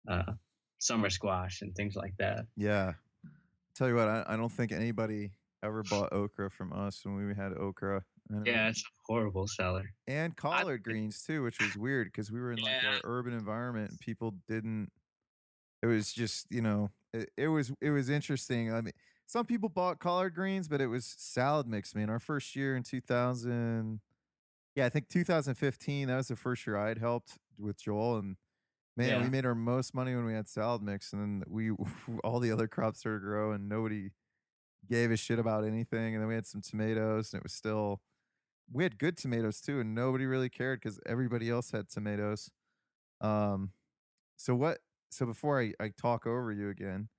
uh 0.10 0.34
summer 0.80 1.10
squash 1.10 1.62
and 1.62 1.76
things 1.76 1.96
like 1.96 2.16
that." 2.20 2.46
Yeah. 2.56 2.94
Tell 3.76 3.90
you 3.90 3.96
what, 3.96 4.08
I, 4.08 4.26
I 4.28 4.38
don't 4.38 4.52
think 4.52 4.72
anybody 4.72 5.34
ever 5.64 5.84
bought 5.84 6.14
okra 6.14 6.52
from 6.52 6.74
us 6.74 7.06
when 7.06 7.16
we 7.16 7.36
had 7.36 7.54
okra. 7.54 8.06
And 8.30 8.46
Yeah, 8.46 8.70
it's 8.70 8.82
a 8.82 8.90
horrible 9.08 9.48
seller. 9.48 9.96
and 10.08 10.36
collard 10.36 10.84
greens 10.84 11.22
too, 11.24 11.44
which 11.44 11.60
was 11.60 11.78
weird 11.78 12.08
because 12.08 12.32
we 12.32 12.40
were 12.40 12.52
in 12.52 12.62
like 12.62 12.82
Yeah. 12.82 12.94
an 12.94 13.02
urban 13.04 13.34
environment 13.34 13.92
and 13.92 14.00
people 14.00 14.32
didn't. 14.48 14.92
It 15.82 15.88
was 15.88 16.12
just 16.14 16.48
you 16.50 16.62
know 16.62 16.92
it, 17.14 17.30
it 17.38 17.48
was 17.48 17.72
it 17.82 17.92
was 17.92 18.10
interesting. 18.10 18.74
I 18.74 18.82
mean, 18.82 18.94
some 19.26 19.46
people 19.46 19.70
bought 19.70 20.00
collard 20.00 20.36
greens, 20.36 20.68
but 20.68 20.82
it 20.82 20.88
was 20.88 21.06
salad 21.18 21.68
mix. 21.68 21.96
Man, 21.96 22.10
our 22.10 22.20
first 22.20 22.56
year 22.56 22.76
in 22.76 22.84
two 22.84 23.02
thousand, 23.02 24.02
yeah, 24.76 24.86
I 24.86 24.90
think 24.90 25.10
two 25.10 25.24
thousand 25.24 25.56
fifteen. 25.56 26.08
That 26.08 26.18
was 26.18 26.28
the 26.28 26.36
first 26.36 26.66
year 26.68 26.78
I 26.78 26.90
had 26.90 26.98
helped 26.98 27.38
with 27.58 27.82
Joel, 27.82 28.18
and 28.18 28.36
man, 28.98 29.24
we 29.24 29.30
made 29.30 29.46
our 29.46 29.56
most 29.56 29.94
money 29.96 30.16
when 30.16 30.26
we 30.26 30.34
had 30.34 30.48
salad 30.48 30.82
mix, 30.82 31.14
and 31.14 31.22
then 31.22 31.44
we 31.48 31.72
all 32.24 32.40
the 32.40 32.52
other 32.52 32.68
crops 32.68 33.00
started 33.00 33.20
to 33.20 33.26
grow, 33.26 33.52
and 33.52 33.70
nobody 33.70 34.10
gave 34.90 35.12
a 35.12 35.18
shit 35.18 35.40
about 35.40 35.66
anything. 35.66 36.16
And 36.16 36.22
then 36.22 36.28
we 36.28 36.36
had 36.36 36.48
some 36.48 36.62
tomatoes, 36.62 37.34
and 37.34 37.40
it 37.40 37.44
was 37.44 37.54
still 37.54 38.02
we 38.72 38.84
had 38.84 38.98
good 38.98 39.18
tomatoes 39.18 39.62
too, 39.62 39.80
and 39.80 39.96
nobody 39.96 40.26
really 40.26 40.50
cared 40.50 40.82
because 40.82 41.00
everybody 41.06 41.50
else 41.50 41.72
had 41.72 41.90
tomatoes. 41.90 42.52
Um, 43.22 43.72
so 44.38 44.56
what? 44.56 44.80
So 45.10 45.26
before 45.26 45.62
I, 45.62 45.74
I 45.80 45.90
talk 45.90 46.28
over 46.28 46.52
you 46.52 46.70
again, 46.70 47.10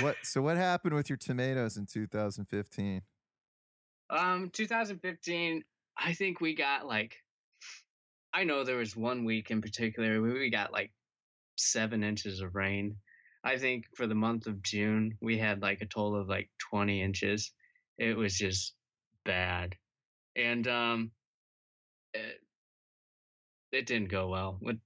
what? 0.00 0.16
So 0.22 0.42
what 0.42 0.56
happened 0.56 0.94
with 0.94 1.08
your 1.08 1.16
tomatoes 1.16 1.76
in 1.76 1.86
2015? 1.86 3.02
Um, 4.10 4.50
2015, 4.52 5.64
I 5.96 6.12
think 6.12 6.40
we 6.40 6.54
got 6.54 6.86
like, 6.86 7.16
I 8.34 8.44
know 8.44 8.64
there 8.64 8.76
was 8.76 8.96
one 8.96 9.24
week 9.24 9.50
in 9.50 9.62
particular 9.62 10.20
where 10.20 10.32
we 10.32 10.50
got 10.50 10.72
like 10.72 10.92
seven 11.56 12.04
inches 12.04 12.40
of 12.40 12.54
rain. 12.54 12.96
I 13.44 13.56
think 13.56 13.86
for 13.94 14.06
the 14.06 14.14
month 14.14 14.46
of 14.46 14.62
June, 14.62 15.16
we 15.20 15.38
had 15.38 15.62
like 15.62 15.80
a 15.80 15.86
total 15.86 16.20
of 16.20 16.28
like 16.28 16.50
20 16.70 17.02
inches. 17.02 17.52
It 17.98 18.16
was 18.16 18.36
just 18.36 18.74
bad. 19.24 19.74
And, 20.36 20.66
um, 20.68 21.10
it, 22.14 22.40
it 23.72 23.86
didn't 23.86 24.10
go 24.10 24.28
well. 24.28 24.58
What, 24.60 24.76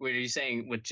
are 0.00 0.08
you 0.10 0.28
saying 0.28 0.68
with 0.68 0.82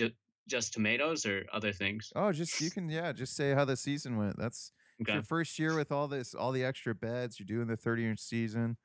just 0.48 0.72
tomatoes 0.72 1.26
or 1.26 1.46
other 1.52 1.72
things? 1.72 2.14
Oh, 2.14 2.32
just 2.32 2.60
you 2.60 2.70
can 2.70 2.88
yeah, 2.88 3.12
just 3.12 3.34
say 3.36 3.52
how 3.52 3.64
the 3.64 3.76
season 3.76 4.16
went. 4.16 4.36
That's 4.38 4.72
Okay. 5.00 5.12
your 5.12 5.22
first 5.22 5.58
year 5.58 5.74
with 5.74 5.92
all 5.92 6.08
this, 6.08 6.34
all 6.34 6.52
the 6.52 6.64
extra 6.64 6.94
beds. 6.94 7.38
You're 7.38 7.46
doing 7.46 7.68
the 7.68 7.76
30 7.76 8.06
inch 8.06 8.20
season. 8.20 8.78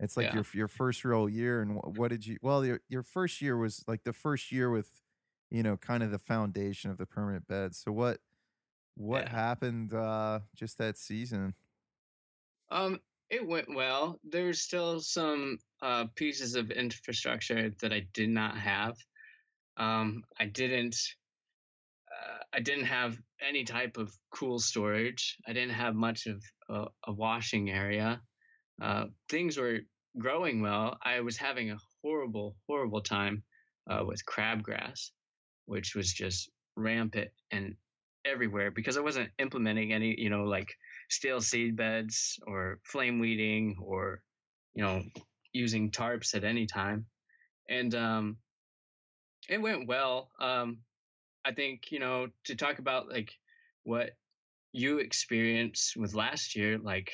It's 0.00 0.16
like 0.16 0.32
Yeah. 0.32 0.34
your 0.34 0.46
your 0.54 0.68
first 0.68 1.04
real 1.04 1.28
year. 1.28 1.62
And 1.62 1.78
wh- 1.78 1.96
what 1.98 2.10
did 2.10 2.26
you? 2.26 2.38
Well, 2.42 2.64
your 2.64 2.80
your 2.88 3.02
first 3.02 3.42
year 3.42 3.56
was 3.58 3.84
like 3.88 4.04
the 4.04 4.12
first 4.14 4.52
year 4.52 4.70
with, 4.70 5.02
you 5.50 5.62
know, 5.62 5.76
kind 5.78 6.02
of 6.02 6.10
the 6.12 6.18
foundation 6.20 6.90
of 6.90 6.98
the 6.98 7.06
permanent 7.06 7.48
beds. 7.48 7.78
So 7.78 7.92
what, 7.92 8.20
what 8.96 9.26
Yeah. 9.26 9.28
happened 9.28 9.94
uh 9.94 10.40
just 10.56 10.78
that 10.78 10.98
season? 10.98 11.54
Um, 12.70 13.00
it 13.30 13.46
went 13.46 13.74
well. 13.74 14.18
There's 14.24 14.60
still 14.62 15.00
some 15.00 15.58
uh, 15.80 16.06
pieces 16.14 16.54
of 16.54 16.70
infrastructure 16.70 17.70
that 17.80 17.92
I 17.92 18.00
did 18.12 18.30
not 18.30 18.58
have. 18.58 18.96
Um, 19.76 20.24
I 20.38 20.46
didn't. 20.46 20.96
Uh, 22.10 22.42
I 22.52 22.60
didn't 22.60 22.84
have 22.84 23.18
any 23.40 23.64
type 23.64 23.96
of 23.96 24.12
cool 24.30 24.58
storage. 24.58 25.38
I 25.46 25.52
didn't 25.52 25.74
have 25.74 25.94
much 25.94 26.26
of 26.26 26.42
a, 26.68 26.86
a 27.06 27.12
washing 27.12 27.70
area. 27.70 28.20
Uh, 28.80 29.06
things 29.28 29.56
were 29.56 29.80
growing 30.18 30.60
well. 30.60 30.98
I 31.02 31.20
was 31.20 31.36
having 31.36 31.70
a 31.70 31.78
horrible, 32.02 32.56
horrible 32.68 33.00
time 33.00 33.42
uh, 33.88 34.04
with 34.04 34.24
crabgrass, 34.26 35.10
which 35.64 35.94
was 35.94 36.12
just 36.12 36.50
rampant 36.76 37.30
and 37.50 37.74
everywhere 38.24 38.70
because 38.70 38.96
I 38.96 39.00
wasn't 39.00 39.30
implementing 39.38 39.92
any, 39.92 40.14
you 40.18 40.28
know, 40.28 40.44
like 40.44 40.68
stale 41.12 41.40
seed 41.40 41.76
beds 41.76 42.38
or 42.46 42.78
flame 42.84 43.18
weeding 43.18 43.76
or 43.82 44.22
you 44.74 44.82
know 44.82 45.02
using 45.52 45.90
tarps 45.90 46.34
at 46.34 46.44
any 46.44 46.66
time 46.66 47.04
and 47.68 47.94
um 47.94 48.36
it 49.48 49.60
went 49.60 49.86
well 49.88 50.30
um 50.40 50.78
i 51.44 51.52
think 51.52 51.90
you 51.90 51.98
know 51.98 52.28
to 52.44 52.54
talk 52.54 52.78
about 52.78 53.08
like 53.08 53.32
what 53.84 54.10
you 54.72 54.98
experienced 54.98 55.96
with 55.96 56.14
last 56.14 56.56
year 56.56 56.78
like 56.78 57.12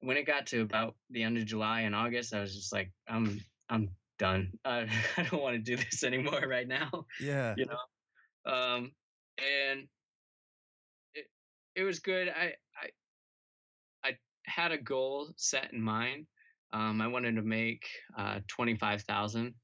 when 0.00 0.16
it 0.16 0.26
got 0.26 0.46
to 0.46 0.60
about 0.62 0.96
the 1.10 1.22
end 1.22 1.38
of 1.38 1.44
july 1.44 1.80
and 1.82 1.94
august 1.94 2.34
i 2.34 2.40
was 2.40 2.54
just 2.54 2.72
like 2.72 2.92
i'm 3.08 3.40
i'm 3.68 3.88
done 4.18 4.50
uh, 4.64 4.84
i 5.16 5.22
don't 5.22 5.42
want 5.42 5.54
to 5.56 5.62
do 5.62 5.76
this 5.76 6.04
anymore 6.04 6.42
right 6.48 6.68
now 6.68 7.06
Yeah. 7.20 7.54
you 7.56 7.66
know 7.66 8.52
um 8.52 8.92
and 9.38 9.88
it 11.14 11.26
it 11.74 11.84
was 11.84 12.00
good 12.00 12.28
i 12.28 12.54
i 12.76 12.88
i 14.04 14.18
had 14.46 14.72
a 14.72 14.78
goal 14.78 15.32
set 15.36 15.72
in 15.72 15.80
mind. 15.80 16.26
Um, 16.72 17.00
I 17.00 17.08
wanted 17.08 17.34
to 17.36 17.42
make 17.42 17.88
uh, 18.16 18.40
twenty 18.46 18.76
five 18.76 19.02
thousand, 19.02 19.54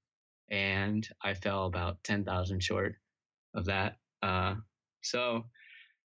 and 0.50 1.06
I 1.22 1.34
fell 1.34 1.66
about 1.66 2.02
ten 2.04 2.24
thousand 2.24 2.62
short 2.62 2.96
of 3.54 3.64
that. 3.66 3.96
Uh, 4.22 4.54
so 5.02 5.44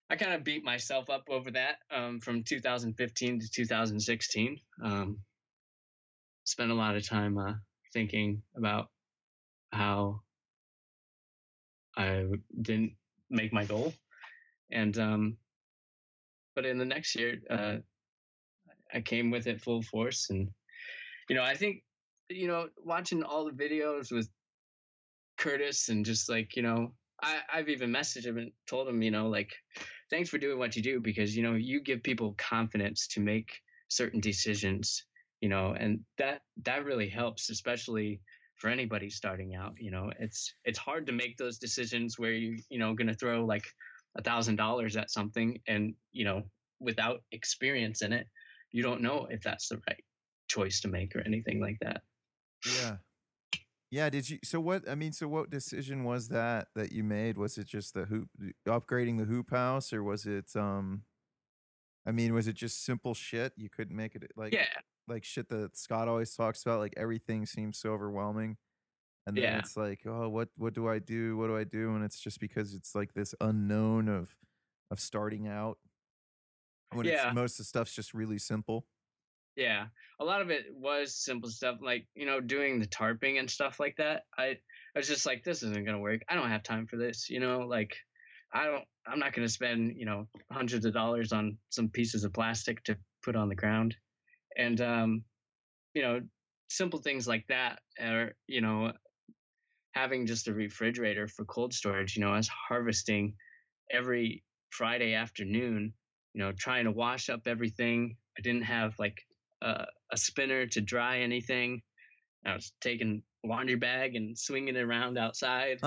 I 0.10 0.16
kind 0.16 0.34
of 0.34 0.44
beat 0.44 0.64
myself 0.64 1.10
up 1.10 1.24
over 1.30 1.52
that 1.52 1.78
um, 1.90 2.20
from 2.20 2.44
2015 2.44 3.40
to 3.40 3.50
2016. 3.50 4.60
Um, 4.84 5.20
spent 6.44 6.72
a 6.72 6.76
lot 6.76 6.96
of 6.96 7.08
time 7.08 7.38
uh, 7.38 7.54
thinking 7.94 8.42
about 8.58 8.90
how 9.72 10.22
I 11.96 12.26
didn't 12.62 12.94
make 13.30 13.54
my 13.54 13.66
goal, 13.66 13.94
and 14.72 14.98
um, 14.98 15.38
but 16.56 16.66
in 16.66 16.78
the 16.78 16.86
next 16.86 17.16
year, 17.16 17.38
uh, 17.50 17.78
I 18.94 19.02
came 19.02 19.32
with 19.32 19.48
it 19.48 19.62
full 19.62 19.82
force, 19.82 20.30
and 20.30 20.50
you 21.30 21.36
know, 21.36 21.44
I 21.44 21.56
think 21.56 21.84
you 22.36 22.48
know, 22.48 22.68
watching 22.84 23.24
all 23.24 23.46
the 23.46 23.52
videos 23.52 24.12
with 24.12 24.30
Curtis 25.38 25.90
and 25.90 26.06
just 26.06 26.30
like 26.30 26.56
you 26.56 26.64
know, 26.64 26.94
I 27.22 27.40
I've 27.54 27.70
even 27.70 27.92
messaged 27.92 28.26
him 28.26 28.38
and 28.38 28.52
told 28.68 28.88
him, 28.88 29.02
you 29.02 29.12
know, 29.12 29.30
like 29.30 29.52
thanks 30.10 30.30
for 30.30 30.38
doing 30.38 30.60
what 30.60 30.76
you 30.76 30.84
do 30.84 31.00
because 31.00 31.36
you 31.36 31.44
know 31.44 31.54
you 31.54 31.82
give 31.82 32.04
people 32.04 32.36
confidence 32.38 33.08
to 33.08 33.22
make 33.22 33.60
certain 33.90 34.20
decisions 34.20 35.06
you 35.42 35.50
know 35.50 35.76
and 35.78 36.00
that 36.18 36.42
that 36.64 36.86
really 36.86 37.10
helps 37.10 37.50
especially 37.50 38.22
for 38.56 38.70
anybody 38.70 39.10
starting 39.10 39.56
out 39.56 39.74
you 39.80 39.92
know 39.92 40.12
it's 40.20 40.54
it's 40.66 40.78
hard 40.78 41.08
to 41.08 41.12
make 41.12 41.36
those 41.38 41.58
decisions 41.58 42.18
where 42.18 42.32
you 42.32 42.58
you 42.70 42.78
know 42.80 42.96
to 42.96 43.14
throw 43.16 43.44
like 43.44 43.66
a 44.18 44.22
thousand 44.22 44.56
dollars 44.56 44.96
at 44.96 45.10
something 45.10 45.60
and 45.68 45.94
you 46.12 46.24
know 46.24 46.44
without 46.80 47.22
experience 47.32 48.02
in 48.02 48.14
it 48.14 48.28
you 48.72 48.84
don't 48.84 49.02
know 49.02 49.28
if 49.30 49.42
that's 49.42 49.68
the 49.70 49.80
right 49.88 50.04
choice 50.48 50.82
to 50.82 50.88
make 50.88 51.16
or 51.16 51.22
anything 51.22 51.60
like 51.60 51.78
that 51.82 52.02
Yeah. 52.66 52.98
Yeah, 53.90 54.10
did 54.10 54.30
you 54.30 54.40
so 54.44 54.62
what 54.62 54.88
I 54.90 54.96
mean, 54.96 55.12
so 55.12 55.28
what 55.28 55.50
decision 55.50 56.06
was 56.06 56.30
that 56.30 56.70
that 56.76 56.94
you 56.94 57.04
made? 57.04 57.38
Was 57.38 57.58
it 57.58 57.68
just 57.68 57.94
the 57.94 58.06
hoop 58.06 58.30
upgrading 58.66 59.18
the 59.18 59.26
hoop 59.26 59.52
house 59.52 59.92
or 59.92 60.02
was 60.02 60.26
it 60.26 60.56
um 60.56 61.04
I 62.06 62.12
mean, 62.12 62.34
was 62.34 62.48
it 62.48 62.56
just 62.56 62.84
simple 62.86 63.14
shit? 63.14 63.54
You 63.58 63.70
couldn't 63.70 63.96
make 63.96 64.16
it 64.16 64.32
like 64.38 64.54
yeah 64.54 64.66
like 65.08 65.26
shit 65.26 65.50
that 65.50 65.76
Scott 65.78 66.08
always 66.08 66.34
talks 66.34 66.62
about, 66.62 66.80
like 66.80 66.94
everything 66.96 67.46
seems 67.46 67.78
so 67.78 67.90
overwhelming. 67.90 68.58
And 69.28 69.36
then 69.36 69.44
yeah 69.44 69.60
it's 69.60 69.76
like, 69.76 70.02
oh, 70.06 70.30
what 70.30 70.50
what 70.58 70.74
do 70.74 70.88
I 70.88 71.00
do? 71.00 71.36
What 71.36 71.48
do 71.48 71.58
I 71.58 71.66
do? 71.66 71.94
And 71.94 72.04
it's 72.04 72.20
just 72.20 72.40
because 72.40 72.74
it's 72.74 72.96
like 72.96 73.14
this 73.14 73.36
unknown 73.42 74.08
of 74.08 74.38
of 74.90 75.02
starting 75.02 75.48
out 75.48 75.80
when 76.94 77.06
it's 77.06 77.22
yeah 77.24 77.32
most 77.34 77.54
of 77.54 77.58
the 77.60 77.64
stuff's 77.66 77.94
just 77.94 78.14
really 78.14 78.40
simple. 78.40 78.86
Yeah, 79.62 79.86
a 80.20 80.26
lot 80.26 80.42
of 80.42 80.50
it 80.50 80.66
was 80.74 81.16
simple 81.16 81.48
stuff 81.52 81.78
like 81.84 82.08
you 82.16 82.26
know 82.26 82.42
doing 82.42 82.80
the 82.80 82.88
tarping 82.88 83.38
and 83.38 83.50
stuff 83.50 83.80
like 83.80 83.96
that. 83.98 84.24
I 84.36 84.58
I 84.96 84.98
was 84.98 85.08
just 85.08 85.28
like, 85.28 85.44
this 85.44 85.62
isn't 85.62 85.86
gonna 85.86 86.00
work. 86.00 86.22
I 86.28 86.34
don't 86.34 86.50
have 86.50 86.64
time 86.64 86.88
for 86.88 86.98
this. 86.98 87.30
You 87.30 87.40
know, 87.40 87.60
like 87.60 87.96
I 88.52 88.66
don't. 88.66 88.84
I'm 89.06 89.20
not 89.20 89.34
gonna 89.34 89.48
spend 89.50 89.94
you 89.98 90.08
know 90.08 90.28
hundreds 90.52 90.86
of 90.86 90.94
dollars 90.96 91.32
on 91.32 91.60
some 91.70 91.90
pieces 91.90 92.24
of 92.24 92.34
plastic 92.34 92.84
to 92.86 92.98
put 93.24 93.36
on 93.36 93.50
the 93.50 93.56
ground, 93.56 93.96
and 94.58 94.82
um, 94.82 95.24
you 95.94 96.02
know, 96.02 96.22
simple 96.70 97.00
things 97.00 97.28
like 97.28 97.46
that, 97.50 97.82
or 98.02 98.34
you 98.48 98.62
know, 98.62 98.94
having 99.94 100.26
just 100.26 100.48
a 100.48 100.54
refrigerator 100.54 101.28
for 101.28 101.46
cold 101.46 101.72
storage. 101.72 102.16
You 102.18 102.24
know, 102.26 102.34
as 102.34 102.48
harvesting 102.48 103.36
every 103.92 104.44
Friday 104.72 105.14
afternoon. 105.14 105.94
You 106.34 106.40
know, 106.40 106.54
trying 106.58 106.86
to 106.86 106.92
wash 106.92 107.30
up 107.30 107.42
everything. 107.46 108.16
I 108.38 108.42
didn't 108.42 108.64
have 108.64 108.98
like 108.98 109.18
uh, 109.62 109.86
a 110.12 110.18
spinner 110.18 110.66
to 110.68 110.82
dry 110.82 111.20
anything. 111.20 111.82
I 112.46 112.54
was 112.56 112.72
taking 112.82 113.22
laundry 113.44 113.76
bag 113.76 114.16
and 114.16 114.38
swinging 114.38 114.76
it 114.76 114.80
around 114.82 115.18
outside 115.18 115.80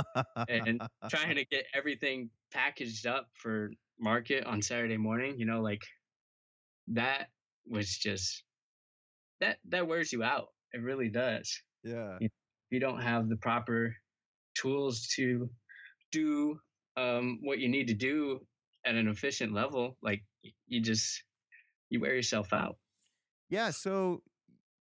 and 0.49 0.81
trying 1.09 1.35
to 1.37 1.45
get 1.47 1.65
everything 1.75 2.31
packaged 2.53 3.07
up 3.07 3.29
for 3.35 3.71
market 3.99 4.45
on 4.45 4.63
Saturday 4.63 4.97
morning. 4.97 5.39
You 5.39 5.47
know, 5.47 5.61
like 5.61 5.83
that 6.89 7.29
was 7.67 7.97
just 7.99 8.43
that 9.41 9.59
that 9.69 9.87
wears 9.87 10.13
you 10.13 10.23
out. 10.23 10.49
It 10.73 10.83
really 10.83 11.09
does. 11.09 11.61
yeah. 11.83 12.19
You- 12.21 12.27
If 12.27 12.71
you 12.71 12.81
don't 12.81 13.01
have 13.03 13.29
the 13.29 13.37
proper 13.37 13.95
tools 14.57 15.07
to 15.17 15.49
do 16.13 16.59
um, 16.97 17.39
what 17.43 17.59
you 17.59 17.69
need 17.69 17.89
to 17.89 17.95
do 17.95 18.41
at 18.87 18.95
an 18.95 19.09
efficient 19.09 19.53
level, 19.53 19.97
like 20.03 20.23
you 20.67 20.81
just 20.81 21.23
you 21.91 22.01
wear 22.01 22.15
yourself 22.15 22.53
out. 22.53 22.77
Yeah, 23.55 23.71
so 23.71 24.21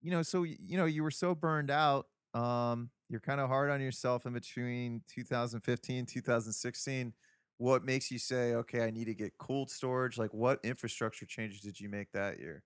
you 0.03 0.11
know, 0.11 0.21
so 0.21 0.43
you 0.43 0.77
know, 0.77 0.85
you 0.85 1.01
were 1.01 1.09
so 1.09 1.33
burned 1.33 1.71
out. 1.71 2.05
Um, 2.35 2.91
you're 3.09 3.19
kind 3.19 3.41
of 3.41 3.49
hard 3.49 3.71
on 3.71 3.81
yourself 3.81 4.27
in 4.27 4.33
between 4.33 5.01
2015, 5.07 6.05
2016. 6.05 7.13
What 7.57 7.83
makes 7.83 8.11
you 8.11 8.19
say, 8.19 8.53
okay, 8.53 8.81
I 8.81 8.91
need 8.91 9.05
to 9.05 9.15
get 9.15 9.33
cold 9.39 9.71
storage? 9.71 10.19
Like, 10.19 10.31
what 10.31 10.59
infrastructure 10.63 11.25
changes 11.25 11.61
did 11.61 11.79
you 11.79 11.89
make 11.89 12.11
that 12.11 12.37
year, 12.37 12.61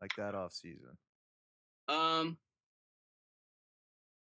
like 0.00 0.12
that 0.16 0.36
off 0.36 0.52
season? 0.52 0.96
Um, 1.88 2.38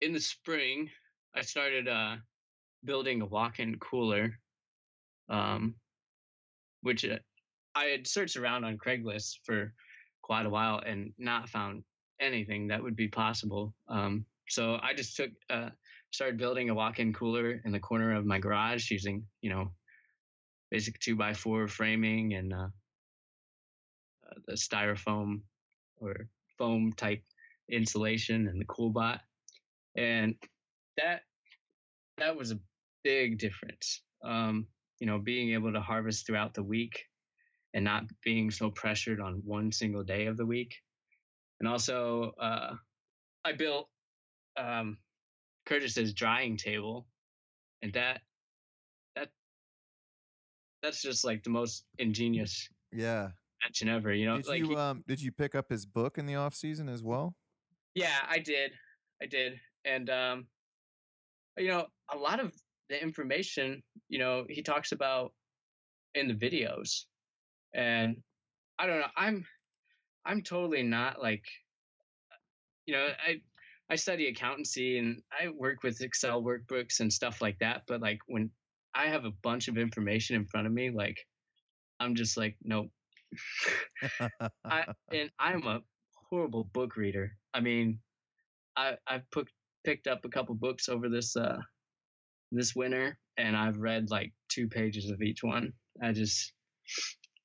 in 0.01 0.13
the 0.13 0.21
spring, 0.21 0.91
I 1.35 1.41
started 1.41 1.87
uh, 1.87 2.17
building 2.85 3.23
a 3.23 3.25
walk-in 3.25 3.79
cooler, 3.79 4.37
um, 5.27 5.73
which 6.83 7.03
uh, 7.03 7.17
I 7.73 7.85
had 7.85 8.05
searched 8.05 8.37
around 8.37 8.63
on 8.63 8.77
Craigslist 8.77 9.39
for 9.43 9.73
quite 10.29 10.45
a 10.45 10.49
while 10.49 10.79
and 10.85 11.11
not 11.17 11.49
found 11.49 11.83
anything 12.21 12.67
that 12.67 12.83
would 12.83 12.95
be 12.95 13.07
possible. 13.07 13.73
Um, 13.87 14.25
so 14.47 14.77
I 14.79 14.93
just 14.93 15.15
took 15.17 15.31
uh, 15.49 15.69
started 16.11 16.37
building 16.37 16.69
a 16.69 16.75
walk-in 16.75 17.13
cooler 17.13 17.59
in 17.65 17.71
the 17.71 17.79
corner 17.79 18.15
of 18.15 18.27
my 18.27 18.37
garage 18.37 18.91
using, 18.91 19.25
you 19.41 19.49
know, 19.49 19.71
basic 20.69 20.99
two 20.99 21.15
by 21.15 21.33
four 21.33 21.67
framing 21.67 22.35
and 22.35 22.53
uh, 22.53 22.67
uh, 24.27 24.39
the 24.45 24.53
styrofoam 24.53 25.41
or 25.97 26.27
foam 26.59 26.93
type 26.93 27.23
insulation 27.67 28.47
and 28.47 28.61
the 28.61 28.65
CoolBot, 28.65 29.19
and 29.95 30.35
that 30.97 31.21
that 32.19 32.37
was 32.37 32.51
a 32.51 32.59
big 33.03 33.39
difference. 33.39 34.03
Um, 34.23 34.67
you 34.99 35.07
know, 35.07 35.17
being 35.17 35.53
able 35.53 35.73
to 35.73 35.81
harvest 35.81 36.27
throughout 36.27 36.53
the 36.53 36.61
week 36.63 37.05
and 37.73 37.85
not 37.85 38.03
being 38.23 38.51
so 38.51 38.71
pressured 38.71 39.19
on 39.21 39.35
one 39.45 39.71
single 39.71 40.03
day 40.03 40.25
of 40.25 40.37
the 40.37 40.45
week. 40.45 40.75
And 41.59 41.67
also, 41.67 42.31
uh, 42.39 42.75
I 43.43 43.51
built 43.53 43.89
um, 44.57 44.97
Curtis's 45.65 46.13
drying 46.13 46.57
table, 46.57 47.07
and 47.81 47.93
that 47.93 48.21
that 49.15 49.29
that's 50.81 51.01
just 51.01 51.25
like 51.25 51.43
the 51.43 51.49
most 51.49 51.85
ingenious 51.97 52.69
Yeah. 52.91 53.31
invention 53.63 53.89
ever. 53.89 54.13
You 54.13 54.25
know, 54.25 54.37
Did 54.37 54.47
like 54.47 54.59
you 54.59 54.69
he- 54.69 54.75
um 54.75 55.03
did 55.07 55.21
you 55.21 55.31
pick 55.31 55.53
up 55.53 55.69
his 55.69 55.85
book 55.85 56.17
in 56.17 56.25
the 56.25 56.35
off 56.35 56.53
season 56.55 56.89
as 56.89 57.03
well? 57.03 57.35
Yeah, 57.93 58.25
I 58.27 58.39
did. 58.39 58.71
I 59.21 59.25
did. 59.25 59.59
And 59.85 60.09
um 60.09 60.47
you 61.57 61.67
know, 61.67 61.87
a 62.09 62.17
lot 62.17 62.39
of 62.39 62.53
the 62.87 63.01
information, 63.01 63.83
you 64.07 64.17
know, 64.17 64.45
he 64.49 64.63
talks 64.63 64.93
about 64.93 65.33
in 66.15 66.27
the 66.27 66.33
videos. 66.33 67.05
And 67.73 68.17
I 68.77 68.87
don't 68.87 68.99
know, 68.99 69.07
I'm 69.15 69.45
I'm 70.25 70.41
totally 70.41 70.83
not 70.83 71.21
like 71.21 71.43
you 72.85 72.95
know, 72.95 73.07
I 73.25 73.41
I 73.89 73.95
study 73.95 74.27
accountancy 74.27 74.99
and 74.99 75.21
I 75.31 75.49
work 75.49 75.83
with 75.83 76.01
Excel 76.01 76.41
workbooks 76.41 76.99
and 76.99 77.11
stuff 77.11 77.41
like 77.41 77.59
that, 77.59 77.83
but 77.87 78.01
like 78.01 78.19
when 78.27 78.51
I 78.93 79.07
have 79.07 79.25
a 79.25 79.33
bunch 79.43 79.67
of 79.67 79.77
information 79.77 80.35
in 80.35 80.45
front 80.45 80.67
of 80.67 80.73
me, 80.73 80.91
like 80.91 81.17
I'm 81.99 82.15
just 82.15 82.37
like, 82.37 82.55
nope. 82.63 82.89
I 84.65 84.85
and 85.13 85.29
I'm 85.39 85.65
a 85.67 85.81
horrible 86.29 86.69
book 86.73 86.95
reader. 86.97 87.31
I 87.53 87.59
mean, 87.59 87.99
I 88.75 88.97
I've 89.07 89.29
put, 89.31 89.49
picked 89.83 90.07
up 90.07 90.25
a 90.25 90.29
couple 90.29 90.55
books 90.55 90.89
over 90.89 91.09
this 91.09 91.35
uh 91.35 91.59
this 92.51 92.75
winter 92.75 93.17
and 93.37 93.55
I've 93.55 93.77
read 93.77 94.09
like 94.09 94.33
two 94.49 94.67
pages 94.67 95.09
of 95.09 95.21
each 95.21 95.43
one. 95.43 95.73
I 96.01 96.11
just 96.11 96.53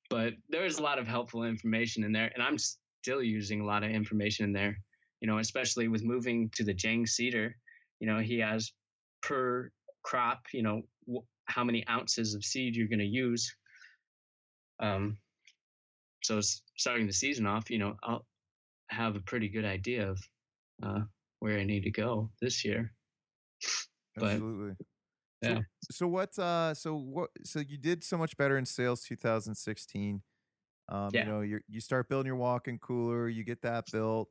but 0.09 0.33
there's 0.49 0.77
a 0.77 0.83
lot 0.83 0.99
of 0.99 1.07
helpful 1.07 1.43
information 1.43 2.03
in 2.03 2.11
there 2.11 2.31
and 2.33 2.43
I'm 2.43 2.57
still 2.57 3.21
using 3.21 3.61
a 3.61 3.65
lot 3.65 3.83
of 3.83 3.91
information 3.91 4.45
in 4.45 4.53
there. 4.53 4.77
You 5.21 5.27
know, 5.27 5.39
especially 5.39 5.87
with 5.87 6.03
moving 6.03 6.49
to 6.55 6.63
the 6.63 6.73
Jang 6.73 7.05
seeder, 7.07 7.55
you 7.99 8.07
know, 8.07 8.19
he 8.19 8.39
has 8.39 8.71
per 9.21 9.71
crop, 10.03 10.41
you 10.53 10.61
know, 10.61 10.81
wh- 11.09 11.25
how 11.45 11.63
many 11.63 11.87
ounces 11.87 12.35
of 12.35 12.43
seed 12.43 12.75
you're 12.75 12.87
going 12.87 12.99
to 12.99 13.05
use. 13.05 13.55
Um 14.79 15.17
so 16.23 16.41
starting 16.75 17.05
the 17.05 17.13
season 17.13 17.45
off, 17.45 17.69
you 17.69 17.77
know, 17.77 17.95
I'll 18.03 18.25
have 18.89 19.15
a 19.15 19.19
pretty 19.19 19.47
good 19.47 19.65
idea 19.65 20.09
of 20.09 20.19
uh, 20.81 21.01
where 21.39 21.59
I 21.59 21.63
need 21.63 21.83
to 21.83 21.91
go 21.91 22.31
this 22.41 22.65
year. 22.65 22.91
But 24.15 24.33
Absolutely. 24.33 24.73
Yeah, 25.45 25.61
So, 25.81 25.91
so 25.91 26.07
what 26.07 26.37
uh 26.39 26.73
so 26.73 26.95
what 26.95 27.31
so 27.43 27.59
you 27.59 27.77
did 27.77 28.03
so 28.03 28.17
much 28.17 28.37
better 28.37 28.57
in 28.57 28.65
sales 28.65 29.03
2016 29.03 30.23
Um, 30.89 31.17
you 31.17 31.25
know, 31.25 31.41
you 31.41 31.61
you 31.67 31.81
start 31.81 32.09
building 32.09 32.27
your 32.27 32.35
walk-in 32.37 32.79
cooler, 32.79 33.27
you 33.29 33.43
get 33.43 33.61
that 33.63 33.91
built. 33.91 34.29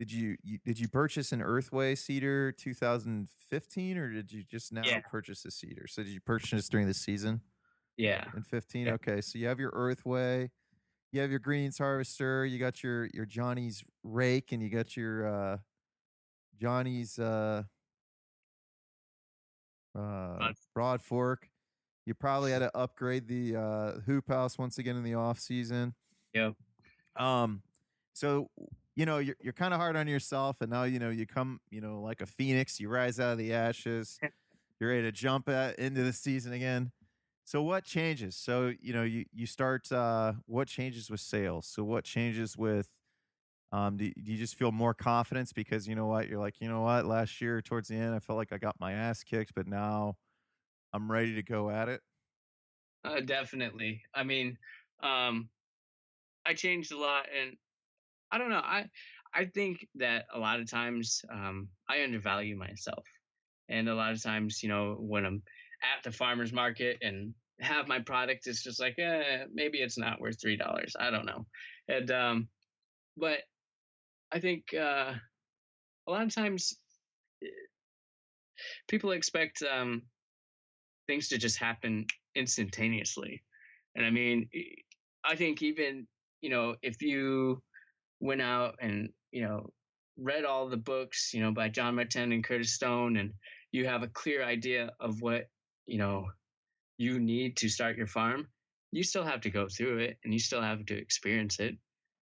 Did 0.00 0.12
you, 0.12 0.36
you 0.44 0.58
did 0.64 0.78
you 0.80 0.88
purchase 0.88 1.32
an 1.32 1.40
Earthway 1.42 1.96
seeder 1.98 2.52
2015 2.52 3.98
or 3.98 4.12
did 4.12 4.32
you 4.32 4.44
just 4.44 4.72
now 4.72 5.00
Yeah. 5.00 5.08
purchase 5.08 5.44
a 5.46 5.50
seeder? 5.52 5.86
So 5.88 6.02
did 6.04 6.12
you 6.12 6.20
purchase 6.20 6.68
during 6.68 6.86
the 6.88 6.94
season 6.94 7.42
Yeah. 7.96 8.32
in 8.34 8.42
15? 8.44 8.88
Yeah. 8.88 8.92
Okay, 8.92 9.20
so 9.22 9.38
you 9.38 9.46
have 9.48 9.60
your 9.60 9.72
Earthway, 9.72 10.50
you 11.12 11.20
have 11.22 11.30
your 11.30 11.40
greens 11.40 11.78
harvester, 11.78 12.46
you 12.46 12.58
got 12.58 12.82
your 12.82 13.06
your 13.14 13.26
Johnny's 13.26 13.84
rake, 14.04 14.52
and 14.52 14.62
you 14.62 14.70
got 14.70 14.96
your 14.96 15.26
uh 15.28 15.58
Johnny's 16.56 17.18
uh 17.18 17.64
uh 19.98 20.52
Broad- 20.74 21.00
fork. 21.00 21.48
You 22.06 22.14
probably 22.14 22.52
had 22.52 22.60
to 22.60 22.74
upgrade 22.76 23.28
the 23.28 23.56
uh 23.56 24.00
hoop 24.06 24.28
house 24.28 24.56
once 24.58 24.78
again 24.78 24.96
in 24.96 25.02
the 25.02 25.14
off 25.14 25.38
season. 25.38 25.94
Yep. 26.34 26.54
Um, 27.16 27.62
so 28.14 28.50
you 28.96 29.06
know 29.06 29.18
you're 29.18 29.36
you're 29.40 29.52
kind 29.52 29.74
of 29.74 29.80
hard 29.80 29.96
on 29.96 30.08
yourself, 30.08 30.60
and 30.60 30.70
now 30.70 30.84
you 30.84 30.98
know 30.98 31.10
you 31.10 31.26
come, 31.26 31.60
you 31.70 31.80
know, 31.80 32.00
like 32.00 32.20
a 32.20 32.26
phoenix, 32.26 32.80
you 32.80 32.88
rise 32.88 33.20
out 33.20 33.32
of 33.32 33.38
the 33.38 33.52
ashes. 33.52 34.18
You're 34.80 34.90
ready 34.90 35.02
to 35.02 35.10
jump 35.10 35.48
at, 35.48 35.76
into 35.76 36.04
the 36.04 36.12
season 36.12 36.52
again. 36.52 36.92
So 37.44 37.62
what 37.62 37.82
changes? 37.82 38.36
So 38.36 38.72
you 38.80 38.92
know 38.92 39.02
you 39.02 39.24
you 39.32 39.46
start. 39.46 39.90
Uh, 39.90 40.34
what 40.46 40.68
changes 40.68 41.10
with 41.10 41.20
sales? 41.20 41.66
So 41.66 41.82
what 41.82 42.04
changes 42.04 42.56
with? 42.56 42.88
Um, 43.70 43.96
do, 43.96 44.10
do 44.10 44.32
you 44.32 44.38
just 44.38 44.54
feel 44.54 44.72
more 44.72 44.94
confidence 44.94 45.52
because 45.52 45.86
you 45.86 45.94
know 45.94 46.06
what 46.06 46.28
you're 46.28 46.38
like? 46.38 46.60
You 46.60 46.68
know 46.68 46.80
what? 46.80 47.04
Last 47.04 47.40
year 47.40 47.60
towards 47.60 47.88
the 47.88 47.96
end, 47.96 48.14
I 48.14 48.18
felt 48.18 48.38
like 48.38 48.52
I 48.52 48.58
got 48.58 48.80
my 48.80 48.92
ass 48.92 49.22
kicked, 49.22 49.54
but 49.54 49.66
now 49.66 50.16
I'm 50.92 51.10
ready 51.10 51.34
to 51.34 51.42
go 51.42 51.68
at 51.70 51.88
it. 51.88 52.00
Uh, 53.04 53.20
definitely. 53.20 54.02
I 54.14 54.24
mean, 54.24 54.56
um, 55.02 55.48
I 56.46 56.54
changed 56.54 56.92
a 56.92 56.98
lot, 56.98 57.26
and 57.38 57.56
I 58.32 58.38
don't 58.38 58.50
know. 58.50 58.62
I 58.64 58.86
I 59.34 59.44
think 59.44 59.86
that 59.96 60.24
a 60.32 60.38
lot 60.38 60.60
of 60.60 60.70
times 60.70 61.22
um, 61.30 61.68
I 61.88 62.02
undervalue 62.02 62.56
myself, 62.56 63.04
and 63.68 63.88
a 63.88 63.94
lot 63.94 64.12
of 64.12 64.22
times, 64.22 64.62
you 64.62 64.70
know, 64.70 64.96
when 64.98 65.26
I'm 65.26 65.42
at 65.82 66.02
the 66.02 66.10
farmers 66.10 66.52
market 66.52 66.98
and 67.02 67.34
have 67.60 67.86
my 67.86 67.98
product, 67.98 68.46
it's 68.46 68.62
just 68.62 68.80
like, 68.80 68.98
eh, 68.98 69.44
maybe 69.52 69.78
it's 69.78 69.98
not 69.98 70.20
worth 70.20 70.40
three 70.40 70.56
dollars. 70.56 70.96
I 70.98 71.10
don't 71.10 71.26
know, 71.26 71.46
and 71.88 72.10
um, 72.10 72.48
but 73.16 73.40
I 74.32 74.40
think 74.40 74.74
uh, 74.74 75.14
a 76.06 76.10
lot 76.10 76.22
of 76.22 76.34
times 76.34 76.74
eh, 77.42 77.48
people 78.88 79.12
expect 79.12 79.62
um, 79.62 80.02
things 81.06 81.28
to 81.28 81.38
just 81.38 81.58
happen 81.58 82.06
instantaneously. 82.34 83.42
And 83.94 84.04
I 84.06 84.10
mean, 84.10 84.48
I 85.24 85.34
think 85.34 85.62
even, 85.62 86.06
you 86.40 86.50
know, 86.50 86.76
if 86.82 87.02
you 87.02 87.62
went 88.20 88.42
out 88.42 88.76
and, 88.80 89.10
you 89.32 89.42
know, 89.42 89.70
read 90.16 90.44
all 90.44 90.68
the 90.68 90.76
books, 90.76 91.32
you 91.32 91.40
know, 91.42 91.52
by 91.52 91.68
Jean-Martin 91.68 92.32
and 92.32 92.44
Curtis 92.44 92.74
Stone, 92.74 93.16
and 93.16 93.32
you 93.72 93.86
have 93.86 94.02
a 94.02 94.08
clear 94.08 94.44
idea 94.44 94.90
of 95.00 95.20
what, 95.20 95.44
you 95.86 95.98
know, 95.98 96.26
you 96.98 97.20
need 97.20 97.56
to 97.58 97.68
start 97.68 97.96
your 97.96 98.06
farm, 98.06 98.48
you 98.92 99.02
still 99.02 99.24
have 99.24 99.40
to 99.42 99.50
go 99.50 99.68
through 99.68 99.98
it 99.98 100.18
and 100.24 100.32
you 100.32 100.38
still 100.38 100.62
have 100.62 100.84
to 100.86 100.96
experience 100.96 101.60
it. 101.60 101.76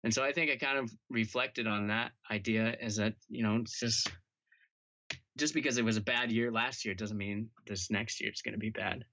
And 0.03 0.13
so 0.13 0.23
I 0.23 0.33
think 0.33 0.51
I 0.51 0.57
kind 0.57 0.77
of 0.77 0.91
reflected 1.09 1.65
on 1.65 1.87
that 1.87 2.11
idea 2.29 2.75
is 2.81 2.97
that, 2.97 3.13
you 3.29 3.43
know, 3.43 3.57
it's 3.57 3.79
just 3.79 4.11
just 5.37 5.53
because 5.53 5.77
it 5.77 5.85
was 5.85 5.97
a 5.97 6.01
bad 6.01 6.31
year 6.31 6.51
last 6.51 6.85
year 6.85 6.93
doesn't 6.93 7.17
mean 7.17 7.49
this 7.65 7.89
next 7.89 8.21
year 8.21 8.29
it's 8.29 8.41
going 8.41 8.53
to 8.53 8.59
be 8.59 8.69
bad. 8.69 9.03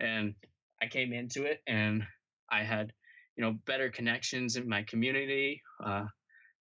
And 0.00 0.34
I 0.82 0.86
came 0.86 1.12
into 1.12 1.44
it 1.44 1.60
and 1.66 2.02
I 2.50 2.62
had, 2.62 2.92
you 3.36 3.44
know, 3.44 3.52
better 3.66 3.90
connections 3.90 4.56
in 4.56 4.68
my 4.68 4.82
community. 4.82 5.62
Uh, 5.84 6.04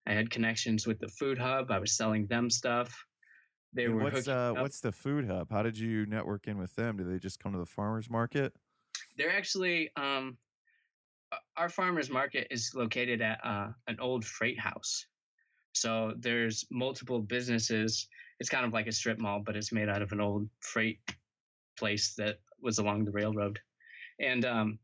I 0.06 0.12
had 0.12 0.30
connections 0.30 0.86
with 0.86 1.00
the 1.00 1.08
food 1.08 1.38
hub. 1.38 1.72
I 1.72 1.80
was 1.80 1.96
selling 1.96 2.28
them 2.28 2.50
stuff. 2.50 2.94
They 3.74 3.86
And 3.86 3.96
were 3.96 4.04
what's 4.04 4.28
uh 4.28 4.54
what's 4.58 4.82
the 4.82 4.92
food 4.92 5.26
hub? 5.28 5.50
How 5.50 5.64
did 5.64 5.78
you 5.78 6.06
network 6.06 6.48
in 6.48 6.58
with 6.58 6.76
them? 6.76 6.98
Do 6.98 7.04
they 7.04 7.18
just 7.18 7.40
come 7.40 7.54
to 7.54 7.60
the 7.60 7.66
farmers 7.66 8.10
market? 8.10 8.54
They're 9.18 9.36
actually 9.36 9.90
um, 9.96 10.38
our 11.58 11.70
farmers 11.70 12.10
market 12.10 12.48
is 12.52 12.72
located 12.76 13.22
at 13.22 13.40
uh, 13.44 13.70
an 13.88 13.98
old 14.00 14.26
freight 14.26 14.60
house. 14.60 15.06
So 15.74 16.14
there's 16.20 16.66
multiple 16.72 17.20
businesses. 17.20 18.08
It's 18.40 18.50
kind 18.50 18.66
of 18.66 18.74
like 18.74 18.88
a 18.88 18.92
strip 18.92 19.20
mall, 19.20 19.42
but 19.46 19.56
it's 19.56 19.72
made 19.72 19.90
out 19.90 20.02
of 20.02 20.12
an 20.12 20.22
old 20.22 20.48
freight 20.60 21.00
place 21.78 22.14
that 22.16 22.40
was 22.62 22.78
along 22.78 23.06
the 23.06 23.12
railroad. 23.12 23.60
And 24.20 24.46
um, 24.46 24.80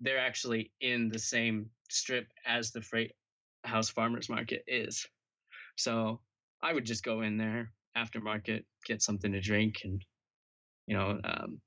they're 0.00 0.18
actually 0.18 0.72
in 0.80 1.08
the 1.08 1.18
same 1.18 1.70
strip 1.88 2.26
as 2.46 2.70
the 2.70 2.82
freight 2.82 3.12
house 3.64 3.88
farmers 3.88 4.28
market 4.28 4.64
is. 4.66 5.06
So 5.76 6.20
I 6.62 6.72
would 6.72 6.84
just 6.84 7.04
go 7.04 7.22
in 7.22 7.36
there 7.36 7.72
after 7.94 8.20
market, 8.20 8.64
get 8.84 9.02
something 9.02 9.32
to 9.32 9.40
drink, 9.40 9.82
and 9.84 10.04
you 10.86 10.96
know, 10.96 11.20
um, 11.24 11.60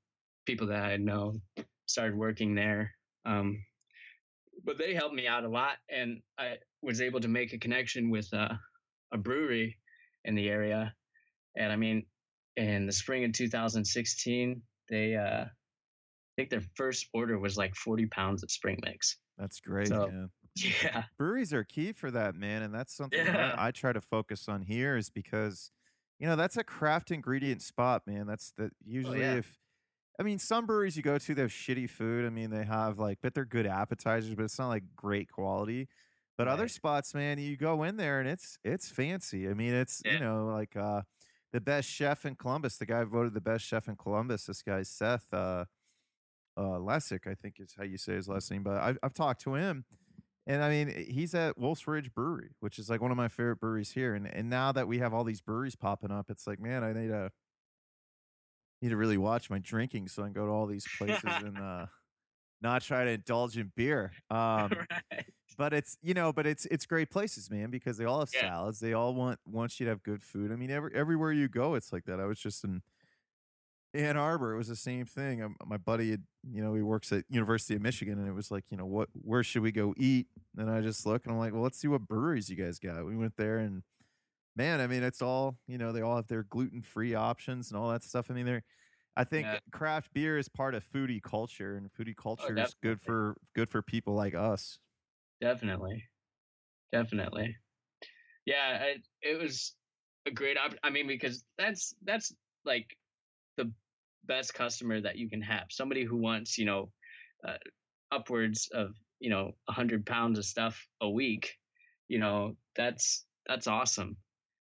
people 0.44 0.66
that 0.68 0.84
I 0.84 0.96
know 0.96 1.40
started 1.86 2.16
working 2.16 2.54
there. 2.54 2.92
Um, 3.24 3.64
but 4.66 4.76
they 4.76 4.92
helped 4.92 5.14
me 5.14 5.26
out 5.28 5.44
a 5.44 5.48
lot, 5.48 5.76
and 5.88 6.20
I 6.36 6.56
was 6.82 7.00
able 7.00 7.20
to 7.20 7.28
make 7.28 7.52
a 7.52 7.58
connection 7.58 8.10
with 8.10 8.28
uh, 8.34 8.52
a 9.12 9.16
brewery 9.16 9.78
in 10.24 10.34
the 10.34 10.48
area. 10.48 10.92
And 11.56 11.72
I 11.72 11.76
mean, 11.76 12.04
in 12.56 12.84
the 12.86 12.92
spring 12.92 13.24
of 13.24 13.32
2016, 13.32 14.60
they 14.90 15.14
uh, 15.14 15.44
I 15.44 15.48
think 16.36 16.50
their 16.50 16.62
first 16.74 17.06
order 17.14 17.38
was 17.38 17.56
like 17.56 17.74
40 17.76 18.06
pounds 18.06 18.42
of 18.42 18.50
spring 18.50 18.78
mix. 18.84 19.16
That's 19.38 19.60
great, 19.60 19.88
So, 19.88 20.08
man. 20.08 20.30
Yeah, 20.82 21.02
breweries 21.18 21.52
are 21.52 21.64
key 21.64 21.92
for 21.92 22.10
that 22.10 22.34
man 22.34 22.62
and 22.62 22.74
that's 22.74 22.96
something 22.96 23.18
Yeah. 23.18 23.54
I, 23.58 23.66
I 23.66 23.70
try 23.72 23.92
to 23.92 24.00
focus 24.00 24.48
on 24.48 24.62
here 24.62 24.96
is 24.96 25.10
because 25.10 25.70
you 26.18 26.26
know 26.26 26.34
that's 26.34 26.56
a 26.56 26.64
craft 26.64 27.10
ingredient 27.10 27.60
spot 27.60 28.06
man 28.06 28.26
that's 28.26 28.54
the 28.56 28.70
usually 28.82 29.20
yeah. 29.20 29.34
if 29.34 29.58
i 30.18 30.22
mean 30.22 30.38
some 30.38 30.66
breweries 30.66 30.96
you 30.96 31.02
go 31.02 31.18
to 31.18 31.34
they 31.34 31.42
have 31.42 31.50
shitty 31.50 31.88
food 31.88 32.26
i 32.26 32.30
mean 32.30 32.50
they 32.50 32.64
have 32.64 32.98
like 32.98 33.18
but 33.22 33.34
they're 33.34 33.44
good 33.44 33.66
appetizers 33.66 34.34
but 34.34 34.44
it's 34.44 34.58
not 34.58 34.68
like 34.68 34.84
great 34.94 35.30
quality. 35.30 35.88
But 36.38 36.48
other 36.48 36.68
spots 36.68 37.14
man 37.14 37.38
you 37.38 37.56
go 37.56 37.82
in 37.82 37.96
there 37.96 38.20
and 38.20 38.28
it's 38.28 38.58
it's 38.62 38.90
fancy. 38.90 39.48
I 39.48 39.54
mean 39.54 39.72
it's 39.72 40.02
you 40.04 40.18
know 40.18 40.46
like 40.46 40.76
uh 40.76 41.02
the 41.52 41.60
best 41.62 41.88
chef 41.88 42.26
in 42.26 42.34
columbus 42.34 42.76
the 42.76 42.84
guy 42.84 43.04
voted 43.04 43.32
the 43.32 43.40
best 43.40 43.64
chef 43.64 43.88
in 43.88 43.96
columbus 43.96 44.44
this 44.44 44.62
guy 44.62 44.82
seth 44.82 45.32
uh 45.32 45.64
uh 46.58 46.78
lessick 46.78 47.26
i 47.26 47.34
think 47.34 47.54
is 47.58 47.74
how 47.78 47.84
you 47.84 47.96
say 47.96 48.14
his 48.14 48.28
last 48.28 48.50
name 48.50 48.62
but 48.62 48.76
i've, 48.82 48.98
I've 49.02 49.14
talked 49.14 49.40
to 49.42 49.54
him 49.54 49.86
and 50.46 50.62
I 50.62 50.70
mean, 50.70 51.06
he's 51.08 51.34
at 51.34 51.58
Wolf's 51.58 51.88
Ridge 51.88 52.14
Brewery, 52.14 52.50
which 52.60 52.78
is 52.78 52.88
like 52.88 53.00
one 53.00 53.10
of 53.10 53.16
my 53.16 53.26
favorite 53.26 53.58
breweries 53.58 53.92
here. 53.92 54.14
And 54.14 54.26
and 54.26 54.48
now 54.48 54.70
that 54.72 54.86
we 54.86 54.98
have 54.98 55.12
all 55.12 55.24
these 55.24 55.40
breweries 55.40 55.74
popping 55.74 56.12
up, 56.12 56.30
it's 56.30 56.46
like, 56.46 56.60
man, 56.60 56.84
I 56.84 56.92
need 56.92 57.08
to 57.08 57.32
need 58.82 58.90
to 58.90 58.96
really 58.96 59.18
watch 59.18 59.50
my 59.50 59.58
drinking 59.58 60.08
so 60.08 60.22
I 60.22 60.26
can 60.26 60.32
go 60.34 60.46
to 60.46 60.52
all 60.52 60.66
these 60.66 60.86
places 60.98 61.22
and 61.24 61.58
uh 61.62 61.86
not 62.62 62.82
try 62.82 63.04
to 63.04 63.10
indulge 63.10 63.56
in 63.58 63.72
beer. 63.76 64.12
Um 64.30 64.70
right. 65.12 65.26
but 65.58 65.72
it's 65.72 65.96
you 66.02 66.14
know, 66.14 66.32
but 66.32 66.46
it's 66.46 66.66
it's 66.66 66.86
great 66.86 67.10
places, 67.10 67.50
man, 67.50 67.70
because 67.70 67.96
they 67.96 68.04
all 68.04 68.20
have 68.20 68.30
Yeah. 68.34 68.40
salads. 68.42 68.80
They 68.80 68.92
all 68.92 69.14
want 69.14 69.38
want 69.46 69.78
you 69.80 69.86
to 69.86 69.90
have 69.90 70.02
good 70.02 70.22
food. 70.22 70.52
I 70.52 70.56
mean, 70.56 70.70
every 70.70 70.92
everywhere 70.94 71.32
you 71.32 71.48
go, 71.48 71.74
it's 71.74 71.92
like 71.92 72.04
that. 72.04 72.20
I 72.20 72.24
was 72.26 72.38
just 72.38 72.64
in 72.64 72.82
Ann 73.94 74.16
Arbor, 74.18 74.52
it 74.52 74.58
was 74.58 74.68
the 74.68 74.76
same 74.76 75.06
thing. 75.06 75.42
Um, 75.42 75.56
my 75.64 75.78
buddy, 75.78 76.10
had, 76.10 76.24
you 76.52 76.62
know, 76.62 76.74
he 76.74 76.82
works 76.82 77.12
at 77.12 77.24
University 77.30 77.74
of 77.76 77.80
Michigan, 77.82 78.18
and 78.18 78.28
it 78.28 78.32
was 78.34 78.50
like, 78.50 78.64
you 78.70 78.76
know, 78.76 78.84
what, 78.84 79.08
where 79.14 79.42
should 79.42 79.62
we 79.62 79.72
go 79.72 79.94
eat? 79.96 80.26
And 80.58 80.70
I 80.70 80.82
just 80.82 81.06
look, 81.06 81.24
and 81.24 81.32
I'm 81.32 81.38
like, 81.38 81.54
well, 81.54 81.62
let's 81.62 81.78
see 81.78 81.88
what 81.88 82.02
breweries 82.06 82.50
you 82.50 82.56
guys 82.56 82.78
got. 82.78 83.06
We 83.06 83.16
went 83.16 83.36
there, 83.36 83.56
and 83.58 83.82
man, 84.56 84.80
I 84.80 84.86
mean, 84.86 85.02
it's 85.02 85.22
all, 85.22 85.60
you 85.66 85.78
know, 85.78 85.92
they 85.92 86.02
all 86.02 86.16
have 86.16 86.28
their 86.28 86.42
gluten 86.44 86.82
free 86.82 87.14
options 87.14 87.70
and 87.70 87.78
all 87.78 87.90
that 87.90 88.02
stuff. 88.02 88.30
I 88.30 88.34
mean, 88.34 88.46
they're, 88.46 88.64
I 89.16 89.24
think 89.24 89.46
Yeah. 89.46 89.60
craft 89.72 90.12
beer 90.12 90.38
is 90.38 90.48
part 90.48 90.74
of 90.74 90.84
foodie 90.84 91.22
culture, 91.22 91.76
and 91.76 91.90
foodie 91.92 92.16
culture 92.16 92.58
is 92.58 92.74
good 92.74 93.00
for 93.00 93.36
good 93.54 93.68
for 93.70 93.82
people 93.82 94.14
like 94.14 94.34
us. 94.34 94.78
Definitely. 95.40 96.04
Definitely. 96.92 97.56
Yeah, 98.46 98.78
I, 98.82 99.02
it 99.22 99.40
was 99.40 99.76
a 100.26 100.32
great 100.32 100.58
op- 100.58 100.76
I 100.84 100.90
mean 100.90 101.06
because 101.06 101.44
that's 101.58 101.94
that's 102.02 102.34
like 102.64 102.98
the 103.56 103.72
best 104.24 104.54
customer 104.54 105.00
that 105.02 105.18
you 105.18 105.30
can 105.30 105.42
have. 105.42 105.68
Somebody 105.70 106.04
who 106.04 106.18
wants, 106.18 106.58
you 106.58 106.66
know, 106.66 106.92
uh, 107.46 107.58
upwards 108.12 108.68
of, 108.72 108.96
you 109.20 109.30
know, 109.30 109.52
100 109.66 110.06
pounds 110.06 110.38
of 110.38 110.46
stuff 110.46 110.88
a 111.00 111.10
week, 111.10 111.58
you 112.08 112.18
know, 112.18 112.56
that's 112.76 113.26
that's 113.46 113.66
awesome. 113.66 114.18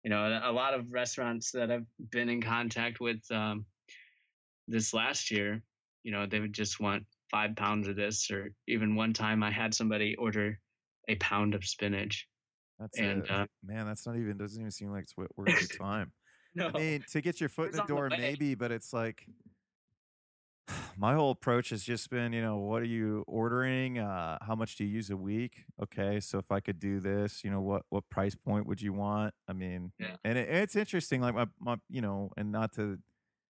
You 0.07 0.11
know, 0.11 0.39
a 0.41 0.53
lot 0.53 0.73
of 0.73 0.93
restaurants 0.93 1.51
that 1.51 1.69
I've 1.69 1.85
been 1.99 2.29
in 2.29 2.41
contact 2.41 3.01
with 3.01 3.29
um 3.29 3.65
this 4.65 4.93
last 4.93 5.31
year, 5.31 5.65
you 6.03 6.13
know, 6.13 6.25
they 6.25 6.39
would 6.39 6.53
just 6.53 6.79
want 6.79 7.07
5 7.29 7.57
pounds 7.57 7.89
of 7.89 7.97
this 7.97 8.31
or 8.31 8.55
even 8.69 8.95
one 8.95 9.11
time 9.11 9.43
I 9.43 9.51
had 9.51 9.73
somebody 9.73 10.15
order 10.15 10.61
a 11.09 11.17
pound 11.17 11.55
of 11.55 11.65
spinach. 11.65 12.25
That's 12.79 12.97
And, 12.97 13.21
it. 13.21 13.29
uh, 13.29 13.47
man, 13.61 13.85
that's 13.85 14.07
not 14.07 14.15
even 14.15 14.37
doesn't 14.37 14.61
even 14.61 14.71
seem 14.71 14.91
like 14.91 15.03
it's 15.03 15.17
wo- 15.17 15.27
worth 15.35 15.59
the 15.59 15.67
time. 15.77 16.13
No, 16.55 16.71
I 16.73 16.79
mean, 16.79 17.03
to 17.09 17.19
get 17.19 17.41
your 17.41 17.49
foot 17.49 17.71
in 17.71 17.81
the 17.81 17.85
door, 17.85 18.09
maybe, 18.09 18.55
but 18.55 18.71
it's 18.71 18.93
like 18.93 19.27
My 20.97 21.13
whole 21.13 21.31
approach 21.31 21.69
has 21.69 21.83
just 21.83 22.09
been, 22.09 22.33
you 22.33 22.41
know, 22.41 22.57
what 22.57 22.81
are 22.81 22.85
you 22.85 23.23
ordering? 23.27 23.99
Uh, 23.99 24.37
how 24.41 24.55
much 24.55 24.75
do 24.75 24.83
you 24.83 24.89
use 24.89 25.09
a 25.09 25.17
week? 25.17 25.65
Okay, 25.81 26.19
so 26.19 26.39
if 26.39 26.51
I 26.51 26.59
could 26.59 26.79
do 26.79 26.99
this, 26.99 27.43
you 27.43 27.51
know, 27.51 27.61
what 27.61 27.83
what 27.89 28.09
price 28.09 28.35
point 28.35 28.67
would 28.67 28.81
you 28.81 28.93
want? 28.93 29.33
I 29.47 29.53
mean, 29.53 29.91
Yeah. 29.99 30.15
and 30.23 30.37
it, 30.37 30.49
it's 30.49 30.75
interesting, 30.75 31.21
like 31.21 31.35
my 31.35 31.47
my, 31.59 31.77
you 31.89 32.01
know, 32.01 32.31
and 32.37 32.51
not 32.51 32.73
to, 32.73 32.99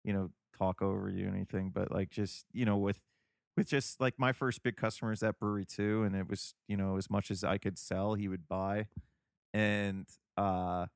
you 0.04 0.12
know, 0.12 0.30
talk 0.58 0.82
over 0.82 1.10
you 1.10 1.26
or 1.28 1.30
anything, 1.30 1.70
but 1.70 1.92
like 1.92 2.10
just 2.10 2.46
you 2.52 2.64
know, 2.66 2.78
with 2.78 3.02
with 3.56 3.68
just 3.68 4.00
like 4.00 4.14
my 4.18 4.32
first 4.32 4.62
big 4.62 4.76
customer 4.76 5.12
is 5.12 5.20
that 5.20 5.38
brewery 5.38 5.66
too, 5.66 6.04
and 6.04 6.16
it 6.16 6.28
was 6.28 6.54
you 6.68 6.76
know 6.76 6.96
as 6.98 7.10
much 7.10 7.30
as 7.30 7.44
I 7.44 7.58
could 7.58 7.78
sell, 7.78 8.14
he 8.14 8.28
would 8.28 8.48
buy, 8.48 8.88
and 9.54 10.06
uh 10.36 10.86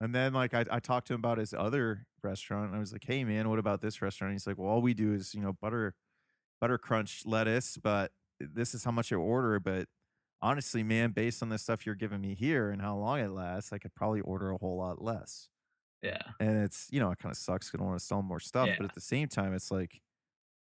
and 0.00 0.14
then 0.14 0.32
like 0.32 0.54
I, 0.54 0.64
I 0.70 0.80
talked 0.80 1.08
to 1.08 1.14
him 1.14 1.20
about 1.20 1.38
his 1.38 1.54
other 1.54 2.06
restaurant 2.22 2.66
and 2.66 2.76
I 2.76 2.78
was 2.78 2.92
like, 2.92 3.04
Hey 3.04 3.24
man, 3.24 3.48
what 3.48 3.58
about 3.58 3.80
this 3.80 4.02
restaurant? 4.02 4.30
And 4.30 4.34
he's 4.34 4.46
like, 4.46 4.58
Well, 4.58 4.68
all 4.68 4.82
we 4.82 4.94
do 4.94 5.12
is, 5.12 5.34
you 5.34 5.40
know, 5.40 5.52
butter 5.52 5.94
butter 6.60 6.78
crunch 6.78 7.22
lettuce, 7.24 7.76
but 7.76 8.12
this 8.40 8.74
is 8.74 8.84
how 8.84 8.90
much 8.90 9.12
I 9.12 9.16
order. 9.16 9.60
But 9.60 9.86
honestly, 10.42 10.82
man, 10.82 11.10
based 11.10 11.42
on 11.42 11.48
the 11.48 11.58
stuff 11.58 11.86
you're 11.86 11.94
giving 11.94 12.20
me 12.20 12.34
here 12.34 12.70
and 12.70 12.80
how 12.82 12.96
long 12.96 13.20
it 13.20 13.30
lasts, 13.30 13.72
I 13.72 13.78
could 13.78 13.94
probably 13.94 14.20
order 14.20 14.50
a 14.50 14.58
whole 14.58 14.76
lot 14.78 15.02
less. 15.02 15.48
Yeah. 16.02 16.22
And 16.40 16.62
it's, 16.64 16.88
you 16.90 17.00
know, 17.00 17.10
it 17.10 17.18
kind 17.18 17.32
of 17.32 17.36
sucks 17.36 17.70
because 17.70 17.80
I 17.80 17.84
want 17.84 17.98
to 17.98 18.04
sell 18.04 18.22
more 18.22 18.40
stuff. 18.40 18.68
Yeah. 18.68 18.74
But 18.78 18.84
at 18.86 18.94
the 18.94 19.00
same 19.00 19.28
time, 19.28 19.52
it's 19.52 19.70
like, 19.70 20.00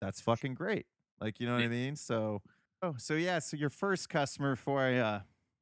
that's 0.01 0.20
fucking 0.20 0.55
great. 0.55 0.86
Like, 1.20 1.40
you 1.40 1.47
know 1.47 1.55
what 1.55 1.62
I 1.62 1.68
mean? 1.68 1.97
So, 1.97 2.42
oh, 2.82 2.94
so 2.99 3.14
yeah. 3.14 3.38
So 3.38 3.57
your 3.57 3.70
first 3.70 4.09
customer, 4.09 4.55
before 4.55 4.82
I 4.82 4.97
uh, 4.97 5.20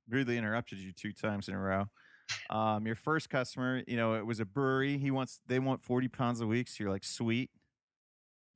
rudely 0.08 0.36
interrupted 0.36 0.78
you 0.78 0.92
two 0.92 1.12
times 1.12 1.48
in 1.48 1.54
a 1.54 1.58
row, 1.58 1.86
um, 2.50 2.86
your 2.86 2.94
first 2.96 3.30
customer, 3.30 3.82
you 3.86 3.96
know, 3.96 4.14
it 4.14 4.24
was 4.26 4.40
a 4.40 4.44
brewery. 4.44 4.98
He 4.98 5.10
wants, 5.10 5.40
they 5.46 5.58
want 5.58 5.82
40 5.82 6.08
pounds 6.08 6.40
a 6.40 6.46
week. 6.46 6.68
So 6.68 6.84
you're 6.84 6.90
like, 6.92 7.04
sweet. 7.04 7.50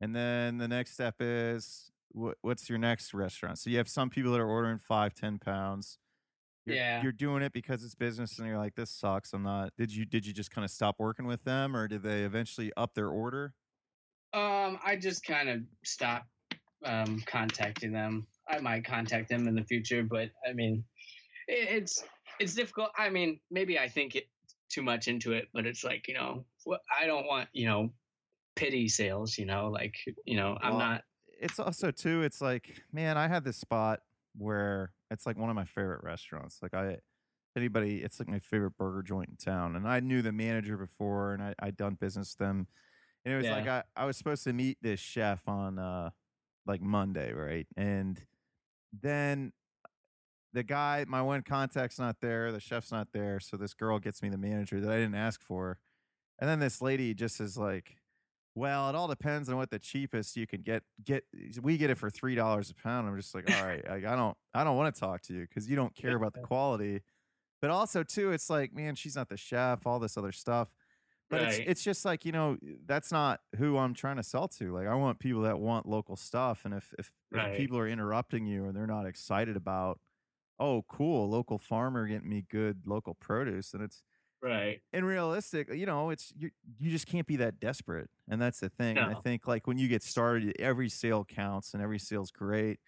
And 0.01 0.14
then 0.14 0.59
the 0.59 0.69
next 0.69 0.93
step 0.93 1.16
is, 1.21 1.91
what, 2.12 2.39
what's 2.43 2.69
your 2.69 2.79
next 2.79 3.12
restaurant? 3.14 3.59
So 3.59 3.71
you 3.71 3.79
have 3.79 3.89
some 3.89 4.11
people 4.11 4.33
that 4.33 4.41
are 4.41 4.49
ordering 4.49 4.79
five, 4.79 5.14
10 5.14 5.39
pounds. 5.39 5.99
You're, 6.64 6.77
Yeah. 6.77 7.03
you're 7.03 7.12
doing 7.12 7.43
it 7.43 7.53
because 7.53 7.83
it's 7.85 7.95
business 7.95 8.39
and 8.39 8.47
you're 8.47 8.59
like, 8.59 8.75
this 8.75 8.91
sucks. 8.91 9.33
I'm 9.33 9.43
not, 9.43 9.73
did 9.77 9.93
you, 9.93 10.05
did 10.05 10.27
you 10.27 10.33
just 10.33 10.51
kind 10.51 10.64
of 10.64 10.71
stop 10.71 10.97
working 10.99 11.27
with 11.27 11.45
them 11.45 11.77
or 11.77 11.89
did 11.89 12.03
they 12.03 12.23
eventually 12.23 12.73
up 12.77 12.95
their 12.95 13.09
order? 13.09 13.55
Um, 14.35 14.79
I 14.85 14.97
just 15.01 15.25
kind 15.25 15.49
of 15.49 15.62
stopped 15.85 16.27
um 16.85 17.21
contacting 17.27 17.91
them. 17.93 18.27
I 18.49 18.61
might 18.61 18.85
contact 18.85 19.29
them 19.31 19.49
in 19.49 19.55
the 19.57 19.64
future, 19.64 20.03
but 20.05 20.31
I 20.49 20.53
mean, 20.53 20.85
it, 21.49 21.69
it's 21.83 22.05
it's 22.41 22.55
difficult. 22.55 22.91
I 22.97 23.11
mean, 23.11 23.41
maybe 23.51 23.78
I 23.78 23.89
think 23.89 24.14
it 24.14 24.28
too 24.68 24.82
much 24.82 25.09
into 25.09 25.32
it, 25.32 25.49
but 25.53 25.66
it's 25.66 25.84
like 25.84 26.09
you 26.09 26.14
know, 26.14 26.45
I 27.01 27.07
don't 27.07 27.26
want 27.26 27.49
you 27.53 27.66
know 27.66 27.93
pity 28.57 28.89
sales. 28.89 29.39
You 29.39 29.47
know, 29.47 29.68
like 29.68 29.95
you 30.24 30.36
know, 30.36 30.59
I'm 30.62 30.78
not. 30.78 31.03
it's 31.41 31.59
also 31.59 31.91
too 31.91 32.22
it's 32.22 32.41
like 32.41 32.82
man 32.93 33.16
i 33.16 33.28
had 33.28 33.45
this 33.45 33.57
spot 33.57 34.01
where 34.36 34.93
it's 35.11 35.24
like 35.24 35.39
one 35.39 35.49
of 35.49 35.55
my 35.55 35.64
favorite 35.64 36.03
restaurants 36.03 36.59
like 36.62 36.74
i 36.74 36.97
anybody 37.57 37.99
it's 37.99 38.18
like 38.18 38.28
my 38.28 38.41
favorite 38.41 38.76
burger 38.76 39.03
joint 39.03 39.28
in 39.28 39.36
town 39.36 39.76
and 39.76 39.86
i 39.86 40.01
knew 40.01 40.20
the 40.20 40.32
manager 40.32 40.76
before 40.76 41.34
and 41.34 41.43
I, 41.43 41.55
i'd 41.61 41.76
done 41.76 41.95
business 41.95 42.34
with 42.36 42.47
them 42.47 42.66
and 43.24 43.34
it 43.34 43.36
was 43.36 43.47
like 43.47 43.68
I, 43.68 43.82
I 43.97 44.05
was 44.05 44.16
supposed 44.16 44.45
to 44.45 44.53
meet 44.53 44.78
this 44.82 45.01
chef 45.01 45.47
on 45.47 45.78
uh 45.78 46.11
like 46.66 46.80
monday 46.82 47.32
right 47.32 47.66
and 47.76 48.20
then 48.93 49.53
the 50.53 50.63
guy 50.63 51.05
my 51.09 51.23
one 51.23 51.43
contact's 51.43 51.99
not 51.99 52.17
there 52.21 52.51
the 52.53 52.61
chef's 52.61 52.91
not 52.91 53.09
there 53.13 53.39
so 53.41 53.57
this 53.57 53.75
girl 53.75 53.99
gets 53.99 54.23
me 54.23 54.29
the 54.29 54.39
manager 54.39 54.81
that 54.81 54.91
i 54.91 54.97
didn't 54.97 55.15
ask 55.15 55.43
for 55.43 55.79
and 56.39 56.49
then 56.49 56.61
this 56.61 56.81
lady 56.81 57.15
just 57.15 57.41
is 57.41 57.59
like 57.59 57.99
well, 58.59 58.89
it 58.89 58.97
all 58.97 59.07
depends 59.07 59.49
on 59.49 59.57
what 59.57 59.71
the 59.71 59.79
cheapest 59.79 60.37
you 60.37 60.47
can 60.47 60.63
get. 60.63 60.83
Get 61.05 61.25
eh, 61.35 61.61
we 61.63 61.77
get 61.77 61.91
it 61.91 61.99
for 61.99 62.11
three 62.11 62.35
dollars 62.35 62.71
a 62.71 62.75
pound. 62.75 63.09
I'm 63.09 63.17
just 63.17 63.35
like, 63.35 63.49
all 63.49 63.65
right, 63.65 63.89
like, 63.89 64.05
I 64.05 64.17
don't, 64.17 64.37
I 64.53 64.65
don't 64.65 64.77
want 64.77 64.93
to 64.93 65.01
talk 65.01 65.23
to 65.23 65.35
you 65.35 65.43
because 65.43 65.71
you 65.71 65.77
don't 65.77 65.95
care 65.95 66.17
about 66.17 66.35
the 66.35 66.41
quality. 66.41 67.03
But 67.61 67.71
also 67.71 68.03
too, 68.03 68.33
it's 68.33 68.51
like, 68.51 68.73
man, 68.73 68.95
she's 68.97 69.15
not 69.17 69.29
the 69.29 69.37
chef. 69.37 69.87
All 69.87 69.99
this 70.01 70.17
other 70.17 70.33
stuff. 70.33 70.71
But 71.31 71.43
it's 71.43 71.59
it's 71.67 71.85
just 71.85 72.05
like 72.05 72.25
you 72.25 72.33
know, 72.33 72.57
eh, 72.67 72.75
that's 72.85 73.13
not 73.13 73.41
who 73.57 73.77
I'm 73.79 73.95
trying 73.95 74.17
to 74.17 74.23
sell 74.25 74.49
to. 74.49 74.73
Like, 74.73 74.89
I 74.89 74.95
want 74.95 75.21
people 75.21 75.43
that 75.43 75.61
want 75.61 75.87
local 75.87 76.17
stuff. 76.17 76.65
And 76.65 76.75
if 76.75 76.93
if, 76.99 77.13
Right. 77.31 77.53
if 77.53 77.59
people 77.59 77.79
are 77.79 77.87
interrupting 77.87 78.47
you 78.47 78.65
and 78.65 78.77
they're 78.77 78.87
not 78.87 79.07
excited 79.07 79.57
about, 79.57 80.01
oh, 80.61 80.83
cool, 80.89 81.29
local 81.31 81.59
farmer 81.59 82.07
getting 82.09 82.29
me 82.29 82.43
good 82.43 82.87
local 82.87 83.15
produce, 83.15 83.75
And 83.75 83.83
it's 83.83 84.03
Right. 84.41 84.83
and 84.93 85.07
realistic, 85.07 85.69
you 85.73 85.85
know, 85.87 86.11
it's 86.11 86.33
you 86.37 86.51
you 86.79 86.91
just 86.91 87.07
can't 87.07 87.27
be 87.27 87.37
that 87.37 87.61
desperate. 87.61 88.11
And 88.29 88.41
that's 88.41 88.61
the 88.61 88.71
thing. 88.71 89.01
And 89.01 89.09
I 89.09 89.15
think 89.15 89.47
like 89.47 89.67
when 89.67 89.79
you 89.79 89.89
get 89.89 90.03
started, 90.03 90.55
every 90.59 90.89
sale 90.89 91.25
counts 91.25 91.75
and 91.75 91.83
every 91.83 91.99
sale's 91.99 92.31
great. 92.31 92.81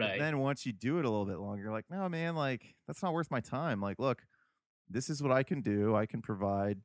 But 0.00 0.12
Right. 0.12 0.18
then 0.18 0.38
once 0.40 0.66
you 0.66 0.72
do 0.72 0.98
it 0.98 1.04
a 1.06 1.10
little 1.10 1.26
bit 1.26 1.38
longer, 1.38 1.62
you're 1.64 1.72
like, 1.72 1.86
no, 1.90 2.08
man, 2.08 2.36
like 2.36 2.76
that's 2.86 3.02
not 3.02 3.14
worth 3.14 3.30
my 3.30 3.40
time. 3.40 3.80
Like, 3.80 3.98
look, 3.98 4.24
this 4.88 5.10
is 5.10 5.22
what 5.22 5.32
I 5.32 5.42
can 5.42 5.62
do. 5.62 5.96
I 5.96 6.06
can 6.06 6.22
provide, 6.22 6.82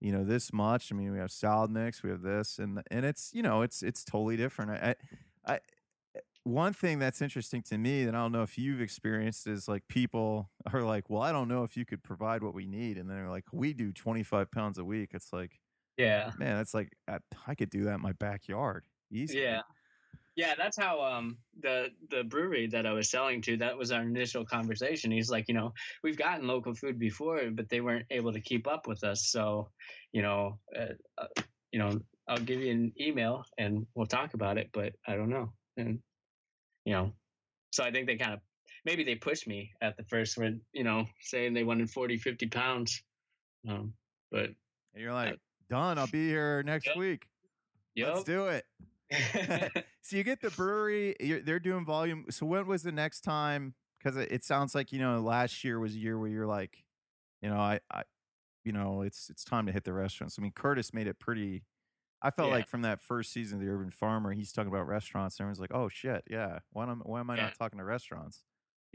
you 0.00 0.12
know, 0.12 0.24
this 0.24 0.52
much. 0.52 0.92
I 0.92 0.96
mean, 0.96 1.12
we 1.12 1.18
have 1.18 1.32
salad 1.32 1.70
mix, 1.70 2.02
we 2.02 2.10
have 2.10 2.22
this, 2.22 2.58
and 2.58 2.82
and 2.90 3.04
it's, 3.06 3.32
you 3.34 3.42
know, 3.42 3.62
it's 3.62 3.82
it's 3.82 4.04
totally 4.04 4.36
different. 4.36 4.72
I 4.72 4.96
I, 5.46 5.54
I 5.54 5.60
one 6.44 6.72
thing 6.72 6.98
that's 6.98 7.22
interesting 7.22 7.62
to 7.62 7.78
me 7.78 8.04
that 8.04 8.14
I 8.14 8.18
don't 8.18 8.32
know 8.32 8.42
if 8.42 8.58
you've 8.58 8.80
experienced 8.80 9.46
is 9.46 9.68
like 9.68 9.86
people 9.88 10.50
are 10.72 10.82
like, 10.82 11.08
well, 11.08 11.22
I 11.22 11.32
don't 11.32 11.48
know 11.48 11.64
if 11.64 11.76
you 11.76 11.84
could 11.84 12.02
provide 12.02 12.42
what 12.42 12.54
we 12.54 12.66
need. 12.66 12.98
And 12.98 13.08
they're 13.08 13.30
like, 13.30 13.44
we 13.52 13.72
do 13.72 13.92
25 13.92 14.50
pounds 14.50 14.78
a 14.78 14.84
week. 14.84 15.10
It's 15.12 15.32
like, 15.32 15.60
yeah. 15.96 16.32
man, 16.38 16.56
that's 16.56 16.74
like, 16.74 16.92
I, 17.08 17.18
I 17.46 17.54
could 17.54 17.70
do 17.70 17.84
that 17.84 17.94
in 17.94 18.02
my 18.02 18.12
backyard. 18.12 18.84
Easy. 19.10 19.38
Yeah. 19.40 19.62
Yeah, 20.34 20.54
that's 20.56 20.78
how 20.78 21.02
um 21.02 21.36
the 21.60 21.88
the 22.08 22.24
brewery 22.24 22.66
that 22.68 22.86
I 22.86 22.92
was 22.92 23.10
selling 23.10 23.42
to, 23.42 23.58
that 23.58 23.76
was 23.76 23.92
our 23.92 24.00
initial 24.00 24.46
conversation. 24.46 25.10
He's 25.10 25.30
like, 25.30 25.46
you 25.46 25.52
know, 25.52 25.74
we've 26.02 26.16
gotten 26.16 26.46
local 26.46 26.74
food 26.74 26.98
before, 26.98 27.42
but 27.52 27.68
they 27.68 27.82
weren't 27.82 28.06
able 28.10 28.32
to 28.32 28.40
keep 28.40 28.66
up 28.66 28.86
with 28.86 29.04
us. 29.04 29.26
So, 29.26 29.68
you 30.10 30.22
know, 30.22 30.58
uh, 30.74 30.94
uh, 31.18 31.42
you 31.70 31.78
know, 31.78 32.00
I'll 32.28 32.38
give 32.38 32.62
you 32.62 32.72
an 32.72 32.92
email 32.98 33.44
and 33.58 33.86
we'll 33.94 34.06
talk 34.06 34.32
about 34.32 34.56
it, 34.56 34.70
but 34.72 34.94
I 35.06 35.16
don't 35.16 35.28
know. 35.28 35.52
And 35.76 35.98
you 36.84 36.92
know, 36.92 37.12
so 37.72 37.84
I 37.84 37.90
think 37.90 38.06
they 38.06 38.16
kind 38.16 38.34
of 38.34 38.40
maybe 38.84 39.04
they 39.04 39.14
pushed 39.14 39.46
me 39.46 39.72
at 39.80 39.96
the 39.96 40.04
first 40.04 40.36
when, 40.36 40.62
you 40.72 40.84
know, 40.84 41.06
saying 41.20 41.54
they 41.54 41.64
wanted 41.64 41.90
40, 41.90 42.18
50 42.18 42.48
pounds. 42.48 43.02
Um, 43.68 43.94
but 44.30 44.50
And 44.94 45.02
you're 45.02 45.12
like, 45.12 45.38
done. 45.68 45.98
I'll 45.98 46.06
be 46.06 46.28
here 46.28 46.62
next 46.62 46.86
Yep. 46.86 46.96
week. 46.96 47.28
Let's 47.96 48.24
do 48.24 48.48
it. 48.48 48.64
so 50.02 50.16
you 50.16 50.24
get 50.24 50.40
the 50.40 50.50
brewery, 50.50 51.14
you're, 51.20 51.40
they're 51.40 51.60
doing 51.60 51.84
volume. 51.84 52.26
So 52.30 52.46
when 52.46 52.66
was 52.66 52.82
the 52.82 52.92
next 52.92 53.20
time? 53.22 53.74
Because 53.98 54.16
it, 54.16 54.32
it 54.32 54.44
sounds 54.44 54.74
like 54.74 54.92
you 54.92 54.98
know 54.98 55.20
last 55.20 55.62
year 55.62 55.78
was 55.78 55.94
a 55.94 55.98
year 55.98 56.18
where 56.18 56.28
you're 56.28 56.46
like, 56.46 56.84
you 57.40 57.48
know, 57.48 57.56
I, 57.56 57.80
I, 57.90 58.04
you 58.64 58.72
know, 58.72 59.02
it's 59.02 59.30
it's 59.30 59.44
time 59.44 59.66
to 59.66 59.72
hit 59.72 59.84
the 59.84 59.92
restaurants. 59.92 60.38
I 60.38 60.42
mean, 60.42 60.52
Curtis 60.52 60.92
made 60.92 61.06
it 61.06 61.18
pretty. 61.18 61.64
I 62.22 62.30
felt 62.30 62.48
Yeah. 62.48 62.54
like 62.54 62.68
from 62.68 62.82
that 62.82 63.02
first 63.02 63.32
season 63.32 63.58
of 63.58 63.64
the 63.66 63.70
Urban 63.72 63.90
Farmer, 63.90 64.32
he's 64.32 64.52
talking 64.52 64.72
about 64.72 64.86
restaurants. 64.86 65.36
And 65.38 65.44
everyone's 65.44 65.60
like, 65.60 65.74
oh 65.74 65.88
shit, 65.88 66.22
yeah. 66.30 66.60
Why 66.70 66.84
am 66.84 67.00
why 67.00 67.20
am 67.20 67.30
I 67.30 67.36
Yeah. 67.36 67.42
not 67.44 67.54
talking 67.58 67.78
to 67.78 67.84
restaurants? 67.84 68.44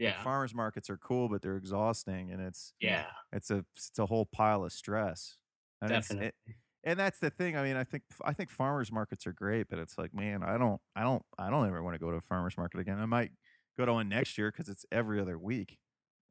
Like, 0.00 0.14
yeah. 0.14 0.22
farmers 0.22 0.54
markets 0.54 0.88
are 0.90 0.96
cool, 0.96 1.28
but 1.28 1.42
they're 1.42 1.56
exhausting, 1.56 2.30
and 2.32 2.40
it's 2.40 2.72
Yeah. 2.80 3.06
it's 3.32 3.50
a 3.50 3.64
it's 3.76 3.98
a 3.98 4.06
whole 4.06 4.26
pile 4.26 4.64
of 4.64 4.72
stress. 4.72 5.36
And 5.82 5.90
Definitely. 5.90 6.28
it- 6.28 6.56
and 6.84 6.98
that's 6.98 7.18
the 7.18 7.30
thing. 7.30 7.56
I 7.56 7.62
mean, 7.64 7.76
I 7.76 7.84
think 7.84 8.04
I 8.24 8.32
think 8.32 8.50
farmers 8.50 8.90
markets 8.92 9.26
are 9.26 9.32
great, 9.32 9.68
but 9.68 9.78
it's 9.80 9.98
like, 9.98 10.14
man, 10.14 10.42
I 10.44 10.56
don't, 10.56 10.80
I 10.96 11.02
don't, 11.02 11.22
I 11.36 11.50
don't 11.50 11.66
ever 11.66 11.82
want 11.82 11.94
to 11.94 11.98
go 11.98 12.10
to 12.10 12.16
a 12.16 12.20
farmers 12.20 12.56
market 12.56 12.78
again. 12.80 12.98
I 13.00 13.06
might 13.06 13.32
go 13.76 13.84
to 13.84 13.92
one 13.94 14.08
next 14.08 14.38
year 14.38 14.50
because 14.52 14.68
it's 14.68 14.86
every 14.92 15.20
other 15.20 15.38
week, 15.38 15.78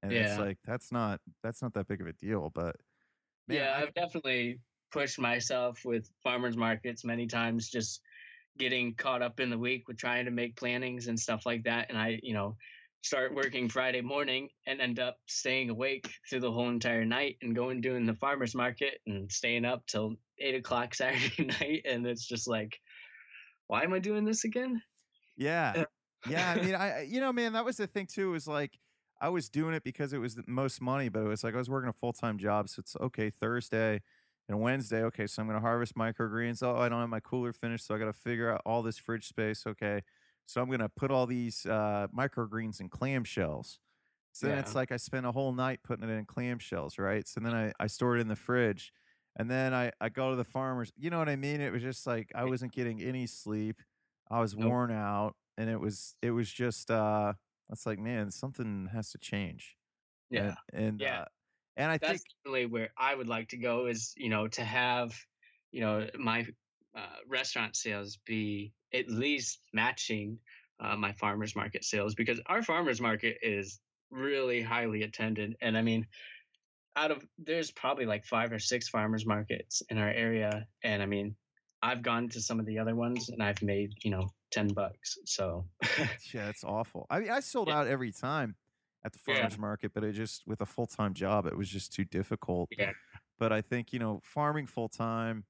and 0.01 0.11
it's 0.13 0.37
like 0.39 0.57
that's 0.63 0.91
not 0.91 1.21
that's 1.43 1.61
not 1.61 1.73
that 1.73 1.87
big 1.87 1.99
of 2.01 2.07
a 2.07 2.13
deal. 2.13 2.49
But 2.49 2.77
man, 3.47 3.57
yeah, 3.57 3.75
I- 3.77 3.81
I've 3.83 3.93
definitely 3.93 4.61
pushed 4.91 5.19
myself 5.19 5.83
with 5.85 6.09
farmers 6.23 6.57
markets 6.57 7.03
many 7.03 7.27
times, 7.27 7.69
just 7.69 8.01
getting 8.57 8.95
caught 8.95 9.21
up 9.21 9.39
in 9.39 9.49
the 9.49 9.57
week 9.57 9.87
with 9.87 9.97
trying 9.97 10.25
to 10.25 10.31
make 10.31 10.55
plannings 10.55 11.07
and 11.07 11.19
stuff 11.19 11.45
like 11.45 11.63
that. 11.63 11.89
And 11.89 11.97
I, 11.97 12.19
you 12.23 12.33
know, 12.33 12.57
start 13.03 13.33
working 13.33 13.69
Friday 13.69 14.01
morning 14.01 14.49
and 14.65 14.81
end 14.81 14.99
up 14.99 15.19
staying 15.27 15.69
awake 15.69 16.09
through 16.29 16.39
the 16.39 16.51
whole 16.51 16.69
entire 16.69 17.05
night 17.05 17.37
and 17.41 17.55
going 17.55 17.81
doing 17.81 18.05
the 18.05 18.15
farmers 18.15 18.55
market 18.55 18.99
and 19.05 19.31
staying 19.31 19.65
up 19.65 19.85
till 19.85 20.15
eight 20.39 20.55
o'clock 20.55 20.93
Saturday 20.95 21.45
night. 21.45 21.83
And 21.85 22.05
it's 22.05 22.25
just 22.25 22.47
like, 22.47 22.79
why 23.67 23.83
am 23.83 23.93
I 23.93 23.99
doing 23.99 24.25
this 24.25 24.43
again? 24.43 24.81
Yeah. 25.35 25.73
Uh, 25.77 25.85
yeah. 26.29 26.51
I 26.51 26.61
mean, 26.61 26.75
I, 26.75 26.97
I- 26.99 27.01
you 27.01 27.19
know, 27.19 27.31
man, 27.31 27.53
that 27.53 27.65
was 27.65 27.77
the 27.77 27.87
thing 27.87 28.07
too, 28.07 28.31
was 28.31 28.47
like, 28.47 28.79
I 29.19 29.29
was 29.29 29.49
doing 29.49 29.73
it 29.73 29.83
because 29.83 30.13
it 30.13 30.19
was 30.19 30.35
the 30.35 30.43
most 30.45 30.79
money, 30.79 31.09
but 31.09 31.21
it 31.21 31.27
was 31.27 31.43
like 31.43 31.55
I 31.55 31.57
was 31.57 31.69
working 31.71 31.89
a 31.89 31.93
full 31.93 32.13
time 32.13 32.37
job. 32.37 32.69
So 32.69 32.81
it's 32.81 32.95
okay, 32.97 33.31
Thursday 33.31 34.01
and 34.49 34.59
Wednesday. 34.59 35.03
Okay. 35.03 35.27
So 35.27 35.41
I'm 35.41 35.47
going 35.47 35.59
to 35.59 35.65
harvest 35.65 35.95
microgreens. 35.95 36.63
Oh, 36.63 36.77
I 36.77 36.89
don't 36.89 36.99
have 36.99 37.09
my 37.09 37.19
cooler 37.19 37.53
finished. 37.53 37.85
So 37.85 37.95
I 37.95 37.97
got 37.99 38.05
to 38.05 38.13
figure 38.13 38.51
out 38.51 38.61
all 38.65 38.81
this 38.81 38.97
fridge 38.97 39.27
space. 39.27 39.65
Okay. 39.67 40.01
So 40.45 40.61
I'm 40.61 40.67
going 40.67 40.79
to 40.79 40.89
put 40.89 41.11
all 41.11 41.25
these 41.27 41.65
uh, 41.65 42.07
microgreens 42.15 42.79
in 42.79 42.89
clamshells. 42.89 43.79
So 44.31 44.47
then 44.47 44.59
it's 44.59 44.75
like 44.75 44.91
I 44.91 44.97
spent 44.97 45.25
a 45.25 45.31
whole 45.31 45.51
night 45.51 45.79
putting 45.83 46.07
it 46.07 46.11
in 46.13 46.25
clamshells, 46.25 46.99
right? 46.99 47.27
So 47.27 47.39
then 47.39 47.53
I, 47.55 47.73
I 47.79 47.87
store 47.87 48.17
it 48.17 48.21
in 48.21 48.27
the 48.27 48.35
fridge. 48.35 48.93
And 49.35 49.49
then 49.49 49.73
I, 49.73 49.91
I 49.99 50.09
go 50.09 50.29
to 50.29 50.35
the 50.35 50.43
farmers. 50.43 50.91
You 50.95 51.09
know 51.09 51.17
what 51.17 51.27
I 51.27 51.35
mean? 51.35 51.59
It 51.59 51.73
was 51.73 51.81
just 51.81 52.05
like 52.07 52.31
I 52.35 52.45
wasn't 52.45 52.71
getting 52.71 53.01
any 53.01 53.27
sleep. 53.27 53.81
I 54.29 54.39
was 54.39 54.55
Nope. 54.55 54.69
worn 54.69 54.91
out, 54.91 55.35
and 55.57 55.69
it 55.69 55.79
was 55.79 56.15
it 56.21 56.31
was 56.31 56.51
just 56.51 56.89
uh, 56.91 57.33
it's 57.71 57.85
like 57.85 57.99
man, 57.99 58.31
something 58.31 58.89
has 58.93 59.11
to 59.11 59.17
change. 59.17 59.75
Yeah. 60.29 60.55
And 60.73 60.83
and 60.85 61.01
Yeah. 61.01 61.21
uh, 61.21 61.25
and 61.77 61.91
I 61.91 61.97
think 61.97 62.21
That's 62.21 62.23
definitely 62.43 62.65
where 62.67 62.89
I 62.97 63.15
would 63.15 63.27
like 63.27 63.49
to 63.49 63.57
go 63.57 63.87
is, 63.87 64.13
you 64.17 64.29
know, 64.29 64.47
to 64.49 64.63
have, 64.63 65.15
you 65.71 65.81
know, 65.81 66.09
my 66.17 66.47
uh, 66.95 67.17
restaurant 67.27 67.75
sales 67.75 68.17
be 68.25 68.73
at 68.93 69.07
least 69.09 69.61
matching 69.73 70.39
uh, 70.79 70.95
my 70.95 71.11
farmers 71.13 71.55
market 71.55 71.83
sales 71.83 72.15
because 72.15 72.39
our 72.47 72.61
farmers 72.63 73.01
market 73.01 73.39
is 73.41 73.81
really 74.11 74.61
highly 74.61 75.03
attended. 75.03 75.55
And 75.61 75.77
I 75.77 75.81
mean, 75.81 76.07
out 76.95 77.11
of 77.11 77.27
there's 77.37 77.71
probably 77.71 78.05
like 78.05 78.25
five 78.25 78.51
or 78.51 78.59
six 78.59 78.89
farmers 78.89 79.25
markets 79.25 79.81
in 79.89 79.97
our 79.97 80.09
area. 80.09 80.67
And 80.83 81.01
I 81.03 81.05
mean, 81.05 81.37
I've 81.81 82.01
gone 82.01 82.29
to 82.29 82.41
some 82.41 82.59
of 82.59 82.65
the 82.65 82.79
other 82.79 82.95
ones 82.95 83.29
and 83.29 83.41
I've 83.43 83.61
made, 83.61 83.93
you 84.03 84.11
know, 84.11 84.33
10 84.51 84.73
bucks. 84.73 85.17
So, 85.25 85.69
yeah, 86.33 86.49
it's 86.49 86.63
awful. 86.63 87.05
I 87.09 87.19
mean, 87.19 87.29
I 87.29 87.39
sold 87.39 87.69
Yeah. 87.69 87.75
out 87.75 87.87
every 87.87 88.11
time 88.11 88.55
at 89.07 89.13
the 89.13 89.19
Yeah. 89.27 89.33
farmers 89.37 89.57
market, 89.57 89.93
but 89.93 90.03
it 90.05 90.13
just 90.13 90.47
with 90.47 90.61
a 90.61 90.67
full 90.67 90.87
time 90.87 91.15
job, 91.15 91.47
it 91.47 91.57
was 91.57 91.69
just 91.69 91.93
too 91.93 92.05
difficult. 92.05 92.71
yeah. 92.77 92.93
But 93.39 93.53
I 93.53 93.61
think 93.61 93.93
you 93.93 93.99
know, 93.99 94.21
farming 94.23 94.67
full 94.67 94.89
time, 94.89 95.45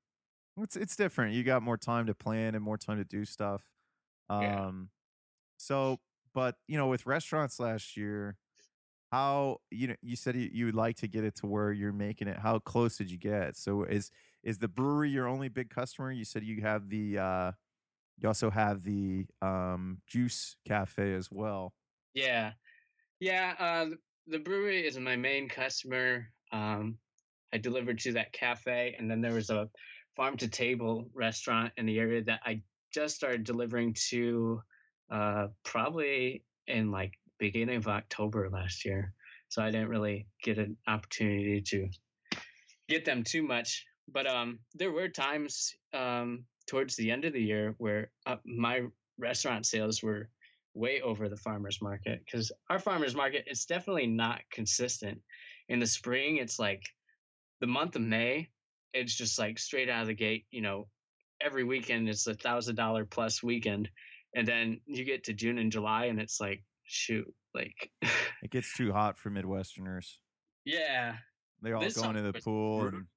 it's 0.58 0.76
it's 0.78 0.96
different. 0.96 1.34
You 1.36 1.44
got 1.44 1.64
more 1.64 1.78
time 1.78 2.08
to 2.08 2.16
plan 2.16 2.56
and 2.56 2.64
more 2.64 2.78
time 2.78 2.98
to 2.98 3.06
do 3.06 3.26
stuff. 3.26 3.70
Yeah. 4.40 4.60
Um, 4.68 4.92
so, 5.58 6.00
but 6.34 6.58
you 6.68 6.78
know, 6.78 6.88
with 6.88 7.06
restaurants 7.06 7.60
last 7.60 7.98
year, 7.98 8.38
how 9.12 9.60
you 9.72 9.88
know 9.88 9.96
you 10.02 10.16
said 10.16 10.36
you, 10.36 10.50
you 10.52 10.66
would 10.66 10.76
like 10.76 10.98
to 10.98 11.08
get 11.08 11.24
it 11.24 11.36
to 11.38 11.48
where 11.48 11.72
you're 11.72 11.94
making 11.94 12.28
it. 12.28 12.38
How 12.40 12.60
close 12.60 12.98
did 12.98 13.10
you 13.12 13.18
get? 13.18 13.56
So 13.58 13.84
is 13.84 14.12
is 14.44 14.60
the 14.60 14.68
brewery 14.68 15.10
your 15.12 15.28
only 15.28 15.50
big 15.50 15.70
customer? 15.70 16.12
You 16.12 16.26
said 16.26 16.44
you 16.44 16.62
have 16.62 16.90
the 16.90 17.18
uh, 17.20 17.52
you 18.18 18.28
also 18.28 18.50
have 18.52 18.84
the 18.84 19.28
um, 19.42 20.02
juice 20.08 20.58
cafe 20.68 21.16
as 21.16 21.32
well. 21.32 21.74
Yeah, 22.14 22.54
yeah. 23.20 23.54
Uh, 23.60 23.86
th- 23.86 23.98
the 24.28 24.40
brewery 24.40 24.86
is 24.86 24.98
my 24.98 25.16
main 25.16 25.48
customer. 25.48 26.28
Um, 26.52 26.98
I 27.54 27.58
delivered 27.58 28.00
to 28.00 28.14
that 28.14 28.34
cafe, 28.34 28.96
and 28.98 29.10
then 29.10 29.22
there 29.22 29.34
was 29.34 29.50
a 29.50 29.70
farm 30.16 30.38
to 30.38 30.48
table 30.48 31.10
restaurant 31.14 31.72
in 31.78 31.86
the 31.86 32.00
area 32.00 32.24
that 32.24 32.42
I 32.46 32.62
just 32.94 33.16
started 33.16 33.44
delivering 33.44 33.96
to, 34.10 34.62
uh, 35.12 35.48
probably 35.64 36.44
in 36.68 36.92
like 36.92 37.14
beginning 37.40 37.78
of 37.78 37.88
October 37.88 38.50
last 38.50 38.84
year. 38.84 39.14
So 39.50 39.62
I 39.62 39.72
didn't 39.72 39.90
really 39.90 40.28
get 40.44 40.58
an 40.58 40.76
opportunity 40.88 41.62
to 41.62 41.88
get 42.90 43.06
them 43.06 43.24
too 43.24 43.44
much. 43.44 43.86
But 44.12 44.28
um, 44.28 44.60
there 44.74 44.92
were 44.92 45.10
times 45.10 45.74
um, 45.94 46.46
towards 46.68 46.96
the 46.96 47.12
end 47.12 47.26
of 47.26 47.34
the 47.34 47.42
year 47.42 47.76
where 47.78 48.12
uh, 48.26 48.38
my 48.46 48.84
restaurant 49.18 49.66
sales 49.66 50.02
were 50.04 50.30
way 50.78 51.02
over 51.02 51.28
the 51.30 51.38
farmers 51.38 51.82
market 51.82 52.22
because 52.26 52.52
our 52.70 52.80
farmers 52.80 53.16
market 53.16 53.46
is 53.50 53.66
definitely 53.66 54.08
not 54.08 54.42
consistent. 54.52 55.22
In 55.70 55.80
the 55.80 55.88
spring, 55.88 56.38
it's 56.38 56.60
like 56.60 56.84
the 57.60 57.68
month 57.68 57.96
of 57.96 58.02
May, 58.02 58.50
it's 58.94 59.16
just 59.16 59.38
like 59.40 59.60
straight 59.60 59.90
out 59.90 60.02
of 60.02 60.08
the 60.08 60.14
gate, 60.14 60.46
you 60.52 60.62
know, 60.62 60.88
every 61.42 61.64
weekend 61.64 62.08
it's 62.10 62.28
a 62.28 62.34
thousand 62.34 62.76
dollar 62.76 63.06
plus 63.06 63.44
weekend. 63.44 63.90
And 64.36 64.48
then 64.48 64.82
you 64.86 65.04
get 65.04 65.24
to 65.26 65.34
June 65.34 65.58
and 65.58 65.72
July 65.72 66.06
and 66.06 66.20
it's 66.20 66.40
like, 66.40 66.64
shoot, 66.84 67.28
like 67.54 67.92
It 68.44 68.52
gets 68.52 68.76
too 68.76 68.94
hot 68.94 69.18
for 69.18 69.30
Midwesterners. 69.32 70.18
yeah. 70.66 71.18
They 71.62 71.72
all 71.72 71.82
This 71.82 71.96
go 71.96 72.08
into 72.10 72.22
the 72.22 72.34
pool 72.40 72.82
brutal. 72.82 73.00
and 73.00 73.08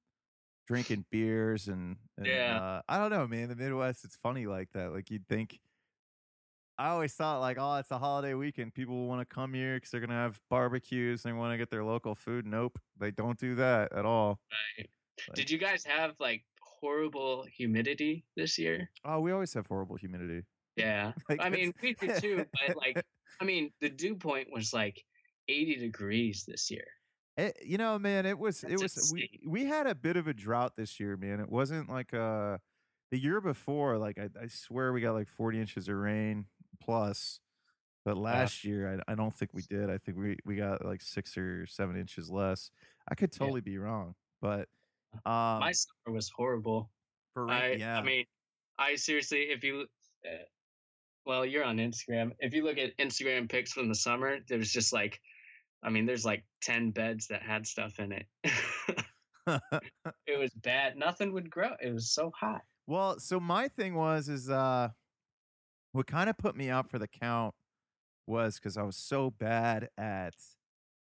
drinking 0.66 1.04
beers 1.10 1.68
and, 1.68 1.96
and 2.16 2.26
Yeah. 2.26 2.58
uh, 2.58 2.82
I 2.88 2.96
don't 2.98 3.10
know, 3.10 3.26
man. 3.28 3.48
The 3.48 3.56
Midwest, 3.56 4.04
it's 4.04 4.16
funny 4.16 4.46
like 4.46 4.70
that. 4.72 4.92
Like 4.92 5.10
you'd 5.10 5.28
think. 5.28 5.60
I 6.80 6.88
always 6.88 7.12
thought 7.12 7.40
like, 7.40 7.58
oh, 7.60 7.74
it's 7.74 7.90
a 7.90 7.98
holiday 7.98 8.32
weekend. 8.32 8.72
People 8.72 8.94
will 8.96 9.06
want 9.06 9.20
to 9.20 9.26
come 9.26 9.52
here 9.52 9.74
because 9.74 9.90
they're 9.90 10.00
gonna 10.00 10.14
have 10.14 10.40
barbecues 10.48 11.26
and 11.26 11.34
they 11.34 11.38
want 11.38 11.52
to 11.52 11.58
get 11.58 11.68
their 11.68 11.84
local 11.84 12.14
food. 12.14 12.46
Nope, 12.46 12.78
they 12.98 13.10
don't 13.10 13.38
do 13.38 13.54
that 13.56 13.92
at 13.92 14.06
all. 14.06 14.40
Right. 14.78 14.88
Like- 15.28 15.36
Did 15.36 15.50
you 15.50 15.58
guys 15.58 15.84
have 15.84 16.14
like 16.18 16.42
horrible 16.62 17.44
humidity 17.54 18.24
this 18.34 18.58
year? 18.58 18.90
Oh, 19.04 19.20
we 19.20 19.30
always 19.30 19.52
have 19.52 19.66
horrible 19.66 19.96
humidity. 19.96 20.46
Yeah. 20.76 21.12
Like, 21.28 21.40
I 21.42 21.50
mean, 21.50 21.74
we 21.82 21.92
did 21.92 22.22
too, 22.22 22.46
but 22.66 22.74
like, 22.78 23.04
I 23.42 23.44
mean, 23.44 23.72
the 23.82 23.90
dew 23.90 24.14
point 24.14 24.48
was 24.50 24.72
like 24.72 25.04
80 25.48 25.76
degrees 25.76 26.46
this 26.48 26.70
year. 26.70 26.86
It, 27.36 27.58
you 27.62 27.76
know, 27.76 27.98
man, 27.98 28.24
it 28.24 28.38
was 28.38 28.64
it 28.64 28.70
That's 28.70 28.82
was 28.96 29.12
we, 29.12 29.38
we 29.46 29.66
had 29.66 29.86
a 29.86 29.94
bit 29.94 30.16
of 30.16 30.28
a 30.28 30.32
drought 30.32 30.76
this 30.76 30.98
year, 30.98 31.18
man. 31.18 31.40
It 31.40 31.50
wasn't 31.50 31.90
like 31.90 32.14
uh 32.14 32.56
the 33.10 33.18
year 33.18 33.42
before. 33.42 33.98
Like 33.98 34.18
I, 34.18 34.30
I 34.42 34.46
swear 34.46 34.94
we 34.94 35.02
got 35.02 35.12
like 35.12 35.28
forty 35.28 35.60
inches 35.60 35.86
of 35.86 35.96
rain 35.96 36.46
plus, 36.80 37.40
but 38.04 38.16
last 38.16 38.64
year 38.64 39.02
I, 39.08 39.12
I 39.12 39.14
don't 39.14 39.34
think 39.34 39.52
we 39.54 39.62
did. 39.62 39.90
I 39.90 39.98
think 39.98 40.18
we 40.18 40.36
we 40.44 40.56
got 40.56 40.84
like 40.84 41.02
six 41.02 41.36
or 41.36 41.66
seven 41.66 41.96
inches 41.96 42.30
less. 42.30 42.70
I 43.08 43.14
could 43.14 43.30
Yeah. 43.32 43.38
totally 43.38 43.60
be 43.60 43.78
wrong, 43.78 44.14
but 44.40 44.68
um, 45.26 45.60
My 45.60 45.72
summer 45.72 46.14
was 46.14 46.30
horrible. 46.34 46.90
for 47.34 47.50
I, 47.50 47.72
yeah, 47.72 47.98
I 47.98 48.02
mean, 48.02 48.24
I 48.78 48.94
seriously, 48.94 49.50
if 49.50 49.64
you, 49.64 49.86
uh, 50.24 50.44
well, 51.26 51.44
you're 51.44 51.64
on 51.64 51.78
Instagram. 51.78 52.32
If 52.38 52.54
you 52.54 52.64
look 52.64 52.78
at 52.78 52.96
Instagram 52.98 53.48
pics 53.48 53.72
from 53.72 53.88
the 53.88 53.94
summer, 53.94 54.38
there's 54.48 54.70
just 54.70 54.92
like, 54.92 55.20
I 55.82 55.90
mean, 55.90 56.06
there's 56.06 56.24
like 56.24 56.44
10 56.62 56.92
beds 56.92 57.26
that 57.28 57.42
had 57.42 57.66
stuff 57.66 57.98
in 57.98 58.12
it. 58.12 58.26
it 60.26 60.38
was 60.38 60.52
bad. 60.54 60.96
Nothing 60.96 61.32
would 61.32 61.50
grow. 61.50 61.72
It 61.80 61.92
was 61.92 62.12
so 62.12 62.30
hot. 62.38 62.62
Well, 62.86 63.18
so 63.18 63.40
my 63.40 63.68
thing 63.68 63.94
was 63.94 64.28
is 64.28 64.48
uh 64.50 64.88
what 65.92 66.06
kind 66.06 66.30
of 66.30 66.38
put 66.38 66.56
me 66.56 66.70
out 66.70 66.90
for 66.90 66.98
the 66.98 67.08
count 67.08 67.54
was 68.26 68.56
because 68.56 68.76
I 68.76 68.82
was 68.82 68.96
so 68.96 69.30
bad 69.30 69.88
at 69.98 70.34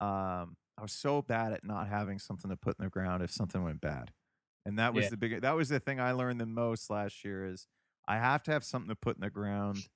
um 0.01 0.57
I 0.79 0.83
was 0.83 0.93
so 0.93 1.23
bad 1.23 1.53
at 1.53 1.65
not 1.65 1.89
having 1.89 2.19
something 2.19 2.51
to 2.51 2.57
put 2.57 2.77
in 2.79 2.85
the 2.85 2.91
ground 2.91 3.23
if 3.23 3.31
something 3.33 3.63
went 3.65 3.81
bad. 3.81 4.13
And 4.67 4.79
that 4.79 4.95
was 4.95 5.09
Yeah. 5.09 5.11
the 5.11 5.17
big 5.17 5.41
that 5.43 5.57
was 5.57 5.69
the 5.71 5.81
thing 5.81 6.01
I 6.01 6.13
learned 6.13 6.41
the 6.41 6.47
most 6.47 6.91
last 6.91 7.25
year 7.25 7.47
is 7.47 7.67
I 8.09 8.19
have 8.19 8.43
to 8.45 8.53
have 8.53 8.65
something 8.65 8.89
to 8.91 8.97
put 8.97 9.17
in 9.17 9.23
the 9.23 9.31
ground 9.31 9.89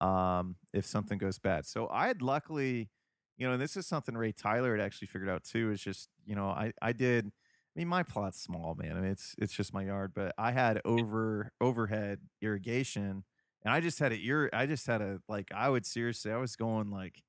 um 0.00 0.56
if 0.72 0.86
something 0.86 1.18
goes 1.18 1.38
bad. 1.38 1.66
So 1.66 1.88
I 1.88 2.06
had 2.08 2.22
luckily, 2.22 2.90
you 3.36 3.46
know, 3.46 3.54
and 3.54 3.62
this 3.62 3.76
is 3.76 3.86
something 3.86 4.16
Ray 4.16 4.32
Tyler 4.32 4.76
had 4.76 4.84
actually 4.84 5.08
figured 5.08 5.28
out 5.30 5.44
too, 5.44 5.70
is 5.70 5.82
just, 5.82 6.08
you 6.24 6.34
know, 6.34 6.48
I 6.48 6.72
I 6.82 6.92
did 6.92 7.26
I 7.26 7.80
mean, 7.80 7.88
my 7.88 8.02
plot's 8.02 8.40
small, 8.40 8.74
man. 8.74 8.96
I 8.96 9.00
mean, 9.00 9.10
it's 9.12 9.34
it's 9.38 9.52
just 9.54 9.72
my 9.74 9.84
yard, 9.84 10.12
but 10.14 10.34
I 10.38 10.52
had 10.52 10.80
over 10.84 11.52
overhead 11.60 12.20
irrigation, 12.42 13.24
and 13.64 13.72
I 13.74 13.80
just 13.80 13.98
had 13.98 14.12
a 14.12 14.16
ir- 14.16 14.50
I 14.52 14.66
just 14.66 14.86
had 14.86 15.00
a 15.02 15.20
like 15.28 15.50
I 15.52 15.68
would 15.68 15.86
seriously 15.86 16.32
I 16.32 16.36
was 16.36 16.56
going 16.56 16.90
like 16.90 17.22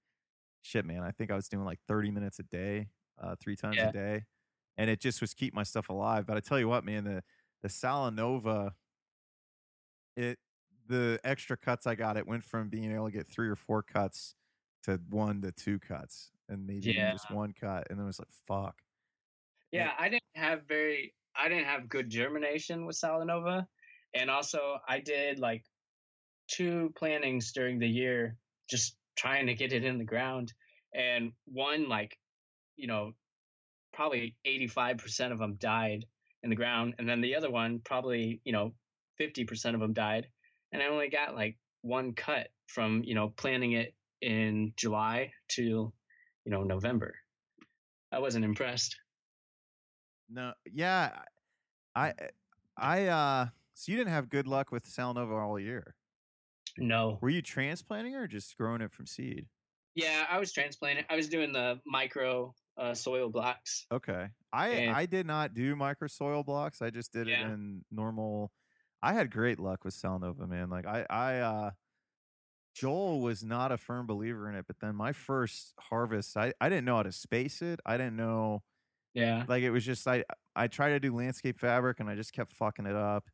shit, 0.61 0.85
man. 0.85 1.03
I 1.03 1.11
think 1.11 1.31
I 1.31 1.35
was 1.35 1.49
doing 1.49 1.65
like 1.65 1.79
thirty 1.87 2.11
minutes 2.11 2.39
a 2.39 2.43
day, 2.43 2.89
uh, 3.17 3.35
three 3.41 3.55
times 3.55 3.77
Yeah. 3.77 3.89
a 3.89 3.93
day, 3.93 4.25
and 4.77 4.89
it 4.89 4.99
just 5.01 5.21
was 5.21 5.33
keep 5.33 5.53
my 5.53 5.63
stuff 5.63 5.89
alive. 5.89 6.25
But 6.25 6.37
I 6.37 6.39
tell 6.41 6.59
you 6.59 6.67
what, 6.67 6.83
man, 6.85 7.03
the 7.05 7.23
the 7.61 7.69
Salanova, 7.69 8.73
it 10.15 10.39
the 10.87 11.19
extra 11.23 11.55
cuts 11.57 11.87
I 11.87 11.95
got, 11.95 12.17
it 12.17 12.27
went 12.27 12.43
from 12.43 12.69
being 12.69 12.91
able 12.93 13.05
to 13.05 13.11
get 13.11 13.25
three 13.27 13.47
or 13.47 13.55
four 13.55 13.81
cuts 13.83 14.35
to 14.83 14.99
one 15.09 15.41
to 15.41 15.51
two 15.51 15.79
cuts, 15.79 16.31
and 16.49 16.67
maybe 16.67 16.91
Yeah. 16.91 17.11
just 17.13 17.31
one 17.31 17.53
cut, 17.53 17.87
and 17.89 17.97
then 17.97 18.03
it 18.03 18.07
was 18.07 18.19
like 18.19 18.29
fuck. 18.31 18.81
Yeah, 19.71 19.93
I 19.97 20.09
didn't 20.09 20.23
have 20.35 20.63
very 20.67 21.15
I 21.35 21.49
didn't 21.49 21.65
have 21.65 21.89
good 21.89 22.09
germination 22.09 22.85
with 22.85 22.95
Salanova. 22.95 23.67
And 24.13 24.29
also 24.29 24.79
I 24.87 24.99
did 24.99 25.39
like 25.39 25.65
two 26.47 26.93
plantings 26.97 27.51
during 27.51 27.79
the 27.79 27.87
year 27.87 28.37
just 28.69 28.95
trying 29.15 29.47
to 29.47 29.53
get 29.53 29.73
it 29.73 29.83
in 29.83 29.97
the 29.97 30.03
ground. 30.03 30.53
And 30.93 31.31
one 31.45 31.89
like, 31.89 32.17
you 32.75 32.87
know, 32.87 33.13
probably 33.93 34.35
85% 34.45 35.31
of 35.31 35.39
them 35.39 35.55
died 35.59 36.05
in 36.41 36.49
the 36.49 36.55
ground 36.55 36.95
and 36.97 37.07
then 37.07 37.21
the 37.21 37.35
other 37.35 37.49
one 37.49 37.79
probably, 37.83 38.41
you 38.43 38.51
know, 38.51 38.73
50% 39.21 39.73
of 39.73 39.79
them 39.79 39.93
died. 39.93 40.27
And 40.71 40.81
I 40.81 40.87
only 40.87 41.09
got 41.09 41.35
like 41.35 41.57
one 41.81 42.13
cut 42.13 42.47
from, 42.67 43.03
you 43.03 43.15
know, 43.15 43.29
planting 43.29 43.73
it 43.73 43.93
in 44.21 44.73
July 44.75 45.31
to, 45.49 45.61
you 45.61 46.51
know, 46.51 46.63
November. 46.63 47.15
I 48.11 48.19
wasn't 48.19 48.45
impressed. 48.45 48.95
No, 50.29 50.53
yeah, 50.71 51.11
I, 51.95 52.13
I, 52.77 53.07
uh, 53.07 53.47
so 53.73 53.91
you 53.91 53.97
didn't 53.97 54.13
have 54.13 54.29
good 54.29 54.47
luck 54.47 54.71
with 54.71 54.85
Salanova 54.85 55.43
all 55.43 55.59
year. 55.59 55.95
No. 56.77 57.19
Were 57.21 57.29
you 57.29 57.41
transplanting 57.41 58.15
or 58.15 58.27
just 58.27 58.57
growing 58.57 58.81
it 58.81 58.91
from 58.91 59.05
seed? 59.05 59.45
Yeah, 59.95 60.25
I 60.29 60.39
was 60.39 60.51
transplanting. 60.51 61.05
I 61.09 61.15
was 61.15 61.29
doing 61.29 61.53
the 61.53 61.79
micro 61.85 62.53
uh, 62.77 62.93
soil 62.95 63.29
blocks. 63.29 63.85
Okay, 63.91 64.27
I, 64.51 64.67
And- 64.69 64.95
I 64.95 65.05
did 65.05 65.27
not 65.27 65.53
do 65.53 65.75
micro 65.75 66.07
soil 66.07 66.43
blocks. 66.43 66.81
I 66.81 66.89
just 66.89 67.13
did 67.13 67.27
Yeah. 67.27 67.47
it 67.47 67.51
in 67.53 67.85
normal. 67.91 68.51
I 69.03 69.13
had 69.13 69.29
great 69.29 69.59
luck 69.59 69.83
with 69.85 69.93
Salanova, 69.93 70.47
man. 70.49 70.69
Like 70.69 70.87
I, 70.87 71.05
I, 71.09 71.37
uh, 71.39 71.71
Joel 72.75 73.21
was 73.21 73.43
not 73.43 73.71
a 73.71 73.77
firm 73.77 74.07
believer 74.07 74.49
in 74.49 74.55
it, 74.55 74.65
but 74.65 74.77
then 74.79 74.95
my 74.95 75.11
first 75.11 75.73
harvest, 75.79 76.35
I, 76.35 76.53
I 76.59 76.69
didn't 76.69 76.85
know 76.85 76.95
how 76.95 77.03
to 77.03 77.11
space 77.11 77.61
it. 77.61 77.79
I 77.85 77.97
didn't 77.97 78.15
know 78.15 78.63
Yeah. 79.13 79.43
like 79.47 79.61
it 79.61 79.69
was 79.69 79.85
just 79.85 80.07
I 80.07 80.23
I 80.55 80.67
tried 80.67 80.89
to 80.91 80.99
do 80.99 81.15
landscape 81.15 81.59
fabric 81.59 81.99
and 81.99 82.09
I 82.09 82.15
just 82.15 82.33
kept 82.33 82.51
fucking 82.53 82.87
it 82.87 82.95
up. 82.95 83.25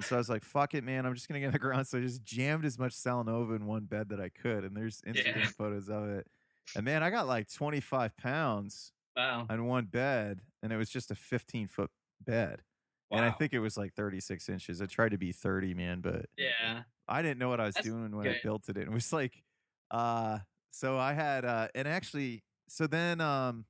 So 0.00 0.16
I 0.16 0.18
was 0.18 0.28
like, 0.28 0.44
"Fuck 0.44 0.74
it, 0.74 0.84
man! 0.84 1.06
I'm 1.06 1.14
just 1.14 1.28
gonna 1.28 1.40
get 1.40 1.46
in 1.46 1.52
the 1.52 1.58
ground." 1.58 1.86
So 1.88 1.98
I 1.98 2.02
just 2.02 2.22
jammed 2.24 2.64
as 2.64 2.78
much 2.78 2.92
Salanova 2.92 3.56
in 3.56 3.66
one 3.66 3.86
bed 3.86 4.08
that 4.10 4.20
I 4.20 4.28
could, 4.28 4.64
and 4.64 4.76
there's 4.76 5.00
Instagram 5.02 5.48
Yeah. 5.48 5.52
photos 5.56 5.88
of 5.88 6.04
it. 6.08 6.28
And 6.74 6.84
man, 6.84 7.02
I 7.02 7.10
got 7.10 7.26
like 7.26 7.48
25 7.52 8.16
pounds 8.16 8.92
Wow. 9.16 9.50
on 9.50 9.66
one 9.66 9.86
bed, 9.86 10.42
and 10.62 10.72
it 10.72 10.76
was 10.78 10.90
just 10.90 11.10
a 11.10 11.14
15 11.16 11.68
foot 11.68 11.90
bed. 12.20 12.64
And 13.12 13.24
I 13.24 13.30
think 13.32 13.52
it 13.54 13.60
was 13.60 13.76
like 13.78 13.94
36 13.94 14.48
inches. 14.48 14.82
I 14.82 14.86
tried 14.86 15.10
to 15.10 15.18
be 15.18 15.32
30, 15.32 15.74
man, 15.74 16.00
but 16.02 16.26
Yeah. 16.36 16.84
I 17.08 17.22
didn't 17.22 17.38
know 17.38 17.48
what 17.48 17.60
I 17.60 17.66
was 17.66 17.78
That's 17.78 17.80
doing 17.80 18.14
when 18.16 18.28
I 18.28 18.34
built 18.34 18.68
it. 18.68 18.76
It 18.76 18.90
was 18.90 19.12
like, 19.12 19.42
uh, 19.90 20.40
so 20.70 20.98
I 20.98 21.14
had, 21.14 21.44
uh, 21.44 21.68
and 21.74 21.88
actually, 21.88 22.44
so 22.68 22.86
then, 22.86 23.20
um, 23.20 23.66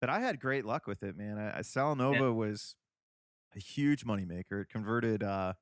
but 0.00 0.10
I 0.10 0.20
had 0.20 0.40
great 0.40 0.64
luck 0.64 0.86
with 0.86 1.02
it, 1.02 1.16
man. 1.16 1.38
I, 1.38 1.58
I 1.58 1.60
Salanova 1.62 2.34
was 2.34 2.76
a 3.56 3.60
huge 3.60 4.04
moneymaker. 4.04 4.62
It 4.62 4.68
converted, 4.68 5.22
uh, 5.22 5.54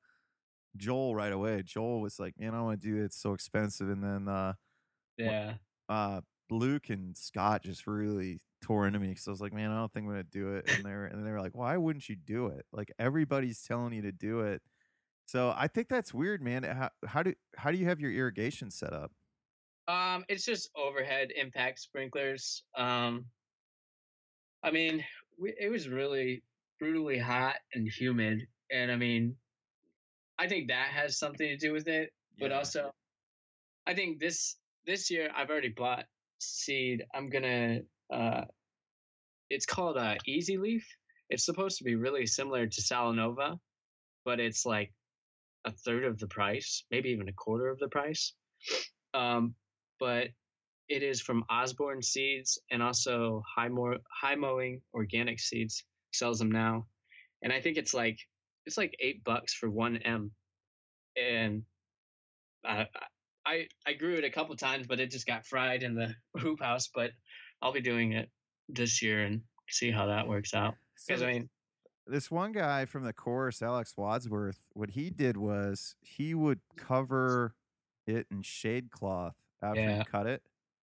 Joel 0.77 1.15
right 1.15 1.33
away. 1.33 1.63
Joel 1.63 2.01
was 2.01 2.19
like, 2.19 2.39
man, 2.39 2.55
I 2.55 2.63
want 2.63 2.81
to 2.81 2.89
do 2.89 3.01
it. 3.01 3.05
It's 3.07 3.17
so 3.17 3.33
expensive. 3.33 3.89
And 3.89 4.03
then, 4.03 4.29
uh, 4.29 4.55
Yeah. 5.17 5.55
uh, 5.89 6.21
Luke 6.51 6.91
and 6.91 7.17
Scott 7.17 7.63
just 7.63 7.87
really 7.87 8.41
tore 8.63 8.87
into 8.87 8.99
me 8.99 9.09
because 9.09 9.29
I 9.29 9.31
was 9.31 9.41
like, 9.41 9.53
man, 9.53 9.71
I 9.71 9.77
don't 9.77 9.93
think 9.93 10.05
I'm 10.05 10.11
gonna 10.11 10.25
do 10.25 10.55
it. 10.55 10.67
And 10.69 10.85
they 10.85 10.91
were 10.91 11.07
and 11.07 11.25
they 11.27 11.31
were 11.31 11.41
like, 11.41 11.55
why 11.55 11.77
wouldn't 11.77 12.09
you 12.09 12.17
do 12.17 12.47
it? 12.49 12.67
Like 12.73 12.93
everybody's 12.99 13.63
telling 13.63 13.93
you 13.93 14.03
to 14.03 14.13
do 14.13 14.41
it. 14.41 14.63
So 15.27 15.55
I 15.57 15.69
think 15.69 15.89
that's 15.89 16.13
weird, 16.13 16.43
man. 16.43 16.65
How, 16.65 16.91
how 17.07 17.23
do 17.23 17.35
how 17.57 17.71
do 17.71 17.79
you 17.79 17.87
have 17.87 18.01
your 18.01 18.13
irrigation 18.13 18.71
set 18.71 18.93
up? 18.93 19.13
Um, 19.87 20.25
it's 20.29 20.45
just 20.45 20.71
overhead 20.77 21.31
impact 21.37 21.79
sprinklers. 21.79 22.63
Um, 22.77 23.27
I 24.63 24.71
mean, 24.71 25.05
we, 25.39 25.55
it 25.59 25.71
was 25.71 25.89
really 25.89 26.43
brutally 26.85 27.19
hot 27.19 27.57
and 27.73 27.89
humid, 27.89 28.41
and 28.71 28.93
I 28.93 28.97
mean, 28.97 29.37
I 30.39 30.49
think 30.49 30.69
that 30.69 30.89
has 30.89 31.19
something 31.19 31.47
to 31.47 31.57
do 31.57 31.73
with 31.73 31.89
it. 31.89 32.13
But 32.39 32.53
also, 32.53 32.91
I 33.87 33.95
think 33.95 34.21
this 34.21 34.57
this 34.87 35.11
year 35.11 35.31
I've 35.35 35.49
already 35.49 35.71
bought 35.71 36.05
seed. 36.41 37.05
I'm 37.15 37.31
gonna. 37.31 37.81
Uh, 38.13 38.43
it's 39.49 39.65
called 39.65 39.97
uh, 39.97 40.17
Easy 40.27 40.59
Leaf. 40.59 40.87
It's 41.31 41.47
supposed 41.47 41.79
to 41.79 41.85
be 41.85 41.95
really 41.95 42.27
similar 42.27 42.67
to 42.67 42.83
Salanova, 42.83 43.59
but 44.27 44.41
it's 44.41 44.67
like 44.67 44.93
a 45.65 45.71
third 45.71 46.05
of 46.05 46.19
the 46.19 46.27
price, 46.27 46.85
maybe 46.91 47.11
even 47.11 47.29
a 47.29 47.33
quarter 47.33 47.69
of 47.69 47.79
the 47.79 47.89
price. 47.89 48.35
Um, 49.15 49.55
but 49.99 50.29
it 50.89 51.03
is 51.03 51.23
from 51.23 51.45
Osborne 51.49 52.03
Seeds 52.03 52.59
and 52.71 52.83
also 52.83 53.43
High, 53.57 53.69
Mo- 53.69 54.03
High 54.21 54.35
Mowing 54.35 54.83
Organic 54.93 55.41
Seeds 55.41 55.83
sells 56.15 56.39
them 56.39 56.51
now, 56.51 56.87
and 57.43 57.53
I 57.53 57.61
think 57.61 57.77
it's 57.77 57.95
like 57.95 58.19
it's 58.67 58.79
like 58.79 58.97
eight 59.01 59.23
bucks 59.25 59.53
for 59.55 59.69
one 59.69 59.97
M, 59.99 60.31
and 61.17 61.63
I 62.65 62.87
I 63.47 63.69
I 63.87 63.93
grew 63.95 64.15
it 64.15 64.25
a 64.25 64.31
couple 64.31 64.57
times, 64.57 64.87
but 64.87 65.01
it 65.01 65.11
just 65.11 65.27
got 65.27 65.47
fried 65.47 65.83
in 65.83 65.95
the 65.95 66.15
hoop 66.39 66.61
house. 66.63 66.89
But 66.95 67.11
I'll 67.63 67.73
be 67.73 67.81
doing 67.81 68.13
it 68.13 68.31
this 68.69 69.03
year 69.03 69.25
and 69.25 69.43
see 69.69 69.91
how 69.91 70.07
that 70.07 70.27
works 70.29 70.55
out. 70.55 70.75
So 70.97 71.15
Because 71.15 71.23
I 71.23 71.27
mean, 71.27 71.51
this 72.07 72.31
one 72.31 72.53
guy 72.53 72.85
from 72.85 73.05
the 73.05 73.13
course, 73.13 73.63
Alex 73.63 73.95
Wadsworth, 73.97 74.71
what 74.73 74.91
he 74.91 75.11
did 75.11 75.37
was 75.37 75.97
he 76.01 76.35
would 76.35 76.61
cover 76.77 77.55
it 78.07 78.27
in 78.31 78.43
shade 78.43 78.91
cloth 78.91 79.37
after 79.63 79.81
Yeah. 79.81 79.99
he 79.99 80.05
cut 80.05 80.27
it, 80.27 80.43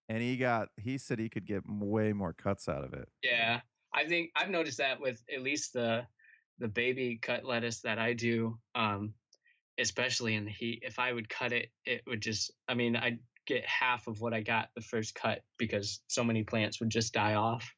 and 0.10 0.22
he 0.22 0.38
got 0.38 0.70
he 0.78 0.98
said 0.98 1.20
he 1.20 1.30
could 1.30 1.46
get 1.46 1.64
way 1.68 2.14
more 2.14 2.34
cuts 2.34 2.68
out 2.70 2.84
of 2.84 2.94
it. 2.94 3.10
Yeah, 3.24 3.62
I 3.94 4.08
think 4.08 4.32
I've 4.36 4.50
noticed 4.50 4.78
that 4.78 5.00
with 5.00 5.22
at 5.34 5.42
least 5.42 5.74
the 5.74 6.06
the 6.60 6.68
baby 6.68 7.20
cut 7.22 7.44
lettuce 7.44 7.82
that 7.82 7.98
I 7.98 8.14
do, 8.14 8.58
um, 8.76 9.14
especially 9.80 10.36
in 10.36 10.46
the 10.46 10.52
heat. 10.52 10.84
If 10.84 11.00
I 11.00 11.12
would 11.12 11.28
cut 11.28 11.52
it, 11.52 11.70
it 11.86 12.02
would 12.08 12.22
just. 12.22 12.52
I 12.68 12.74
mean, 12.74 12.96
I'd 12.96 13.20
get 13.48 13.66
half 13.66 14.08
of 14.08 14.22
what 14.22 14.34
I 14.34 14.42
got 14.42 14.70
the 14.76 14.82
first 14.82 15.16
cut 15.16 15.42
because 15.58 16.02
so 16.08 16.24
many 16.24 16.44
plants 16.44 16.80
would 16.80 16.89
just 16.89 17.14
die 17.14 17.34
off. 17.34 17.70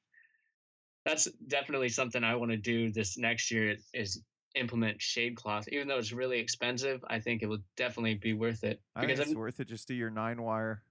That's 1.05 1.25
definitely 1.47 1.89
something 1.89 2.23
I 2.23 2.35
want 2.35 2.51
to 2.51 2.57
do 2.57 2.91
this 2.91 3.17
next 3.17 3.51
year. 3.51 3.75
Is 3.93 4.21
implement 4.55 5.01
shade 5.01 5.35
cloth, 5.35 5.67
even 5.71 5.87
though 5.87 5.97
it's 5.97 6.11
really 6.11 6.39
expensive. 6.39 7.03
I 7.07 7.19
think 7.19 7.41
it 7.41 7.47
will 7.47 7.63
definitely 7.75 8.15
be 8.15 8.33
worth 8.33 8.63
it 8.63 8.79
I 8.95 9.01
think 9.01 9.09
because 9.09 9.19
it's 9.21 9.31
I'm, 9.31 9.39
worth 9.39 9.59
it 9.59 9.67
just 9.67 9.87
do 9.87 9.95
your 9.95 10.11
nine 10.11 10.41
wire, 10.41 10.83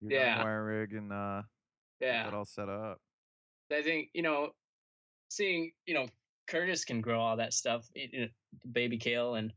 your 0.00 0.12
Yeah. 0.12 0.36
nine 0.36 0.44
wire 0.44 0.64
rig, 0.64 0.92
and 0.94 1.12
uh, 1.12 1.42
get 2.00 2.08
yeah. 2.08 2.24
that 2.24 2.34
all 2.34 2.44
set 2.44 2.68
up. 2.68 3.00
I 3.72 3.82
think 3.82 4.08
you 4.14 4.22
know, 4.22 4.50
seeing 5.30 5.72
you 5.86 5.94
know 5.94 6.06
Curtis 6.46 6.84
can 6.84 7.00
grow 7.00 7.20
all 7.20 7.36
that 7.36 7.52
stuff, 7.52 7.88
y- 7.96 8.08
y- 8.12 8.30
baby 8.72 8.96
kale 8.98 9.34
and 9.34 9.52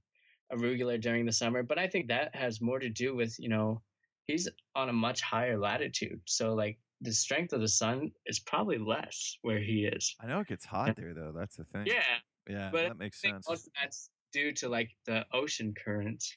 arugula 0.51 0.99
during 0.99 1.25
the 1.25 1.31
summer, 1.31 1.61
but 1.63 1.77
I 1.77 1.87
think 1.87 2.07
that 2.07 2.33
has 2.35 2.59
more 2.61 2.79
to 2.79 2.89
do 2.89 3.15
with 3.15 3.35
you 3.39 3.49
know 3.49 3.81
he's 4.27 4.47
on 4.75 4.89
a 4.89 4.93
much 4.93 5.21
higher 5.21 5.57
latitude, 5.57 6.21
so 6.25 6.53
like 6.53 6.79
the 7.01 7.13
strength 7.13 7.53
of 7.53 7.61
the 7.61 7.67
sun 7.67 8.11
is 8.25 8.39
probably 8.39 8.77
less 8.77 9.37
where 9.43 9.59
he 9.59 9.85
is. 9.85 10.15
I 10.21 10.27
know 10.27 10.39
it 10.39 10.47
gets 10.47 10.65
hot 10.65 10.95
there 10.95 11.13
though. 11.13 11.31
That's 11.35 11.55
the 11.55 11.63
thing. 11.65 11.85
Yeah, 11.85 12.03
yeah, 12.49 12.69
but 12.71 12.87
that 12.89 12.97
makes 12.97 13.21
sense. 13.21 13.47
that's 13.81 14.09
due 14.33 14.51
to 14.53 14.69
like 14.69 14.89
the 15.05 15.25
ocean 15.33 15.73
currents. 15.73 16.35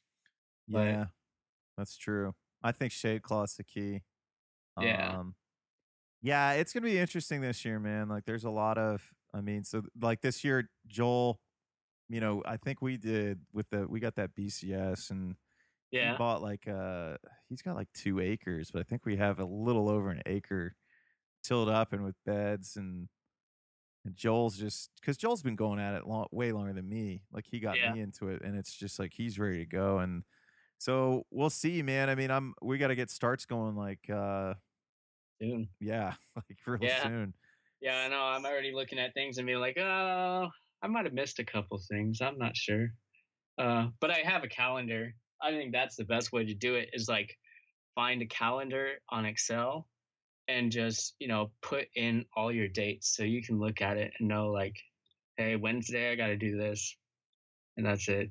but- 0.69 0.85
Yeah, 0.87 1.07
that's 1.77 1.97
true. 1.97 2.35
I 2.63 2.71
think 2.73 2.93
shade 2.93 3.23
cloth's 3.23 3.57
the 3.57 3.65
key. 3.65 4.03
Yeah. 4.81 5.19
Um, 5.19 5.35
yeah, 6.23 6.53
it's 6.53 6.73
gonna 6.73 6.87
be 6.87 6.99
interesting 6.99 7.41
this 7.41 7.65
year, 7.65 7.81
man. 7.81 8.09
Like, 8.09 8.25
there's 8.25 8.45
a 8.45 8.51
lot 8.51 8.79
of. 8.79 9.13
I 9.35 9.41
mean, 9.41 9.65
so 9.65 9.83
like 10.01 10.21
this 10.23 10.45
year, 10.45 10.71
Joel. 10.87 11.41
You 12.09 12.21
know, 12.21 12.43
I 12.47 12.57
think 12.59 12.83
we 12.83 12.99
did 12.99 13.41
with 13.53 13.71
the 13.71 13.89
we 13.89 14.01
got 14.01 14.17
that 14.17 14.35
BCS 14.35 15.11
and 15.11 15.37
he 16.01 16.11
Yeah, 16.11 16.13
bought 16.13 16.43
like 16.43 16.69
uh 16.69 17.17
he's 17.49 17.63
got 17.63 17.77
like 17.77 17.93
two 17.95 18.21
acres, 18.21 18.71
but 18.73 18.81
I 18.81 18.85
think 18.85 19.07
we 19.07 19.17
have 19.17 19.41
a 19.41 19.47
little 19.47 19.89
over 19.91 20.11
an 20.11 20.23
acre 20.27 20.77
tilled 21.45 21.69
up 21.71 21.93
and 21.95 22.05
with 22.05 22.17
beds 22.27 22.77
and 22.77 23.09
and 24.05 24.17
Joel's 24.17 24.57
just 24.59 24.91
because 25.01 25.17
Joel's 25.17 25.43
been 25.43 25.57
going 25.57 25.79
at 25.79 25.95
it 25.95 26.07
long, 26.07 26.27
way 26.33 26.53
longer 26.53 26.73
than 26.73 26.89
me. 26.89 27.25
Like 27.31 27.47
he 27.49 27.61
got 27.61 27.81
Yeah. 27.81 27.95
me 27.95 28.01
into 28.01 28.29
it, 28.29 28.43
and 28.43 28.57
it's 28.57 28.75
just 28.75 28.99
like 28.99 29.13
he's 29.15 29.39
ready 29.39 29.59
to 29.59 29.67
go. 29.67 29.99
And 29.99 30.25
so 30.79 31.27
we'll 31.31 31.51
see, 31.51 31.83
man. 31.83 32.11
I 32.11 32.15
mean, 32.17 32.31
I'm 32.31 32.55
we 32.63 32.79
got 32.79 32.89
to 32.89 32.97
get 32.97 33.11
starts 33.11 33.47
going. 33.47 33.77
Like, 33.77 34.11
uh 34.11 34.55
soon. 35.43 35.69
yeah, 35.81 36.15
like 36.37 36.59
real 36.67 36.79
Yeah. 36.83 37.03
soon. 37.03 37.35
Yeah, 37.81 37.97
I 38.05 38.09
know. 38.09 38.23
I'm 38.23 38.45
already 38.45 38.73
looking 38.73 38.99
at 38.99 39.13
things 39.13 39.39
and 39.39 39.47
being 39.47 39.59
like, 39.59 39.77
oh, 39.77 40.49
I 40.83 40.87
might 40.87 41.05
have 41.05 41.15
missed 41.15 41.41
a 41.41 41.45
couple 41.45 41.79
things. 41.91 42.21
I'm 42.21 42.39
not 42.39 42.57
sure. 42.57 42.89
Uh, 43.59 43.89
but 44.01 44.11
I 44.11 44.19
have 44.19 44.45
a 44.45 44.49
calendar. 44.49 45.15
I 45.41 45.51
think 45.51 45.73
that's 45.73 45.97
the 45.97 46.05
best 46.05 46.33
way 46.33 46.45
to 46.45 46.55
do 46.55 46.77
it 46.77 46.91
is 46.93 47.09
like 47.09 47.37
find 47.97 48.23
a 48.23 48.27
calendar 48.27 48.93
on 49.09 49.27
Excel 49.27 49.89
and 50.47 50.71
just, 50.71 51.17
you 51.19 51.27
know, 51.29 51.51
put 51.61 51.89
in 51.97 52.25
all 52.37 52.53
your 52.53 52.69
dates 52.69 53.17
so 53.17 53.25
you 53.25 53.43
can 53.43 53.59
look 53.59 53.83
at 53.83 53.97
it 53.97 54.13
and 54.19 54.29
know 54.29 54.51
like, 54.51 54.77
hey, 55.37 55.57
Wednesday 55.57 56.13
I 56.13 56.15
got 56.15 56.29
to 56.29 56.37
do 56.37 56.57
this. 56.57 56.97
And 57.77 57.87
that's 57.87 58.09
it. 58.09 58.31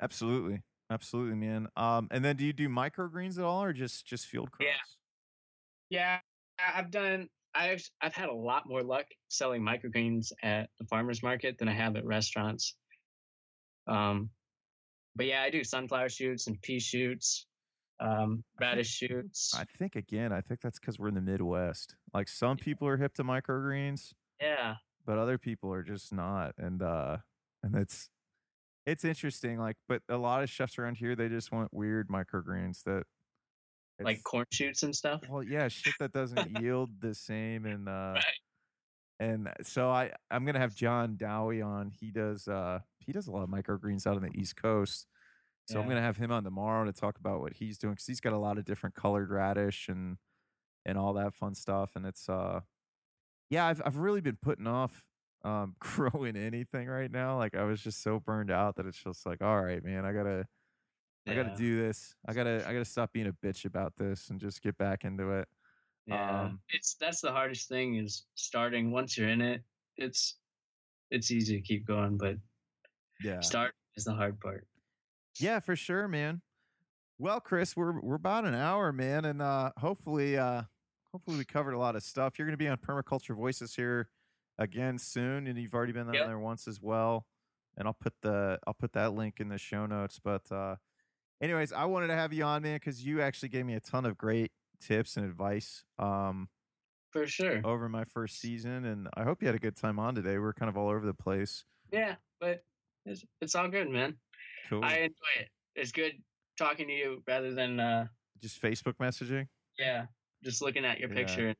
Absolutely, 0.00 0.60
absolutely, 0.90 1.34
man. 1.36 1.68
Um, 1.76 2.08
and 2.10 2.24
then 2.24 2.36
do 2.36 2.44
you 2.44 2.52
do 2.52 2.68
microgreens 2.68 3.38
at 3.38 3.44
all, 3.44 3.62
or 3.62 3.72
just 3.72 4.04
just 4.06 4.26
field 4.26 4.50
crops? 4.50 4.68
Yeah. 4.68 4.91
Yeah, 5.92 6.20
I've 6.58 6.90
done. 6.90 7.28
I've 7.54 7.82
I've 8.00 8.14
had 8.14 8.30
a 8.30 8.34
lot 8.34 8.66
more 8.66 8.82
luck 8.82 9.04
selling 9.28 9.60
microgreens 9.60 10.32
at 10.42 10.70
the 10.78 10.86
farmers 10.86 11.22
market 11.22 11.58
than 11.58 11.68
I 11.68 11.74
have 11.74 11.96
at 11.96 12.06
restaurants. 12.06 12.76
Um, 13.86 14.30
but 15.14 15.26
yeah, 15.26 15.42
I 15.42 15.50
do 15.50 15.62
sunflower 15.62 16.08
shoots 16.08 16.46
and 16.46 16.58
pea 16.62 16.80
shoots, 16.80 17.46
um, 18.00 18.08
I 18.08 18.16
think- 18.16 18.42
radish 18.58 18.88
shoots. 18.88 19.52
I 19.54 19.64
think 19.76 19.94
again, 19.94 20.32
I 20.32 20.40
think 20.40 20.62
that's 20.62 20.78
because 20.78 20.98
we're 20.98 21.08
in 21.08 21.14
the 21.14 21.20
Midwest. 21.20 21.94
Like 22.14 22.28
some 22.28 22.56
people 22.56 22.88
are 22.88 22.96
hip 22.96 23.12
to 23.16 23.22
microgreens, 23.24 24.14
yeah, 24.40 24.76
but 25.04 25.16
but 25.16 25.18
other 25.18 25.36
people 25.36 25.70
are 25.74 25.82
just 25.82 26.10
not. 26.10 26.54
And 26.56 26.80
uh 26.82 27.18
and 27.62 27.76
it's 27.76 28.08
it's 28.86 29.04
interesting. 29.04 29.58
Like, 29.58 29.76
but 29.88 30.00
a 30.08 30.16
lot 30.16 30.42
of 30.42 30.48
chefs 30.48 30.78
around 30.78 30.96
here 30.96 31.14
they 31.14 31.28
just 31.28 31.52
want 31.52 31.68
weird 31.74 32.08
microgreens 32.08 32.82
that 32.84 33.04
like 34.04 34.22
corn 34.24 34.46
shoots 34.52 34.82
and 34.82 34.94
stuff. 34.94 35.22
well, 35.28 35.42
yeah, 35.42 35.68
shit 35.68 35.94
that 36.00 36.12
doesn't 36.12 36.50
yield 36.50 37.00
the 37.00 37.14
same. 37.14 37.66
And 37.66 37.88
uh 37.88 38.14
Right. 38.14 38.22
and 39.20 39.52
so 39.62 39.90
I 39.90 40.12
I'm 40.30 40.44
gonna 40.44 40.58
have 40.58 40.74
John 40.74 41.16
Dowie 41.16 41.62
on. 41.62 41.90
He 41.90 42.10
does 42.10 42.48
uh 42.48 42.80
he 42.98 43.12
does 43.12 43.26
a 43.26 43.30
lot 43.32 43.42
of 43.42 43.48
microgreens 43.48 44.06
out 44.06 44.16
on 44.16 44.22
the 44.22 44.38
East 44.38 44.56
Coast. 44.56 45.06
So 45.66 45.80
I'm 45.80 45.88
gonna 45.88 46.02
have 46.02 46.16
him 46.16 46.32
on 46.32 46.44
tomorrow 46.44 46.84
to 46.84 46.92
talk 46.92 47.18
about 47.18 47.40
what 47.40 47.54
he's 47.54 47.78
doing 47.78 47.94
because 47.94 48.06
he's 48.06 48.20
got 48.20 48.32
a 48.32 48.38
lot 48.38 48.58
of 48.58 48.64
different 48.64 48.94
colored 48.94 49.30
radish 49.30 49.88
and 49.88 50.18
and 50.84 50.98
all 50.98 51.14
that 51.14 51.34
fun 51.34 51.54
stuff. 51.54 51.92
And 51.94 52.04
it's 52.04 52.28
uh 52.28 52.60
yeah, 53.48 53.66
I've 53.66 53.80
I've 53.84 53.96
really 53.98 54.20
been 54.20 54.38
putting 54.40 54.66
off 54.66 55.06
um 55.44 55.76
growing 55.80 56.36
anything 56.36 56.88
right 56.88 57.10
now. 57.10 57.38
Like 57.38 57.54
I 57.56 57.64
was 57.64 57.80
just 57.80 58.02
so 58.02 58.18
burned 58.20 58.50
out 58.50 58.76
that 58.76 58.86
it's 58.86 59.02
just 59.02 59.24
like, 59.24 59.42
all 59.42 59.62
right, 59.62 59.82
man, 59.84 60.04
I 60.04 60.12
gotta 61.26 61.40
I 61.40 61.44
gotta 61.44 61.56
do 61.56 61.80
this. 61.80 62.14
I 62.26 62.32
gotta 62.32 62.64
I 62.66 62.72
gotta 62.72 62.84
stop 62.84 63.12
being 63.12 63.28
a 63.28 63.32
bitch 63.32 63.64
about 63.64 63.96
this 63.96 64.30
and 64.30 64.40
just 64.40 64.62
get 64.62 64.76
back 64.78 65.04
into 65.04 65.30
it. 65.30 65.48
Yeah, 66.06 66.42
um, 66.44 66.60
it's 66.70 66.94
that's 66.94 67.20
the 67.20 67.30
hardest 67.30 67.68
thing 67.68 67.96
is 67.96 68.26
starting. 68.34 68.90
Once 68.90 69.16
you're 69.16 69.28
in 69.28 69.40
it, 69.40 69.62
it's 69.96 70.36
it's 71.10 71.30
easy 71.30 71.56
to 71.56 71.62
keep 71.62 71.86
going, 71.86 72.16
but 72.18 72.36
Yeah. 73.22 73.40
start 73.40 73.74
is 73.96 74.04
the 74.04 74.14
hard 74.14 74.40
part. 74.40 74.66
Yeah, 75.38 75.60
for 75.60 75.76
sure, 75.76 76.08
man. 76.08 76.42
Well, 77.18 77.40
Chris, 77.40 77.76
we're 77.76 78.00
we're 78.00 78.16
about 78.16 78.44
an 78.44 78.54
hour, 78.54 78.92
man, 78.92 79.24
and 79.24 79.40
uh 79.40 79.70
hopefully 79.78 80.36
uh 80.36 80.62
hopefully 81.12 81.36
we 81.38 81.44
covered 81.44 81.74
a 81.74 81.78
lot 81.78 81.94
of 81.94 82.02
stuff. 82.02 82.38
You're 82.38 82.48
gonna 82.48 82.56
be 82.56 82.68
on 82.68 82.78
Permaculture 82.78 83.36
Voices 83.36 83.76
here 83.76 84.08
again 84.58 84.98
soon, 84.98 85.46
and 85.46 85.56
you've 85.58 85.74
already 85.74 85.92
been 85.92 86.08
on 86.08 86.14
Yep. 86.14 86.26
there 86.26 86.38
once 86.38 86.66
as 86.66 86.80
well. 86.80 87.26
And 87.76 87.86
I'll 87.86 87.94
put 87.94 88.14
the 88.22 88.58
I'll 88.66 88.74
put 88.74 88.92
that 88.94 89.14
link 89.14 89.38
in 89.40 89.48
the 89.48 89.58
show 89.58 89.86
notes. 89.86 90.18
But 90.18 90.50
uh 90.50 90.76
anyways, 91.42 91.72
I 91.72 91.84
wanted 91.84 92.06
to 92.06 92.14
have 92.14 92.32
you 92.32 92.44
on, 92.44 92.62
man, 92.62 92.76
because 92.76 93.04
you 93.04 93.20
actually 93.20 93.50
gave 93.50 93.66
me 93.66 93.74
a 93.74 93.80
ton 93.80 94.06
of 94.06 94.16
great 94.16 94.52
tips 94.80 95.16
and 95.16 95.24
advice 95.26 95.84
um 95.98 96.48
For 97.10 97.26
sure. 97.26 97.60
over 97.64 97.88
my 97.88 98.02
first 98.04 98.40
season 98.40 98.84
and 98.84 99.08
I 99.14 99.22
hope 99.22 99.40
you 99.42 99.46
had 99.46 99.54
a 99.54 99.60
good 99.60 99.76
time 99.76 99.98
on 100.00 100.14
today. 100.14 100.38
We're 100.38 100.54
kind 100.54 100.68
of 100.68 100.76
all 100.76 100.88
over 100.88 101.04
the 101.06 101.14
place. 101.14 101.64
Yeah, 101.92 102.16
but 102.40 102.64
it's 103.04 103.24
it's 103.40 103.54
all 103.54 103.68
good, 103.68 103.88
man. 103.90 104.16
Cool. 104.68 104.84
I 104.84 104.94
enjoy 104.98 105.40
it. 105.40 105.48
It's 105.76 105.92
good 105.92 106.14
talking 106.58 106.86
to 106.88 106.92
you 106.92 107.22
rather 107.28 107.54
than 107.54 107.78
uh 107.78 108.06
Just 108.40 108.60
Facebook 108.60 108.94
messaging. 108.94 109.46
yeah, 109.78 110.06
just 110.42 110.62
looking 110.62 110.84
at 110.84 110.98
your 110.98 111.10
Yeah. 111.10 111.14
picture 111.16 111.48
and 111.48 111.56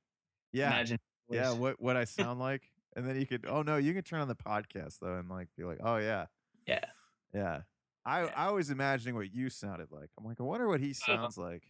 Yeah. 0.53 0.69
imagine 0.69 0.99
yeah 1.31 1.51
what 1.53 1.81
what 1.81 1.97
i 1.97 2.05
sound 2.21 2.41
like 2.41 2.63
and 2.97 3.09
then 3.09 3.19
you 3.19 3.25
could 3.27 3.47
oh 3.49 3.63
no 3.63 3.77
you 3.77 3.95
can 3.95 4.03
turn 4.03 4.21
on 4.21 4.27
the 4.29 4.35
podcast 4.35 4.99
though 5.01 5.15
and 5.15 5.31
like 5.31 5.49
be 5.57 5.63
like 5.65 5.79
oh 5.83 5.97
yeah 5.97 6.27
Yeah. 6.67 6.85
yeah 7.33 7.63
i 8.05 8.23
Yeah. 8.25 8.31
i 8.37 8.51
was 8.51 8.71
imagining 8.71 9.15
what 9.15 9.33
you 9.33 9.49
sounded 9.51 9.89
like 9.91 10.09
i'm 10.19 10.25
like 10.25 10.41
i 10.41 10.43
wonder 10.43 10.69
what 10.69 10.81
he 10.81 10.91
Uh-huh. 10.91 11.17
sounds 11.17 11.39
like 11.39 11.63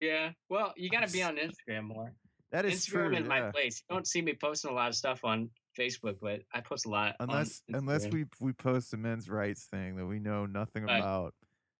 Yeah. 0.00 0.30
Well, 0.48 0.72
you 0.76 0.90
gotta 0.90 1.10
be 1.10 1.22
on 1.28 1.36
Instagram 1.36 1.84
more. 1.84 2.14
that 2.52 2.64
is 2.64 2.86
Instagram 2.86 2.90
true 2.90 3.12
is 3.16 3.20
yeah. 3.22 3.28
my 3.28 3.50
place. 3.50 3.82
You 3.88 3.94
don't 3.96 4.06
see 4.06 4.22
me 4.22 4.34
posting 4.40 4.70
a 4.70 4.74
lot 4.74 4.88
of 4.88 4.94
stuff 4.94 5.24
on 5.24 5.50
Facebook, 5.78 6.16
but 6.22 6.42
I 6.54 6.60
post 6.60 6.86
a 6.86 6.88
lot. 6.88 7.16
on 7.20 7.28
unless 7.30 7.62
unless 7.68 8.06
we 8.08 8.24
we 8.40 8.52
post 8.52 8.94
a 8.94 8.96
men's 8.96 9.28
rights 9.28 9.64
thing 9.64 9.96
that 9.96 10.06
we 10.06 10.18
know 10.20 10.46
nothing 10.46 10.84
Right. 10.84 10.98
about 10.98 11.34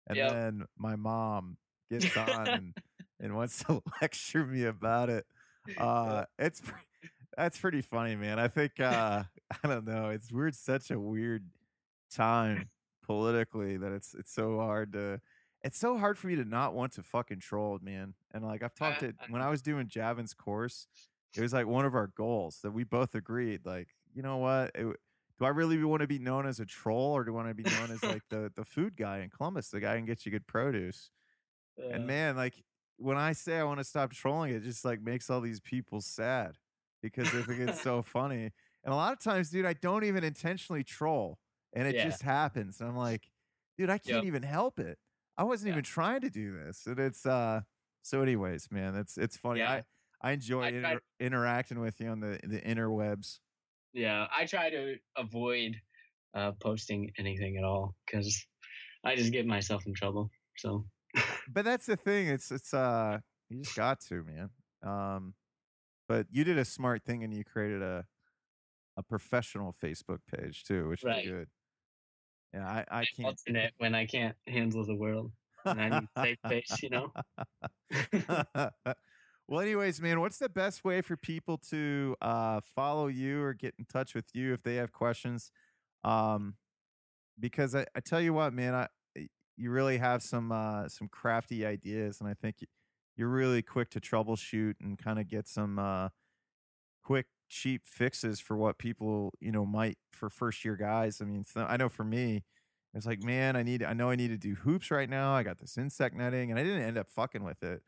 and 0.09 0.16
Yep. 0.16 0.30
then 0.32 0.62
my 0.76 0.96
mom 0.96 1.57
gets 1.90 2.16
on 2.16 2.49
and 2.49 2.76
and 3.20 3.34
wants 3.36 3.62
to 3.64 3.82
lecture 4.03 4.44
me 4.46 4.64
about 4.64 5.11
it 5.11 5.24
uh 5.78 6.24
it's 6.38 6.61
pre- 6.61 6.80
that's 7.36 7.59
pretty 7.59 7.82
funny 7.82 8.16
man 8.16 8.38
i 8.38 8.49
think 8.49 8.78
uh 8.80 9.22
i 9.62 9.68
don't 9.68 9.86
know 9.86 10.09
it's 10.11 10.30
we're 10.32 10.46
in 10.49 10.53
such 10.55 10.90
a 10.90 10.99
weird 10.99 11.44
time 12.11 12.68
politically 13.09 13.78
that 13.78 13.92
it's 13.92 14.14
it's 14.14 14.32
so 14.32 14.59
hard 14.59 14.92
to 14.92 15.20
it's 15.64 15.78
so 15.78 15.98
hard 15.98 16.18
for 16.18 16.28
me 16.28 16.36
to 16.36 16.44
not 16.44 16.74
want 16.74 16.92
to 16.92 17.02
fucking 17.02 17.40
troll 17.40 17.78
man 17.82 18.14
and 18.32 18.44
like 18.44 18.62
i've 18.62 18.74
talked 18.74 19.02
Uh, 19.02 19.09
to 19.09 19.14
when 19.28 19.42
i 19.42 19.50
was 19.50 19.62
doing 19.62 19.88
javin's 19.88 20.34
course 20.34 20.86
it 21.36 21.42
was 21.42 21.52
like 21.54 21.66
one 21.66 21.86
of 21.86 21.94
our 21.94 22.09
goals 22.09 22.61
that 22.62 22.72
we 22.72 22.84
both 22.84 23.14
agreed 23.14 23.66
like 23.66 23.88
you 24.14 24.22
know 24.22 24.38
what? 24.38 24.72
It, 24.74 24.84
do 25.38 25.44
i 25.46 25.48
really 25.50 25.82
want 25.84 26.02
to 26.02 26.09
be 26.09 26.18
known 26.18 26.46
as 26.46 26.61
a 26.61 26.66
troll 26.66 27.12
or 27.12 27.24
do 27.24 27.32
i 27.32 27.36
want 27.36 27.48
to 27.48 27.54
be 27.54 27.66
known 27.66 27.90
as 27.90 28.06
like 28.06 28.24
the 28.30 28.52
the 28.54 28.64
food 28.64 28.96
guy 28.96 29.18
in 29.20 29.30
columbus 29.30 29.70
the 29.70 29.80
guy 29.80 29.92
who 29.94 29.98
can 30.00 30.06
get 30.06 30.26
you 30.26 30.32
good 30.32 30.46
produce? 30.46 31.11
Uh, 31.78 31.84
and 31.90 32.06
man, 32.06 32.36
like 32.36 32.64
when 32.98 33.16
I 33.16 33.32
say 33.32 33.59
I 33.59 33.64
want 33.64 33.78
to 33.80 33.84
stop 33.84 34.12
trolling, 34.12 34.52
it 34.54 34.62
just 34.62 34.84
like 34.84 35.00
makes 35.02 35.30
all 35.30 35.40
these 35.40 35.61
people 35.61 36.00
sad 36.00 36.56
because 37.02 37.30
they 37.32 37.42
think 37.42 37.61
it's 37.61 37.78
so 37.82 38.02
funny. 38.02 38.52
And 38.84 38.92
a 38.92 38.96
lot 38.96 39.12
of 39.12 39.20
times, 39.20 39.50
dude, 39.50 39.66
I 39.66 39.74
don't 39.74 40.04
even 40.04 40.24
intentionally 40.24 40.84
troll, 40.84 41.38
and 41.73 41.87
it 41.89 41.95
Yeah. 41.95 42.05
just 42.05 42.23
happens. 42.23 42.81
And 42.81 42.89
I'm 42.89 42.97
like, 42.97 43.31
dude, 43.77 43.91
I 43.91 43.99
can't 43.99 44.16
Yep. 44.19 44.25
even 44.25 44.43
help 44.43 44.79
it. 44.79 44.99
I 45.37 45.45
wasn't 45.45 45.69
Yeah. 45.69 45.75
even 45.75 45.85
trying 45.85 46.21
to 46.23 46.31
do 46.31 46.53
this. 46.53 46.87
And 46.87 46.99
it's 46.99 47.25
uh. 47.27 47.62
So, 48.03 48.23
anyways, 48.23 48.71
man, 48.71 48.95
it's 48.97 49.19
it's 49.19 49.37
funny. 49.37 49.61
Yeah. 49.61 49.73
I 49.73 49.85
I 50.21 50.33
enjoy 50.33 50.62
I 50.62 50.69
inter- 50.69 51.01
interacting 51.21 51.81
with 51.81 52.01
you 52.01 52.09
on 52.09 52.21
the 52.21 52.41
the 52.43 52.61
interwebs. 52.61 53.41
yeah, 53.93 54.27
I 54.37 54.47
try 54.47 54.71
to 54.71 54.99
avoid 55.16 55.81
uh, 56.35 56.53
posting 56.61 57.11
anything 57.19 57.57
at 57.57 57.64
all 57.64 57.97
because 58.07 58.47
I 59.05 59.16
just 59.16 59.33
get 59.33 59.47
myself 59.47 59.87
in 59.87 59.95
trouble. 59.95 60.31
So 60.57 60.89
But 61.49 61.64
that's 61.64 61.87
the 61.87 61.97
thing. 61.97 62.29
It's 62.29 62.51
it's 62.51 62.73
uh 62.75 63.21
you 63.49 63.62
just 63.62 63.77
got 63.77 64.01
to, 64.09 64.23
man. 64.25 64.51
Um 64.83 65.35
but 66.09 66.27
you 66.31 66.45
did 66.45 66.59
a 66.59 66.64
smart 66.64 67.03
thing 67.05 67.23
and 67.25 67.33
you 67.35 67.45
created 67.45 67.83
a 67.83 68.07
a 68.97 69.03
professional 69.03 69.73
Facebook 69.73 70.21
page 70.27 70.64
too, 70.64 70.89
which 70.89 71.05
Right. 71.05 71.25
is 71.25 71.31
good. 71.31 71.49
Yeah, 72.55 72.66
I, 72.66 72.84
I 72.90 73.05
can't 73.16 73.26
alternate 73.26 73.72
when 73.78 73.94
I 73.94 74.07
can't 74.07 74.36
handle 74.46 74.84
the 74.84 74.94
world 74.94 75.32
and 75.64 75.80
I 75.80 76.01
need 76.01 76.09
safe 76.16 76.38
space, 76.46 76.82
you 76.82 76.90
know. 76.90 77.12
well, 79.49 79.61
anyways, 79.61 80.01
man, 80.01 80.20
what's 80.20 80.38
the 80.38 80.49
best 80.49 80.84
way 80.84 81.03
for 81.03 81.16
people 81.16 81.59
to 81.70 82.16
uh, 82.20 82.61
follow 82.74 83.09
you 83.09 83.42
or 83.42 83.55
get 83.55 83.74
in 83.78 83.84
touch 83.84 84.14
with 84.14 84.26
you 84.34 84.53
if 84.53 84.62
they 84.62 84.76
have 84.76 84.92
questions? 84.92 85.51
Um, 86.05 86.55
because 87.38 87.74
I, 87.74 87.86
I 87.94 88.01
tell 88.01 88.20
you 88.20 88.32
what, 88.32 88.53
man, 88.53 88.74
I 88.74 88.88
you 89.57 89.70
really 89.70 89.99
have 89.99 90.22
some 90.22 90.53
uh, 90.53 90.88
some 90.88 91.09
crafty 91.09 91.66
ideas, 91.66 92.20
and 92.20 92.28
I 92.28 92.34
think 92.34 92.57
you're 93.16 93.28
really 93.28 93.62
quick 93.62 93.90
to 93.90 94.01
troubleshoot 94.01 94.74
and 94.80 94.96
kind 94.96 95.18
of 95.18 95.28
get 95.28 95.49
some 95.49 95.78
uh, 95.78 96.09
quick, 97.03 97.26
cheap 97.49 97.86
fixes 97.86 98.40
for 98.40 98.57
what 98.57 98.78
people 98.78 99.32
you 99.40 99.53
know 99.53 99.66
might 99.66 99.99
for 100.12 100.30
first 100.30 100.64
year 100.64 100.76
guys. 100.76 101.20
I 101.20 101.24
mean, 101.24 101.44
so 101.44 101.64
I 101.64 101.76
know 101.76 101.88
for 101.88 102.05
me, 102.05 102.44
it's 102.94 103.07
like, 103.07 103.20
man, 103.22 103.57
I 103.57 103.62
need, 103.62 103.82
I 103.82 103.92
know 103.92 104.11
I 104.11 104.16
need 104.16 104.28
to 104.28 104.38
do 104.38 104.55
hoops 104.55 104.90
right 104.90 105.09
now. 105.09 105.32
I 105.34 105.42
got 105.42 105.59
this 105.59 105.76
insect 105.78 106.16
netting, 106.16 106.51
and 106.51 106.59
I 106.59 106.62
didn't 106.62 106.82
end 106.82 106.99
up 106.99 107.09
fucking 107.11 107.44
with 107.44 107.62
it. 107.62 107.82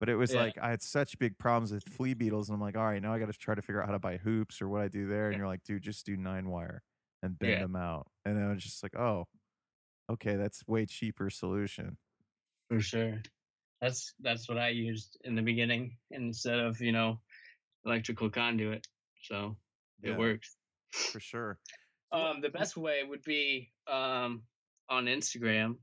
But 0.00 0.08
it 0.08 0.16
was 0.16 0.34
Yeah. 0.34 0.40
like 0.40 0.58
I 0.58 0.70
had 0.70 0.82
such 0.82 1.18
big 1.18 1.38
problems 1.38 1.72
with 1.72 1.84
flea 1.84 2.14
beetles, 2.14 2.48
and 2.48 2.54
I'm 2.56 2.60
like, 2.60 2.76
all 2.76 2.84
right, 2.84 3.00
now 3.02 3.12
I 3.12 3.18
got 3.18 3.26
to 3.26 3.32
try 3.38 3.54
to 3.54 3.62
figure 3.62 3.80
out 3.82 3.86
how 3.86 3.92
to 3.92 3.98
buy 3.98 4.16
hoops 4.18 4.60
or 4.62 4.68
what 4.68 4.80
I 4.82 4.88
do 4.88 5.08
there. 5.08 5.28
And 5.28 5.32
Yeah. 5.32 5.38
you're 5.38 5.46
like, 5.46 5.62
dude, 5.64 5.82
just 5.82 6.06
do 6.06 6.16
nine 6.16 6.48
wire 6.48 6.82
and 7.22 7.38
bend 7.38 7.52
Yeah. 7.52 7.62
them 7.62 7.76
out. 7.76 8.08
And 8.24 8.38
I 8.38 8.52
was 8.52 8.62
just 8.62 8.82
like, 8.82 8.96
oh, 8.96 9.26
okay, 10.10 10.36
that's 10.36 10.66
way 10.66 10.86
cheaper 10.86 11.30
solution. 11.30 11.98
For 12.68 12.80
sure. 12.80 13.22
That's 13.80 14.14
that's 14.20 14.48
what 14.48 14.58
I 14.58 14.70
used 14.70 15.18
in 15.24 15.34
the 15.34 15.42
beginning 15.42 15.98
instead 16.10 16.58
of, 16.60 16.80
you 16.80 16.92
know, 16.92 17.20
electrical 17.84 18.30
conduit. 18.30 18.86
So 19.24 19.56
Yeah, 20.02 20.12
it 20.12 20.18
works. 20.18 20.56
for 20.92 21.20
sure. 21.20 21.58
Um, 22.12 22.40
the 22.40 22.50
best 22.50 22.76
way 22.76 23.02
would 23.02 23.22
be 23.22 23.72
um, 23.90 24.42
on 24.88 25.06
Instagram. 25.06 25.76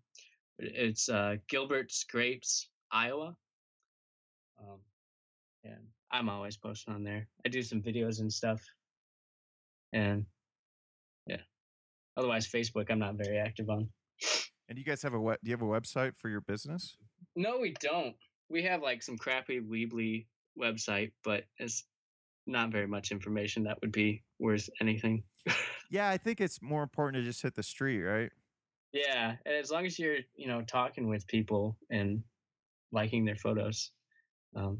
It's 0.59 1.09
uh, 1.09 1.35
Gilbert's 1.49 2.03
Grapes, 2.05 2.69
Iowa. 2.91 3.35
Um, 4.59 4.79
and 5.63 5.87
I'm 6.11 6.29
always 6.29 6.55
posting 6.55 6.93
on 6.93 7.03
there. 7.03 7.27
I 7.45 7.49
do 7.49 7.63
some 7.63 7.81
videos 7.81 8.19
and 8.19 8.31
stuff. 8.31 8.61
And 9.91 10.25
yeah. 11.25 11.41
Otherwise, 12.15 12.47
Facebook, 12.47 12.91
I'm 12.91 12.99
not 12.99 13.15
very 13.15 13.37
active 13.39 13.69
on. 13.69 13.89
And 14.69 14.77
you 14.77 14.85
guys 14.85 15.01
have 15.01 15.13
a 15.15 15.19
we- 15.19 15.33
do 15.43 15.49
you 15.49 15.53
have 15.53 15.61
a 15.61 15.65
website 15.65 16.15
for 16.15 16.29
your 16.29 16.41
business? 16.41 16.95
No, 17.35 17.57
we 17.59 17.73
don't. 17.81 18.15
We 18.49 18.63
have 18.63 18.81
like 18.81 19.01
some 19.01 19.17
crappy 19.17 19.59
Weebly 19.59 20.27
website, 20.59 21.11
but 21.23 21.43
it's 21.57 21.85
not 22.51 22.71
very 22.71 22.87
much 22.87 23.11
information 23.11 23.63
that 23.63 23.77
would 23.81 23.91
be 23.91 24.23
worth 24.39 24.69
anything. 24.79 25.23
Yeah, 25.93 26.07
I 26.07 26.15
think 26.15 26.39
it's 26.39 26.61
more 26.61 26.83
important 26.83 27.21
to 27.21 27.29
just 27.29 27.41
hit 27.41 27.53
the 27.53 27.63
street, 27.63 28.01
right? 28.01 28.31
yeah, 28.93 29.35
and 29.45 29.55
as 29.55 29.71
long 29.71 29.85
as 29.85 29.97
you're, 29.97 30.17
you 30.35 30.47
know, 30.47 30.61
talking 30.61 31.07
with 31.07 31.25
people 31.27 31.77
and 31.89 32.23
liking 32.91 33.25
their 33.25 33.35
photos, 33.35 33.91
um, 34.55 34.79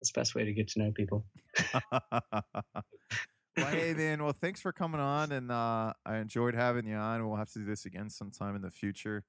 it's 0.00 0.12
the 0.12 0.20
best 0.20 0.34
way 0.34 0.44
to 0.44 0.52
get 0.52 0.68
to 0.68 0.80
know 0.80 0.92
people. 0.92 1.24
well, 1.92 3.66
hey 3.68 3.92
man. 3.96 4.22
Well, 4.22 4.32
thanks 4.32 4.60
for 4.60 4.72
coming 4.72 5.00
on, 5.00 5.32
and 5.32 5.50
uh, 5.50 5.92
I 6.06 6.16
enjoyed 6.16 6.54
having 6.54 6.86
you 6.86 6.96
on. 6.96 7.26
We'll 7.26 7.36
have 7.36 7.52
to 7.52 7.58
do 7.58 7.64
this 7.64 7.84
again 7.84 8.08
sometime 8.08 8.56
in 8.56 8.62
the 8.62 8.70
future. 8.70 9.24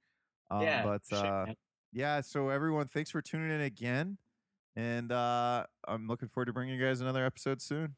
Um, 0.50 0.62
yeah, 0.62 0.84
but 0.84 1.02
sure, 1.10 1.26
uh, 1.26 1.54
yeah, 1.91 2.22
so 2.22 2.50
everyone, 2.50 2.88
thanks 2.88 3.12
for 3.12 3.22
tuning 3.22 3.52
in 3.52 3.62
again, 3.62 4.18
and 4.76 5.11
uh, 5.11 5.65
I'm 5.88 6.07
looking 6.07 6.28
forward 6.28 6.45
to 6.45 6.53
bringing 6.53 6.78
you 6.78 6.84
guys 6.86 7.01
another 7.01 7.26
episode 7.26 7.61
soon. 7.61 7.95